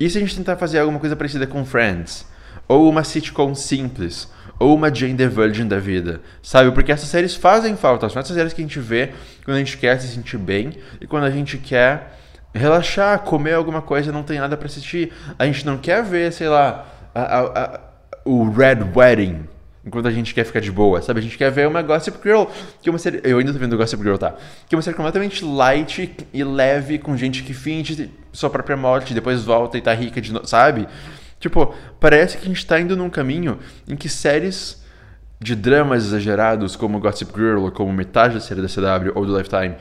E 0.00 0.10
se 0.10 0.18
a 0.18 0.20
gente 0.20 0.36
tentar 0.36 0.56
fazer 0.56 0.80
alguma 0.80 0.98
coisa 0.98 1.14
parecida 1.14 1.46
com 1.46 1.64
Friends? 1.64 2.26
Ou 2.68 2.88
uma 2.88 3.02
sitcom 3.02 3.54
simples? 3.54 4.28
Ou 4.58 4.74
uma 4.74 4.94
Jane 4.94 5.14
the 5.14 5.26
Virgin 5.26 5.66
da 5.66 5.78
vida? 5.78 6.20
Sabe? 6.42 6.70
Porque 6.72 6.92
essas 6.92 7.08
séries 7.08 7.34
fazem 7.34 7.76
falta. 7.76 8.08
São 8.08 8.20
essas 8.20 8.36
séries 8.36 8.52
que 8.52 8.60
a 8.60 8.64
gente 8.64 8.78
vê 8.78 9.12
quando 9.44 9.56
a 9.56 9.60
gente 9.60 9.78
quer 9.78 9.98
se 10.00 10.08
sentir 10.08 10.36
bem 10.36 10.74
e 11.00 11.06
quando 11.06 11.24
a 11.24 11.30
gente 11.30 11.56
quer 11.56 12.18
relaxar, 12.52 13.20
comer 13.20 13.54
alguma 13.54 13.80
coisa, 13.80 14.12
não 14.12 14.22
tem 14.22 14.38
nada 14.38 14.56
para 14.56 14.66
assistir. 14.66 15.12
A 15.38 15.46
gente 15.46 15.64
não 15.64 15.78
quer 15.78 16.02
ver, 16.02 16.32
sei 16.32 16.48
lá, 16.48 16.86
a, 17.14 17.22
a, 17.22 17.64
a, 17.64 17.80
o 18.24 18.50
Red 18.50 18.78
Wedding. 18.94 19.44
Enquanto 19.86 20.06
a 20.06 20.10
gente 20.10 20.34
quer 20.34 20.44
ficar 20.44 20.60
de 20.60 20.70
boa, 20.70 21.00
sabe? 21.00 21.20
A 21.20 21.22
gente 21.22 21.38
quer 21.38 21.50
ver 21.50 21.66
uma 21.66 21.80
Gossip 21.80 22.18
Girl, 22.22 22.44
que 22.82 22.90
é 22.90 22.92
uma 22.92 22.98
série. 22.98 23.22
Eu 23.24 23.38
ainda 23.38 23.54
tô 23.54 23.58
vendo 23.58 23.74
Gossip 23.74 24.02
Girl, 24.02 24.16
tá? 24.16 24.34
Que 24.68 24.74
é 24.74 24.76
uma 24.76 24.82
série 24.82 24.94
completamente 24.94 25.42
light 25.42 26.14
e 26.34 26.44
leve, 26.44 26.98
com 26.98 27.16
gente 27.16 27.42
que 27.42 27.54
finge 27.54 28.10
sua 28.30 28.50
própria 28.50 28.76
morte, 28.76 29.14
depois 29.14 29.42
volta 29.44 29.78
e 29.78 29.80
tá 29.80 29.94
rica 29.94 30.20
de 30.20 30.30
novo, 30.30 30.46
sabe? 30.46 30.86
Tipo, 31.38 31.74
parece 32.00 32.36
que 32.36 32.44
a 32.44 32.48
gente 32.48 32.66
tá 32.66 32.80
indo 32.80 32.96
num 32.96 33.10
caminho 33.10 33.58
em 33.86 33.96
que 33.96 34.08
séries 34.08 34.82
de 35.40 35.54
dramas 35.54 36.04
exagerados, 36.04 36.74
como 36.74 36.98
Gossip 36.98 37.32
Girl, 37.34 37.62
ou 37.62 37.70
como 37.70 37.92
metade 37.92 38.34
da 38.34 38.40
série 38.40 38.60
da 38.60 38.68
CW 38.68 39.12
ou 39.14 39.24
do 39.24 39.36
Lifetime, 39.36 39.76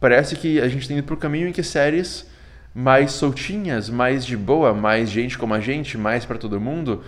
parece 0.00 0.34
que 0.36 0.60
a 0.60 0.68
gente 0.68 0.82
está 0.82 0.94
indo 0.94 1.04
para 1.04 1.14
o 1.14 1.18
caminho 1.18 1.48
em 1.48 1.52
que 1.52 1.62
séries 1.62 2.26
mais 2.74 3.12
soltinhas, 3.12 3.88
mais 3.88 4.26
de 4.26 4.36
boa, 4.36 4.74
mais 4.74 5.08
gente 5.08 5.38
como 5.38 5.54
a 5.54 5.60
gente, 5.60 5.96
mais 5.96 6.24
para 6.24 6.36
todo 6.36 6.60
mundo, 6.60 7.02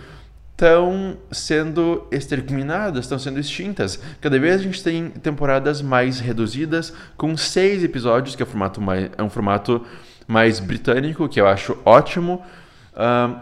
estão 0.51 1.17
sendo 1.31 2.07
exterminadas, 2.11 3.05
estão 3.05 3.19
sendo 3.19 3.39
extintas. 3.39 4.01
Cada 4.19 4.37
vez 4.39 4.55
a 4.55 4.63
gente 4.63 4.83
tem 4.83 5.09
temporadas 5.09 5.81
mais 5.81 6.19
reduzidas, 6.19 6.93
com 7.15 7.37
seis 7.37 7.83
episódios, 7.83 8.35
que 8.35 8.43
é, 8.43 8.45
formato 8.45 8.81
mais, 8.81 9.09
é 9.17 9.23
um 9.23 9.29
formato 9.29 9.85
mais 10.27 10.59
britânico, 10.59 11.29
que 11.29 11.39
eu 11.39 11.47
acho 11.47 11.77
ótimo. 11.85 12.43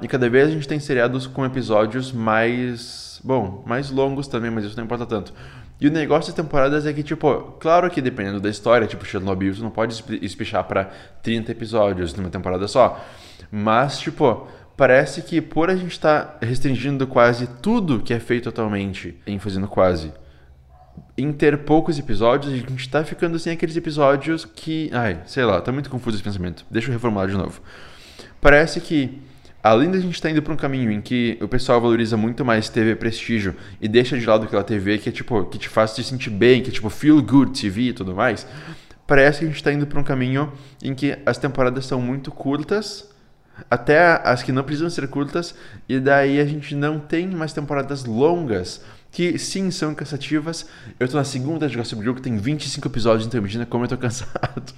E 0.02 0.08
cada 0.08 0.30
vez 0.30 0.50
a 0.50 0.52
gente 0.52 0.68
tem 0.68 0.80
seriados 0.80 1.26
com 1.26 1.46
episódios 1.46 2.12
mais. 2.12 3.20
Bom, 3.24 3.64
mais 3.66 3.90
longos 3.90 4.28
também, 4.28 4.52
mas 4.52 4.66
isso 4.66 4.78
não 4.78 4.84
importa 4.84 5.06
tanto. 5.06 5.34
E 5.80 5.88
o 5.88 5.92
negócio 5.92 6.32
das 6.32 6.44
temporadas 6.44 6.86
é 6.86 6.94
que, 6.94 7.04
tipo, 7.04 7.56
claro 7.60 7.90
que 7.90 8.02
dependendo 8.02 8.40
da 8.40 8.50
história, 8.50 8.88
tipo, 8.88 9.06
Chernobyl, 9.06 9.54
você 9.54 9.62
não 9.62 9.70
pode 9.70 10.04
espichar 10.22 10.64
para 10.64 10.86
30 11.22 11.52
episódios 11.52 12.14
numa 12.16 12.30
temporada 12.30 12.68
só. 12.68 13.04
Mas, 13.52 14.00
tipo, 14.00 14.48
parece 14.76 15.22
que 15.22 15.40
por 15.40 15.70
a 15.70 15.76
gente 15.76 15.92
estar 15.92 16.26
tá 16.26 16.46
restringindo 16.46 17.06
quase 17.06 17.48
tudo 17.62 18.00
que 18.00 18.14
é 18.14 18.20
feito 18.20 18.50
atualmente, 18.50 19.20
em 19.26 19.38
fazendo 19.38 19.68
quase, 19.68 20.12
em 21.16 21.32
ter 21.32 21.60
poucos 21.60 22.00
episódios, 22.00 22.54
a 22.54 22.56
gente 22.56 22.90
tá 22.90 23.04
ficando 23.04 23.38
sem 23.38 23.54
aqueles 23.54 23.76
episódios 23.76 24.46
que. 24.46 24.90
Ai, 24.92 25.20
sei 25.26 25.46
lá, 25.46 25.62
tá 25.62 25.72
muito 25.72 25.90
confuso 25.90 26.18
esse 26.18 26.24
pensamento. 26.24 26.66
Deixa 26.72 26.88
eu 26.88 26.94
reformular 26.94 27.28
de 27.28 27.36
novo. 27.36 27.62
Parece 28.42 28.82
que 28.82 29.22
além 29.62 29.92
da 29.92 30.00
gente 30.00 30.16
estar 30.16 30.30
tá 30.30 30.34
indo 30.34 30.42
para 30.42 30.54
um 30.54 30.58
caminho 30.58 30.92
em 30.92 31.02
que 31.02 31.38
o 31.42 31.48
pessoal 31.48 31.82
valoriza 31.82 32.16
muito 32.16 32.46
mais 32.46 32.70
TV 32.70 32.96
prestígio 32.96 33.56
e 33.82 33.88
deixa 33.88 34.18
de 34.18 34.26
lado 34.26 34.46
aquela 34.46 34.64
TV 34.64 34.98
que 34.98 35.10
é 35.10 35.12
tipo 35.12 35.46
que 35.46 35.58
te 35.58 35.70
faz 35.70 35.94
te 35.96 36.04
sentir 36.04 36.30
bem, 36.30 36.62
que 36.62 36.70
é 36.70 36.74
tipo 36.74 36.90
feel 36.90 37.22
good 37.22 37.60
TV 37.60 37.82
e 37.82 37.94
tudo 37.94 38.16
mais, 38.16 38.48
parece 39.06 39.40
que 39.40 39.46
a 39.46 39.48
gente 39.48 39.58
está 39.58 39.72
indo 39.72 39.88
para 39.88 40.00
um 40.00 40.04
caminho 40.04 40.52
em 40.84 40.94
que 40.94 41.18
as 41.26 41.38
temporadas 41.38 41.86
são 41.86 42.02
muito 42.02 42.32
curtas, 42.32 43.10
até 43.70 44.22
as 44.24 44.44
que 44.44 44.52
não 44.52 44.64
precisam 44.64 44.90
ser 44.90 45.08
curtas, 45.08 45.56
e 45.90 46.00
daí 46.00 46.40
a 46.40 46.46
gente 46.46 46.76
não 46.76 47.00
tem 47.00 47.28
mais 47.28 47.54
temporadas 47.54 48.06
longas 48.06 48.82
que 49.12 49.40
sim 49.40 49.72
são 49.72 49.96
cansativas. 49.96 50.68
Eu 51.00 51.08
tô 51.08 51.18
na 51.18 51.24
segunda 51.24 51.68
de 51.68 51.76
Gossip 51.76 52.00
Girl 52.02 52.14
que 52.14 52.22
tem 52.22 52.38
25 52.38 52.88
episódios, 52.88 53.26
então 53.26 53.40
imagina 53.40 53.66
como 53.66 53.86
eu 53.86 53.88
tô 53.88 53.98
cansado. 53.98 54.74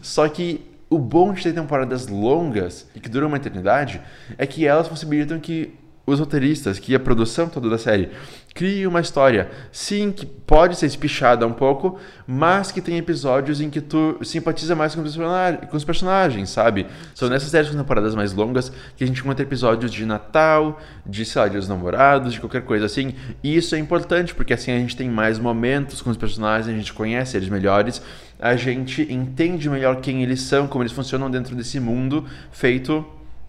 Só 0.00 0.28
que 0.28 0.60
o 0.92 0.98
bom 0.98 1.32
de 1.32 1.42
ter 1.42 1.54
temporadas 1.54 2.06
longas 2.06 2.86
e 2.94 3.00
que 3.00 3.08
duram 3.08 3.28
uma 3.28 3.38
eternidade 3.38 4.00
é 4.36 4.46
que 4.46 4.66
elas 4.66 4.88
possibilitam 4.88 5.40
que 5.40 5.74
os 6.04 6.18
roteiristas, 6.18 6.78
que 6.78 6.94
a 6.94 7.00
produção 7.00 7.48
toda 7.48 7.70
da 7.70 7.78
série 7.78 8.10
crie 8.54 8.86
uma 8.86 9.00
história, 9.00 9.50
sim, 9.70 10.12
que 10.12 10.26
pode 10.26 10.76
ser 10.76 10.86
espichada 10.86 11.46
um 11.46 11.52
pouco, 11.52 11.98
mas 12.26 12.70
que 12.70 12.80
tem 12.80 12.98
episódios 12.98 13.60
em 13.60 13.70
que 13.70 13.80
tu 13.80 14.18
simpatiza 14.22 14.74
mais 14.74 14.94
com 14.94 15.02
os, 15.02 15.16
com 15.16 15.76
os 15.76 15.84
personagens, 15.84 16.50
sabe? 16.50 16.86
São 17.14 17.28
nessas 17.28 17.48
séries 17.48 17.70
com 17.70 17.76
temporadas 17.76 18.14
mais 18.14 18.32
longas 18.32 18.70
que 18.96 19.04
a 19.04 19.06
gente 19.06 19.20
encontra 19.20 19.42
episódios 19.42 19.90
de 19.90 20.04
Natal, 20.04 20.78
de, 21.06 21.24
sei 21.24 21.40
lá, 21.40 21.48
de 21.48 21.56
os 21.56 21.68
namorados, 21.68 22.34
de 22.34 22.40
qualquer 22.40 22.62
coisa 22.62 22.86
assim. 22.86 23.14
E 23.42 23.56
isso 23.56 23.74
é 23.74 23.78
importante, 23.78 24.34
porque 24.34 24.52
assim 24.52 24.70
a 24.70 24.78
gente 24.78 24.96
tem 24.96 25.08
mais 25.08 25.38
momentos 25.38 26.02
com 26.02 26.10
os 26.10 26.16
personagens, 26.16 26.68
a 26.68 26.76
gente 26.76 26.92
conhece 26.92 27.36
eles 27.36 27.48
melhores, 27.48 28.02
a 28.38 28.54
gente 28.56 29.10
entende 29.10 29.70
melhor 29.70 30.00
quem 30.00 30.22
eles 30.22 30.42
são, 30.42 30.66
como 30.66 30.82
eles 30.82 30.92
funcionam 30.92 31.30
dentro 31.30 31.56
desse 31.56 31.80
mundo 31.80 32.26
feito 32.50 33.06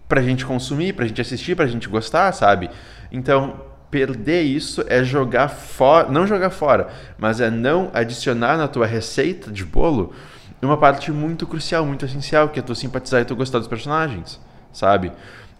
pra 0.08 0.22
gente 0.22 0.46
consumir, 0.46 0.94
pra 0.94 1.06
gente 1.06 1.20
assistir, 1.20 1.54
pra 1.54 1.66
gente 1.66 1.88
gostar, 1.88 2.32
sabe? 2.32 2.70
Então, 3.10 3.73
perder 3.94 4.42
isso 4.42 4.84
é 4.88 5.04
jogar 5.04 5.46
fora, 5.46 6.10
não 6.10 6.26
jogar 6.26 6.50
fora, 6.50 6.88
mas 7.16 7.40
é 7.40 7.48
não 7.48 7.92
adicionar 7.94 8.58
na 8.58 8.66
tua 8.66 8.86
receita 8.86 9.52
de 9.52 9.64
bolo 9.64 10.12
uma 10.60 10.76
parte 10.76 11.12
muito 11.12 11.46
crucial, 11.46 11.86
muito 11.86 12.04
essencial, 12.04 12.48
que 12.48 12.58
é 12.58 12.62
tu 12.62 12.74
simpatizar 12.74 13.20
e 13.20 13.24
tu 13.24 13.36
gostar 13.36 13.58
dos 13.58 13.68
personagens, 13.68 14.40
sabe? 14.72 15.12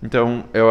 Então, 0.03 0.47
eu 0.53 0.67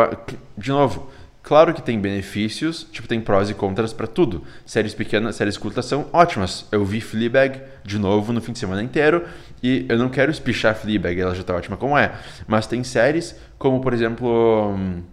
de 0.58 0.72
novo, 0.72 1.10
Claro 1.44 1.74
que 1.74 1.82
tem 1.82 2.00
benefícios, 2.00 2.88
tipo, 2.90 3.06
tem 3.06 3.20
prós 3.20 3.50
e 3.50 3.54
contras 3.54 3.92
para 3.92 4.08
tudo. 4.08 4.44
Séries 4.66 4.94
pequenas, 4.94 5.36
séries 5.36 5.58
curtas 5.58 5.86
são 5.86 6.06
ótimas. 6.14 6.66
Eu 6.72 6.86
vi 6.86 7.02
Fleabag 7.02 7.62
de 7.84 8.00
novo 8.00 8.32
no 8.32 8.40
fim 8.40 8.54
de 8.54 8.60
semana 8.60 8.82
inteiro 8.82 9.26
e 9.62 9.86
eu 9.90 9.98
não 9.98 10.08
quero 10.08 10.32
espichar 10.32 10.74
Fleabag, 10.74 11.20
ela 11.20 11.36
já 11.36 11.44
tá 11.44 11.54
ótima 11.54 11.76
como 11.76 11.98
é. 11.98 12.14
Mas 12.48 12.66
tem 12.66 12.82
séries 12.82 13.36
como, 13.58 13.82
por 13.82 13.94
exemplo, 13.94 14.74
um, 14.74 15.04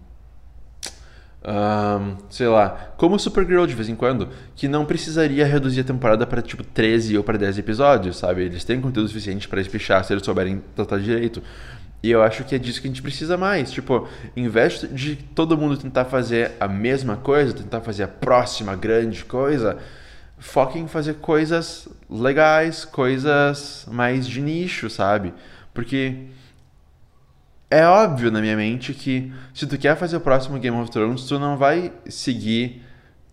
um, 1.43 2.17
sei 2.29 2.47
lá, 2.47 2.93
como 2.97 3.17
Supergirl 3.17 3.65
de 3.65 3.73
vez 3.73 3.89
em 3.89 3.95
quando, 3.95 4.29
que 4.55 4.67
não 4.67 4.85
precisaria 4.85 5.45
reduzir 5.45 5.81
a 5.81 5.83
temporada 5.83 6.25
para 6.27 6.41
tipo 6.41 6.63
13 6.63 7.17
ou 7.17 7.23
para 7.23 7.37
10 7.37 7.57
episódios, 7.57 8.17
sabe? 8.17 8.43
Eles 8.43 8.63
têm 8.63 8.79
conteúdo 8.79 9.07
suficiente 9.07 9.47
para 9.47 9.59
espichar 9.59 10.03
se 10.03 10.13
eles 10.13 10.23
souberem 10.23 10.61
tratar 10.75 10.99
direito. 10.99 11.41
E 12.03 12.09
eu 12.09 12.23
acho 12.23 12.43
que 12.43 12.55
é 12.55 12.57
disso 12.57 12.81
que 12.81 12.87
a 12.87 12.89
gente 12.89 13.01
precisa 13.01 13.37
mais. 13.37 13.71
Tipo, 13.71 14.07
em 14.35 14.47
vez 14.47 14.85
de 14.91 15.15
todo 15.15 15.57
mundo 15.57 15.77
tentar 15.77 16.05
fazer 16.05 16.51
a 16.59 16.67
mesma 16.67 17.15
coisa, 17.17 17.53
tentar 17.53 17.81
fazer 17.81 18.03
a 18.03 18.07
próxima 18.07 18.75
grande 18.75 19.23
coisa, 19.23 19.77
foque 20.37 20.79
em 20.79 20.87
fazer 20.87 21.15
coisas 21.15 21.87
legais, 22.09 22.85
coisas 22.85 23.85
mais 23.91 24.27
de 24.27 24.41
nicho, 24.41 24.89
sabe? 24.89 25.33
Porque 25.73 26.27
é 27.71 27.87
óbvio 27.87 28.29
na 28.29 28.41
minha 28.41 28.55
mente 28.55 28.93
que 28.93 29.31
se 29.53 29.65
tu 29.65 29.77
quer 29.77 29.95
fazer 29.95 30.17
o 30.17 30.21
próximo 30.21 30.59
Game 30.59 30.77
of 30.77 30.91
Thrones, 30.91 31.23
tu 31.23 31.39
não 31.39 31.57
vai 31.57 31.91
seguir 32.07 32.83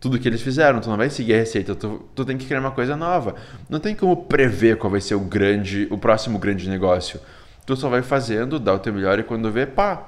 tudo 0.00 0.18
que 0.18 0.28
eles 0.28 0.40
fizeram, 0.40 0.80
tu 0.80 0.88
não 0.88 0.96
vai 0.96 1.10
seguir 1.10 1.34
a 1.34 1.38
receita, 1.38 1.74
tu, 1.74 2.08
tu 2.14 2.24
tem 2.24 2.38
que 2.38 2.46
criar 2.46 2.60
uma 2.60 2.70
coisa 2.70 2.96
nova. 2.96 3.34
Não 3.68 3.80
tem 3.80 3.94
como 3.94 4.16
prever 4.16 4.78
qual 4.78 4.90
vai 4.90 5.00
ser 5.00 5.16
o 5.16 5.20
grande, 5.20 5.86
o 5.90 5.98
próximo 5.98 6.38
grande 6.38 6.68
negócio 6.68 7.20
tu 7.68 7.76
só 7.76 7.90
vai 7.90 8.00
fazendo, 8.00 8.58
dá 8.58 8.72
o 8.72 8.78
teu 8.78 8.94
melhor 8.94 9.18
e 9.18 9.22
quando 9.22 9.52
vê, 9.52 9.66
pá, 9.66 10.02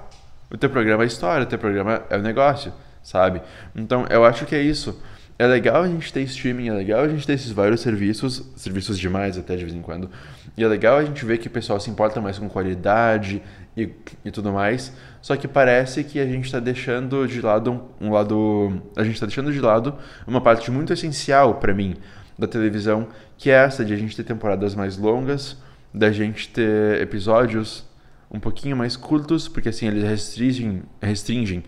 o 0.50 0.56
teu 0.56 0.70
programa 0.70 1.04
é 1.04 1.06
história, 1.06 1.44
o 1.44 1.46
teu 1.46 1.58
programa 1.58 2.02
é 2.08 2.16
o 2.16 2.22
negócio, 2.22 2.72
sabe? 3.02 3.42
Então 3.76 4.06
eu 4.08 4.24
acho 4.24 4.46
que 4.46 4.54
é 4.54 4.62
isso. 4.62 4.98
é 5.38 5.46
legal 5.46 5.82
a 5.82 5.86
gente 5.86 6.10
ter 6.10 6.22
streaming, 6.22 6.68
é 6.68 6.72
legal 6.72 7.00
a 7.00 7.08
gente 7.08 7.26
ter 7.26 7.34
esses 7.34 7.50
vários 7.50 7.82
serviços, 7.82 8.42
serviços 8.56 8.98
demais 8.98 9.36
até 9.36 9.56
de 9.56 9.64
vez 9.64 9.76
em 9.76 9.82
quando. 9.82 10.10
E 10.56 10.64
é 10.64 10.66
legal 10.66 10.96
a 10.96 11.04
gente 11.04 11.22
ver 11.22 11.36
que 11.36 11.48
o 11.48 11.50
pessoal 11.50 11.78
se 11.78 11.90
importa 11.90 12.18
mais 12.18 12.38
com 12.38 12.48
qualidade 12.48 13.42
e, 13.76 13.90
e 14.24 14.30
tudo 14.30 14.52
mais. 14.52 14.92
Só 15.20 15.36
que 15.36 15.46
parece 15.46 16.04
que 16.04 16.18
a 16.18 16.26
gente 16.26 16.46
está 16.46 16.60
deixando 16.60 17.26
de 17.26 17.40
lado 17.40 17.82
um, 18.00 18.10
lado, 18.10 18.82
a 18.96 19.04
gente 19.04 19.14
está 19.14 19.26
deixando 19.26 19.52
de 19.52 19.60
lado 19.60 19.94
uma 20.26 20.40
parte 20.40 20.70
muito 20.70 20.92
essencial 20.92 21.54
para 21.54 21.74
mim 21.74 21.94
da 22.38 22.46
televisão, 22.46 23.08
que 23.36 23.50
é 23.50 23.54
essa 23.54 23.84
de 23.84 23.92
a 23.92 23.96
gente 23.96 24.16
ter 24.16 24.24
temporadas 24.24 24.74
mais 24.74 24.96
longas, 24.96 25.56
da 25.92 26.10
gente 26.10 26.48
ter 26.48 27.00
episódios 27.00 27.86
um 28.30 28.40
pouquinho 28.40 28.76
mais 28.76 28.96
curtos, 28.96 29.48
porque 29.48 29.68
assim 29.68 29.86
eles 29.88 30.04
restringem, 30.04 30.82
restringem 31.02 31.64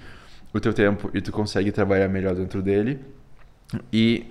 o 0.52 0.60
teu 0.60 0.72
tempo 0.72 1.10
e 1.12 1.20
tu 1.20 1.32
consegue 1.32 1.72
trabalhar 1.72 2.08
melhor 2.08 2.34
dentro 2.34 2.62
dele. 2.62 3.00
E 3.92 4.26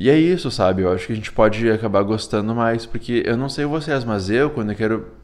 e 0.00 0.08
é 0.08 0.16
isso, 0.16 0.48
sabe? 0.48 0.82
Eu 0.82 0.92
acho 0.92 1.08
que 1.08 1.12
a 1.12 1.16
gente 1.16 1.32
pode 1.32 1.68
acabar 1.68 2.02
gostando 2.04 2.54
mais, 2.54 2.86
porque 2.86 3.24
eu 3.26 3.36
não 3.36 3.48
sei 3.48 3.64
vocês, 3.64 4.04
mas 4.04 4.30
eu, 4.30 4.48
quando 4.48 4.70
eu 4.70 4.76
quero 4.76 5.17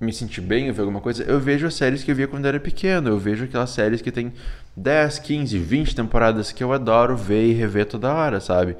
me 0.00 0.12
sentir 0.12 0.40
bem, 0.40 0.70
ver 0.70 0.82
alguma 0.82 1.00
coisa, 1.00 1.24
eu 1.24 1.40
vejo 1.40 1.66
as 1.66 1.74
séries 1.74 2.04
que 2.04 2.10
eu 2.10 2.14
via 2.14 2.28
quando 2.28 2.46
era 2.46 2.60
pequeno. 2.60 3.08
Eu 3.08 3.18
vejo 3.18 3.44
aquelas 3.44 3.70
séries 3.70 4.00
que 4.00 4.12
tem 4.12 4.32
10, 4.76 5.18
15, 5.18 5.58
20 5.58 5.96
temporadas 5.96 6.52
que 6.52 6.62
eu 6.62 6.72
adoro 6.72 7.16
ver 7.16 7.46
e 7.46 7.52
rever 7.52 7.86
toda 7.86 8.12
hora, 8.12 8.40
sabe? 8.40 8.76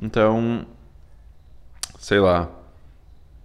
Então, 0.00 0.66
sei 1.98 2.20
lá. 2.20 2.50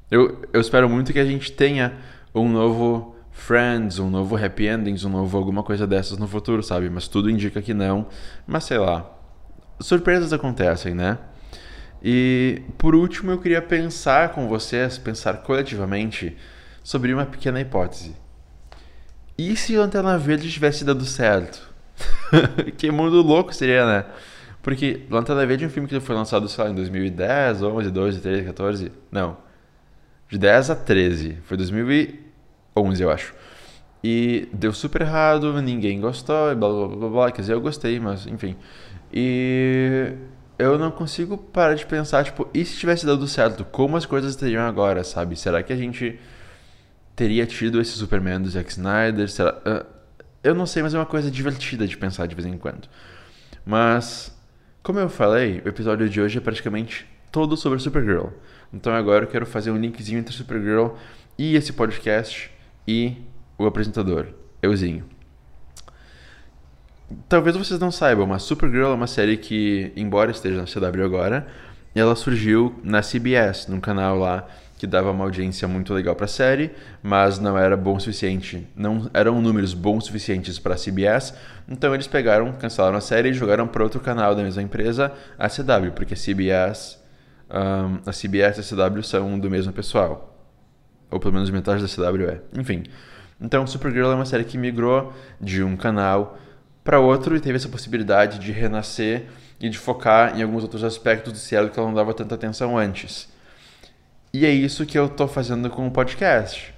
Eu, 0.10 0.42
eu 0.54 0.62
espero 0.62 0.88
muito 0.88 1.12
que 1.12 1.20
a 1.20 1.26
gente 1.26 1.52
tenha 1.52 1.98
um 2.34 2.48
novo 2.50 3.16
Friends, 3.32 4.00
um 4.00 4.10
novo 4.10 4.36
Happy 4.36 4.68
Endings, 4.68 5.04
um 5.04 5.10
novo 5.10 5.38
alguma 5.38 5.64
coisa 5.64 5.86
dessas 5.86 6.18
no 6.18 6.28
futuro, 6.28 6.64
sabe? 6.64 6.90
Mas 6.90 7.10
tudo 7.10 7.30
indica 7.30 7.62
que 7.62 7.74
não. 7.74 8.08
Mas 8.46 8.64
sei 8.64 8.78
lá. 8.78 9.06
Surpresas 9.82 10.32
acontecem, 10.32 10.96
né? 10.96 11.18
E 12.02 12.62
por 12.78 12.96
último, 12.96 13.32
eu 13.32 13.38
queria 13.38 13.62
pensar 13.62 14.30
com 14.30 14.48
vocês, 14.48 14.98
pensar 14.98 15.38
coletivamente 15.44 16.38
sobre 16.88 17.14
uma 17.14 17.26
pequena 17.26 17.60
hipótese. 17.60 18.16
E 19.38 19.58
se 19.58 19.76
Lanterna 19.76 20.18
Verde 20.18 20.50
tivesse 20.50 20.86
dado 20.86 21.04
certo? 21.04 21.70
que 22.78 22.90
mundo 22.90 23.22
louco 23.22 23.54
seria, 23.54 23.86
né? 23.86 24.06
Porque 24.62 25.02
Lanterna 25.10 25.46
Verde 25.46 25.66
é 25.66 25.68
um 25.68 25.70
filme 25.70 25.90
que 25.90 26.00
foi 26.00 26.16
lançado, 26.16 26.48
sei 26.48 26.64
lá, 26.64 26.70
em 26.70 26.76
2010, 26.76 27.62
11, 27.62 27.92
12, 27.92 28.22
13, 28.22 28.46
14. 28.46 28.92
Não. 29.12 29.36
De 30.30 30.38
10 30.38 30.70
a 30.70 30.76
13. 30.78 31.38
Foi 31.44 31.58
2000 31.58 32.20
11, 32.74 33.04
eu 33.04 33.12
acho. 33.12 33.36
E 34.02 34.48
deu 34.54 34.72
super 34.72 35.02
errado, 35.02 35.62
ninguém 35.62 36.00
gostou, 36.00 36.56
blá 36.56 36.70
blá 36.70 36.88
blá 36.88 37.10
blá. 37.10 37.32
Quer 37.34 37.42
dizer, 37.42 37.54
eu 37.54 37.60
gostei, 37.60 38.00
mas 38.00 38.26
enfim. 38.28 38.56
E 39.12 40.14
eu 40.58 40.80
não 40.80 40.90
consigo 40.92 41.38
parar 41.38 41.74
de 41.74 41.86
pensar, 41.86 42.24
tipo, 42.24 42.48
e 42.54 42.64
se 42.64 42.78
tivesse 42.78 43.06
dado 43.06 43.28
certo, 43.28 43.66
como 43.66 43.98
as 43.98 44.06
coisas 44.06 44.32
estariam 44.32 44.66
agora, 44.66 45.04
sabe? 45.04 45.36
Será 45.36 45.62
que 45.62 45.74
a 45.74 45.76
gente 45.76 46.18
teria 47.18 47.48
tido 47.48 47.82
esse 47.82 47.92
Superman 47.92 48.40
do 48.40 48.50
Zack 48.50 48.70
Snyder? 48.70 49.28
Será... 49.28 49.60
Ah, 49.66 49.86
eu 50.44 50.54
não 50.54 50.68
sei, 50.68 50.84
mas 50.84 50.94
é 50.94 51.00
uma 51.00 51.06
coisa 51.06 51.32
divertida 51.32 51.86
de 51.88 51.98
pensar 51.98 52.28
de 52.28 52.36
vez 52.36 52.46
em 52.46 52.58
quando. 52.58 52.88
Mas, 53.66 54.32
como 54.84 55.00
eu 55.00 55.10
falei, 55.10 55.62
o 55.66 55.68
episódio 55.68 56.08
de 56.08 56.22
hoje 56.22 56.38
é 56.38 56.42
praticamente 56.42 57.08
todo 57.32 57.58
sobre 57.58 57.80
Supergirl. 57.80 58.28
Então 58.72 58.94
agora 58.94 59.26
eu 59.26 59.28
quero 59.28 59.48
fazer 59.48 59.72
um 59.72 59.78
linkzinho 59.78 60.20
entre 60.20 60.34
Supergirl 60.34 60.90
e 61.38 61.56
esse 61.56 61.74
podcast 61.74 62.52
e 62.88 63.18
o 63.58 63.66
apresentador, 63.66 64.28
euzinho. 64.62 65.04
Talvez 67.28 67.58
vocês 67.58 67.80
não 67.80 67.92
saibam, 67.92 68.28
mas 68.28 68.44
Supergirl 68.44 68.92
é 68.92 68.94
uma 68.94 69.08
série 69.08 69.38
que, 69.38 69.92
embora 69.96 70.30
esteja 70.30 70.58
na 70.58 70.66
CW 70.66 71.04
agora, 71.04 71.48
ela 71.96 72.16
surgiu 72.16 72.80
na 72.84 73.02
CBS, 73.02 73.68
num 73.68 73.80
canal 73.80 74.20
lá 74.20 74.48
que 74.78 74.86
dava 74.86 75.12
uma 75.12 75.24
audiência 75.24 75.68
muito 75.68 75.94
legal 75.94 76.16
para 76.16 76.26
a 76.26 76.30
série, 76.30 76.72
mas 77.02 77.40
não 77.40 77.58
era 77.58 77.76
bom 77.76 77.96
o 77.96 78.00
suficiente, 78.00 78.68
não 78.76 79.10
eram 79.14 79.42
números 79.42 79.74
bons 79.74 80.06
suficientes 80.06 80.60
para 80.60 80.76
a 80.76 80.78
CBS, 80.78 81.34
então 81.68 81.94
eles 81.94 82.06
pegaram, 82.06 82.54
cancelaram 82.54 82.98
a 82.98 83.02
série 83.02 83.30
e 83.30 83.34
jogaram 83.34 83.68
para 83.68 83.84
outro 83.84 84.00
canal 84.00 84.36
da 84.36 84.44
mesma 84.44 84.62
empresa, 84.62 85.12
a 85.38 85.50
CW, 85.50 85.92
porque 85.96 86.14
a 86.14 86.18
CBS, 86.18 87.00
um, 87.50 88.10
a 88.10 88.12
CBS 88.12 88.58
e 88.58 88.62
a 88.62 88.90
CW 88.90 89.04
são 89.04 89.40
do 89.40 89.50
mesmo 89.50 89.74
pessoal. 89.74 90.36
Ou 91.10 91.20
pelo 91.20 91.34
menos 91.34 91.50
metade 91.50 91.82
da 91.82 91.88
CW 91.88 92.30
é. 92.30 92.42
Enfim. 92.60 92.84
Então, 93.40 93.66
Supergirl 93.66 94.12
é 94.12 94.16
uma 94.16 94.26
série 94.26 94.44
que 94.44 94.58
migrou 94.58 95.14
de 95.40 95.64
um 95.64 95.78
canal 95.78 96.38
para 96.84 97.00
outro 97.00 97.36
e 97.36 97.40
teve 97.40 97.56
essa 97.56 97.70
possibilidade 97.70 98.40
de 98.40 98.52
renascer 98.52 99.26
e 99.60 99.70
de 99.70 99.78
focar 99.78 100.38
em 100.38 100.44
alguns 100.44 100.64
outros 100.64 100.84
aspectos 100.84 101.34
do 101.34 101.40
seriado 101.40 101.70
que 101.70 101.80
ela 101.80 101.88
não 101.88 101.96
dava 101.96 102.14
tanta 102.14 102.36
atenção 102.36 102.78
antes. 102.78 103.30
E 104.34 104.46
é 104.46 104.52
isso 104.52 104.86
que 104.86 104.98
eu 104.98 105.08
tô 105.10 105.28
fazendo 105.28 105.70
com 105.70 105.88
o 105.88 105.92
podcast. 105.92 106.74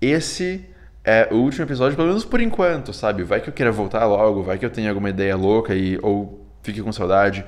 Esse 0.00 0.64
é 1.04 1.28
o 1.30 1.36
último 1.36 1.64
episódio, 1.64 1.96
pelo 1.96 2.08
menos 2.08 2.24
por 2.24 2.40
enquanto, 2.40 2.92
sabe? 2.92 3.22
Vai 3.22 3.40
que 3.40 3.48
eu 3.48 3.52
queira 3.52 3.70
voltar 3.70 4.04
logo, 4.06 4.42
vai 4.42 4.58
que 4.58 4.64
eu 4.64 4.70
tenha 4.70 4.88
alguma 4.88 5.10
ideia 5.10 5.36
louca 5.36 5.74
e 5.74 5.98
ou 6.02 6.46
fique 6.62 6.82
com 6.82 6.92
saudade. 6.92 7.44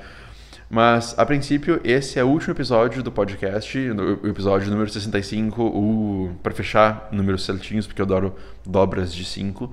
Mas, 0.68 1.14
a 1.16 1.24
princípio, 1.24 1.80
esse 1.84 2.18
é 2.18 2.24
o 2.24 2.26
último 2.26 2.52
episódio 2.52 3.02
do 3.02 3.12
podcast, 3.12 3.78
o 3.78 4.26
episódio 4.26 4.68
número 4.68 4.90
65, 4.90 5.62
o 5.62 6.32
para 6.42 6.52
fechar 6.52 7.08
números 7.12 7.44
certinhos, 7.44 7.86
porque 7.86 8.02
eu 8.02 8.04
adoro 8.04 8.34
dobras 8.64 9.14
de 9.14 9.24
5. 9.24 9.72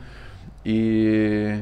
E 0.63 1.59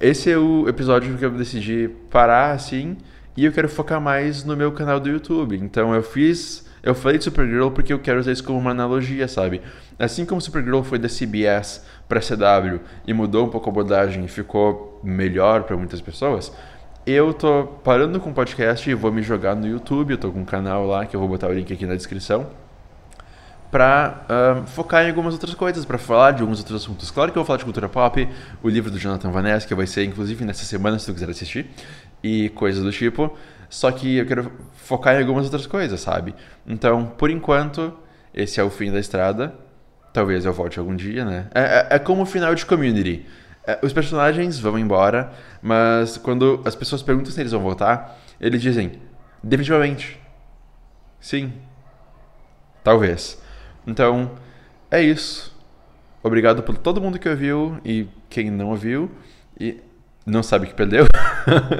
esse 0.00 0.30
é 0.30 0.38
o 0.38 0.66
episódio 0.66 1.16
que 1.16 1.24
eu 1.24 1.30
decidi 1.30 1.90
parar 2.10 2.52
assim, 2.52 2.96
e 3.36 3.44
eu 3.44 3.52
quero 3.52 3.68
focar 3.68 4.00
mais 4.00 4.44
no 4.44 4.56
meu 4.56 4.72
canal 4.72 4.98
do 4.98 5.10
YouTube. 5.10 5.56
Então 5.58 5.94
eu 5.94 6.02
fiz, 6.02 6.65
eu 6.86 6.94
falei 6.94 7.18
de 7.18 7.24
Supergirl 7.24 7.68
porque 7.70 7.92
eu 7.92 7.98
quero 7.98 8.20
usar 8.20 8.30
isso 8.30 8.44
como 8.44 8.56
uma 8.56 8.70
analogia, 8.70 9.26
sabe? 9.26 9.60
Assim 9.98 10.24
como 10.24 10.40
Supergirl 10.40 10.82
foi 10.82 11.00
da 11.00 11.08
CBS 11.08 11.84
para 12.08 12.20
CW 12.20 12.78
e 13.04 13.12
mudou 13.12 13.44
um 13.44 13.50
pouco 13.50 13.68
a 13.68 13.72
abordagem 13.72 14.24
e 14.24 14.28
ficou 14.28 15.00
melhor 15.02 15.64
para 15.64 15.76
muitas 15.76 16.00
pessoas, 16.00 16.52
eu 17.04 17.34
tô 17.34 17.64
parando 17.82 18.20
com 18.20 18.30
o 18.30 18.32
podcast 18.32 18.88
e 18.88 18.94
vou 18.94 19.10
me 19.10 19.20
jogar 19.20 19.56
no 19.56 19.66
YouTube. 19.66 20.12
Eu 20.12 20.18
tô 20.18 20.30
com 20.30 20.40
um 20.40 20.44
canal 20.44 20.86
lá 20.86 21.04
que 21.04 21.16
eu 21.16 21.20
vou 21.20 21.28
botar 21.28 21.48
o 21.48 21.52
link 21.52 21.72
aqui 21.72 21.84
na 21.86 21.96
descrição. 21.96 22.46
Pra 23.70 24.24
uh, 24.28 24.66
focar 24.66 25.04
em 25.04 25.08
algumas 25.08 25.34
outras 25.34 25.54
coisas, 25.54 25.84
para 25.84 25.98
falar 25.98 26.32
de 26.32 26.42
alguns 26.42 26.58
outros 26.60 26.82
assuntos. 26.82 27.10
Claro 27.10 27.32
que 27.32 27.38
eu 27.38 27.42
vou 27.42 27.46
falar 27.46 27.58
de 27.58 27.64
cultura 27.64 27.88
pop, 27.88 28.28
o 28.62 28.68
livro 28.68 28.90
do 28.90 28.98
Jonathan 28.98 29.30
Vanessa, 29.30 29.66
que 29.66 29.74
vai 29.74 29.86
ser 29.86 30.04
inclusive 30.04 30.44
nessa 30.44 30.64
semana, 30.64 30.98
se 30.98 31.06
tu 31.06 31.12
quiser 31.12 31.28
assistir, 31.28 31.66
e 32.22 32.48
coisas 32.50 32.82
do 32.82 32.92
tipo. 32.92 33.36
Só 33.68 33.90
que 33.90 34.16
eu 34.16 34.26
quero 34.26 34.52
focar 34.76 35.16
em 35.16 35.20
algumas 35.20 35.44
outras 35.44 35.66
coisas, 35.66 36.00
sabe? 36.00 36.34
Então, 36.66 37.06
por 37.06 37.30
enquanto, 37.30 37.92
esse 38.32 38.60
é 38.60 38.62
o 38.62 38.70
fim 38.70 38.92
da 38.92 39.00
estrada. 39.00 39.54
Talvez 40.12 40.44
eu 40.44 40.52
volte 40.52 40.78
algum 40.78 40.94
dia, 40.94 41.24
né? 41.24 41.48
É, 41.54 41.60
é, 41.60 41.96
é 41.96 41.98
como 41.98 42.22
o 42.22 42.26
final 42.26 42.54
de 42.54 42.64
Community. 42.64 43.26
É, 43.66 43.80
os 43.82 43.92
personagens 43.92 44.58
vão 44.60 44.78
embora, 44.78 45.32
mas 45.60 46.16
quando 46.16 46.62
as 46.64 46.76
pessoas 46.76 47.02
perguntam 47.02 47.32
se 47.32 47.40
eles 47.40 47.52
vão 47.52 47.60
voltar, 47.60 48.18
eles 48.40 48.62
dizem: 48.62 48.92
definitivamente. 49.42 50.18
Sim. 51.20 51.52
Talvez. 52.84 53.42
Então, 53.86 54.30
é 54.90 55.02
isso. 55.02 55.54
Obrigado 56.22 56.62
por 56.62 56.76
todo 56.76 57.00
mundo 57.00 57.18
que 57.18 57.28
ouviu 57.28 57.78
e 57.84 58.08
quem 58.28 58.50
não 58.50 58.70
ouviu 58.70 59.10
e 59.58 59.80
não 60.24 60.42
sabe 60.42 60.66
que 60.66 60.74
perdeu. 60.74 61.06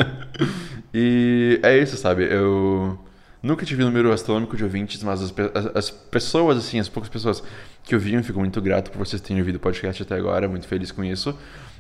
e 0.94 1.59
é 1.62 1.76
isso, 1.76 1.96
sabe? 1.96 2.24
Eu 2.24 2.98
Nunca 3.46 3.64
tive 3.64 3.84
um 3.84 3.86
número 3.86 4.12
astronômico 4.12 4.57
de 4.57 4.64
ouvintes, 4.64 5.00
mas 5.04 5.22
as, 5.22 5.32
as, 5.54 5.76
as, 5.76 5.90
pessoas, 5.90 6.59
assim, 6.59 6.80
as 6.80 6.88
poucas 6.88 7.09
pessoas 7.09 7.44
que 7.84 7.94
ouviram, 7.94 8.20
fico 8.20 8.40
muito 8.40 8.61
grato 8.61 8.90
por 8.90 8.98
vocês 8.98 9.22
terem 9.22 9.40
ouvido 9.40 9.54
o 9.54 9.61
podcast 9.61 10.02
até 10.02 10.16
agora, 10.16 10.48
muito 10.48 10.66
feliz 10.66 10.90
com 10.90 11.04
isso. 11.04 11.38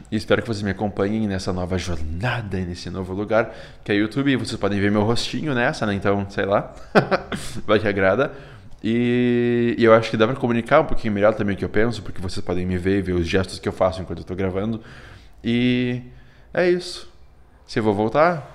E 0.08 0.14
espero 0.14 0.42
que 0.42 0.46
vocês 0.46 0.62
me 0.62 0.70
acompanhem 0.70 1.26
nessa 1.26 1.52
nova 1.52 1.76
jornada, 1.76 2.56
nesse 2.60 2.88
novo 2.88 3.12
lugar, 3.12 3.52
que 3.82 3.90
é 3.90 3.96
YouTube. 3.96 4.30
E 4.30 4.36
vocês 4.36 4.56
podem 4.60 4.78
ver 4.78 4.92
meu 4.92 5.02
rostinho 5.02 5.54
nessa, 5.54 5.84
né? 5.86 5.94
Então, 5.94 6.24
sei 6.30 6.44
lá, 6.44 6.72
vai 7.66 7.80
que 7.80 7.88
agrada. 7.88 8.30
E, 8.88 9.74
e, 9.76 9.84
eu 9.84 9.92
acho 9.92 10.08
que 10.08 10.16
dá 10.16 10.28
pra 10.28 10.36
comunicar 10.36 10.80
um 10.80 10.84
pouquinho 10.84 11.12
melhor 11.12 11.34
também 11.34 11.56
o 11.56 11.58
que 11.58 11.64
eu 11.64 11.68
penso, 11.68 12.00
porque 12.02 12.20
vocês 12.20 12.44
podem 12.46 12.64
me 12.64 12.78
ver 12.78 12.98
e 12.98 13.02
ver 13.02 13.14
os 13.14 13.26
gestos 13.26 13.58
que 13.58 13.68
eu 13.68 13.72
faço 13.72 14.00
enquanto 14.00 14.20
eu 14.20 14.24
tô 14.24 14.36
gravando. 14.36 14.80
E 15.42 16.02
é 16.54 16.70
isso. 16.70 17.12
Se 17.66 17.80
eu 17.80 17.82
vou 17.82 17.92
voltar, 17.92 18.48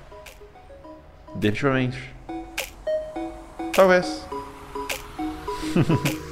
definitivamente. 1.36 2.16
Talvez. 3.74 4.26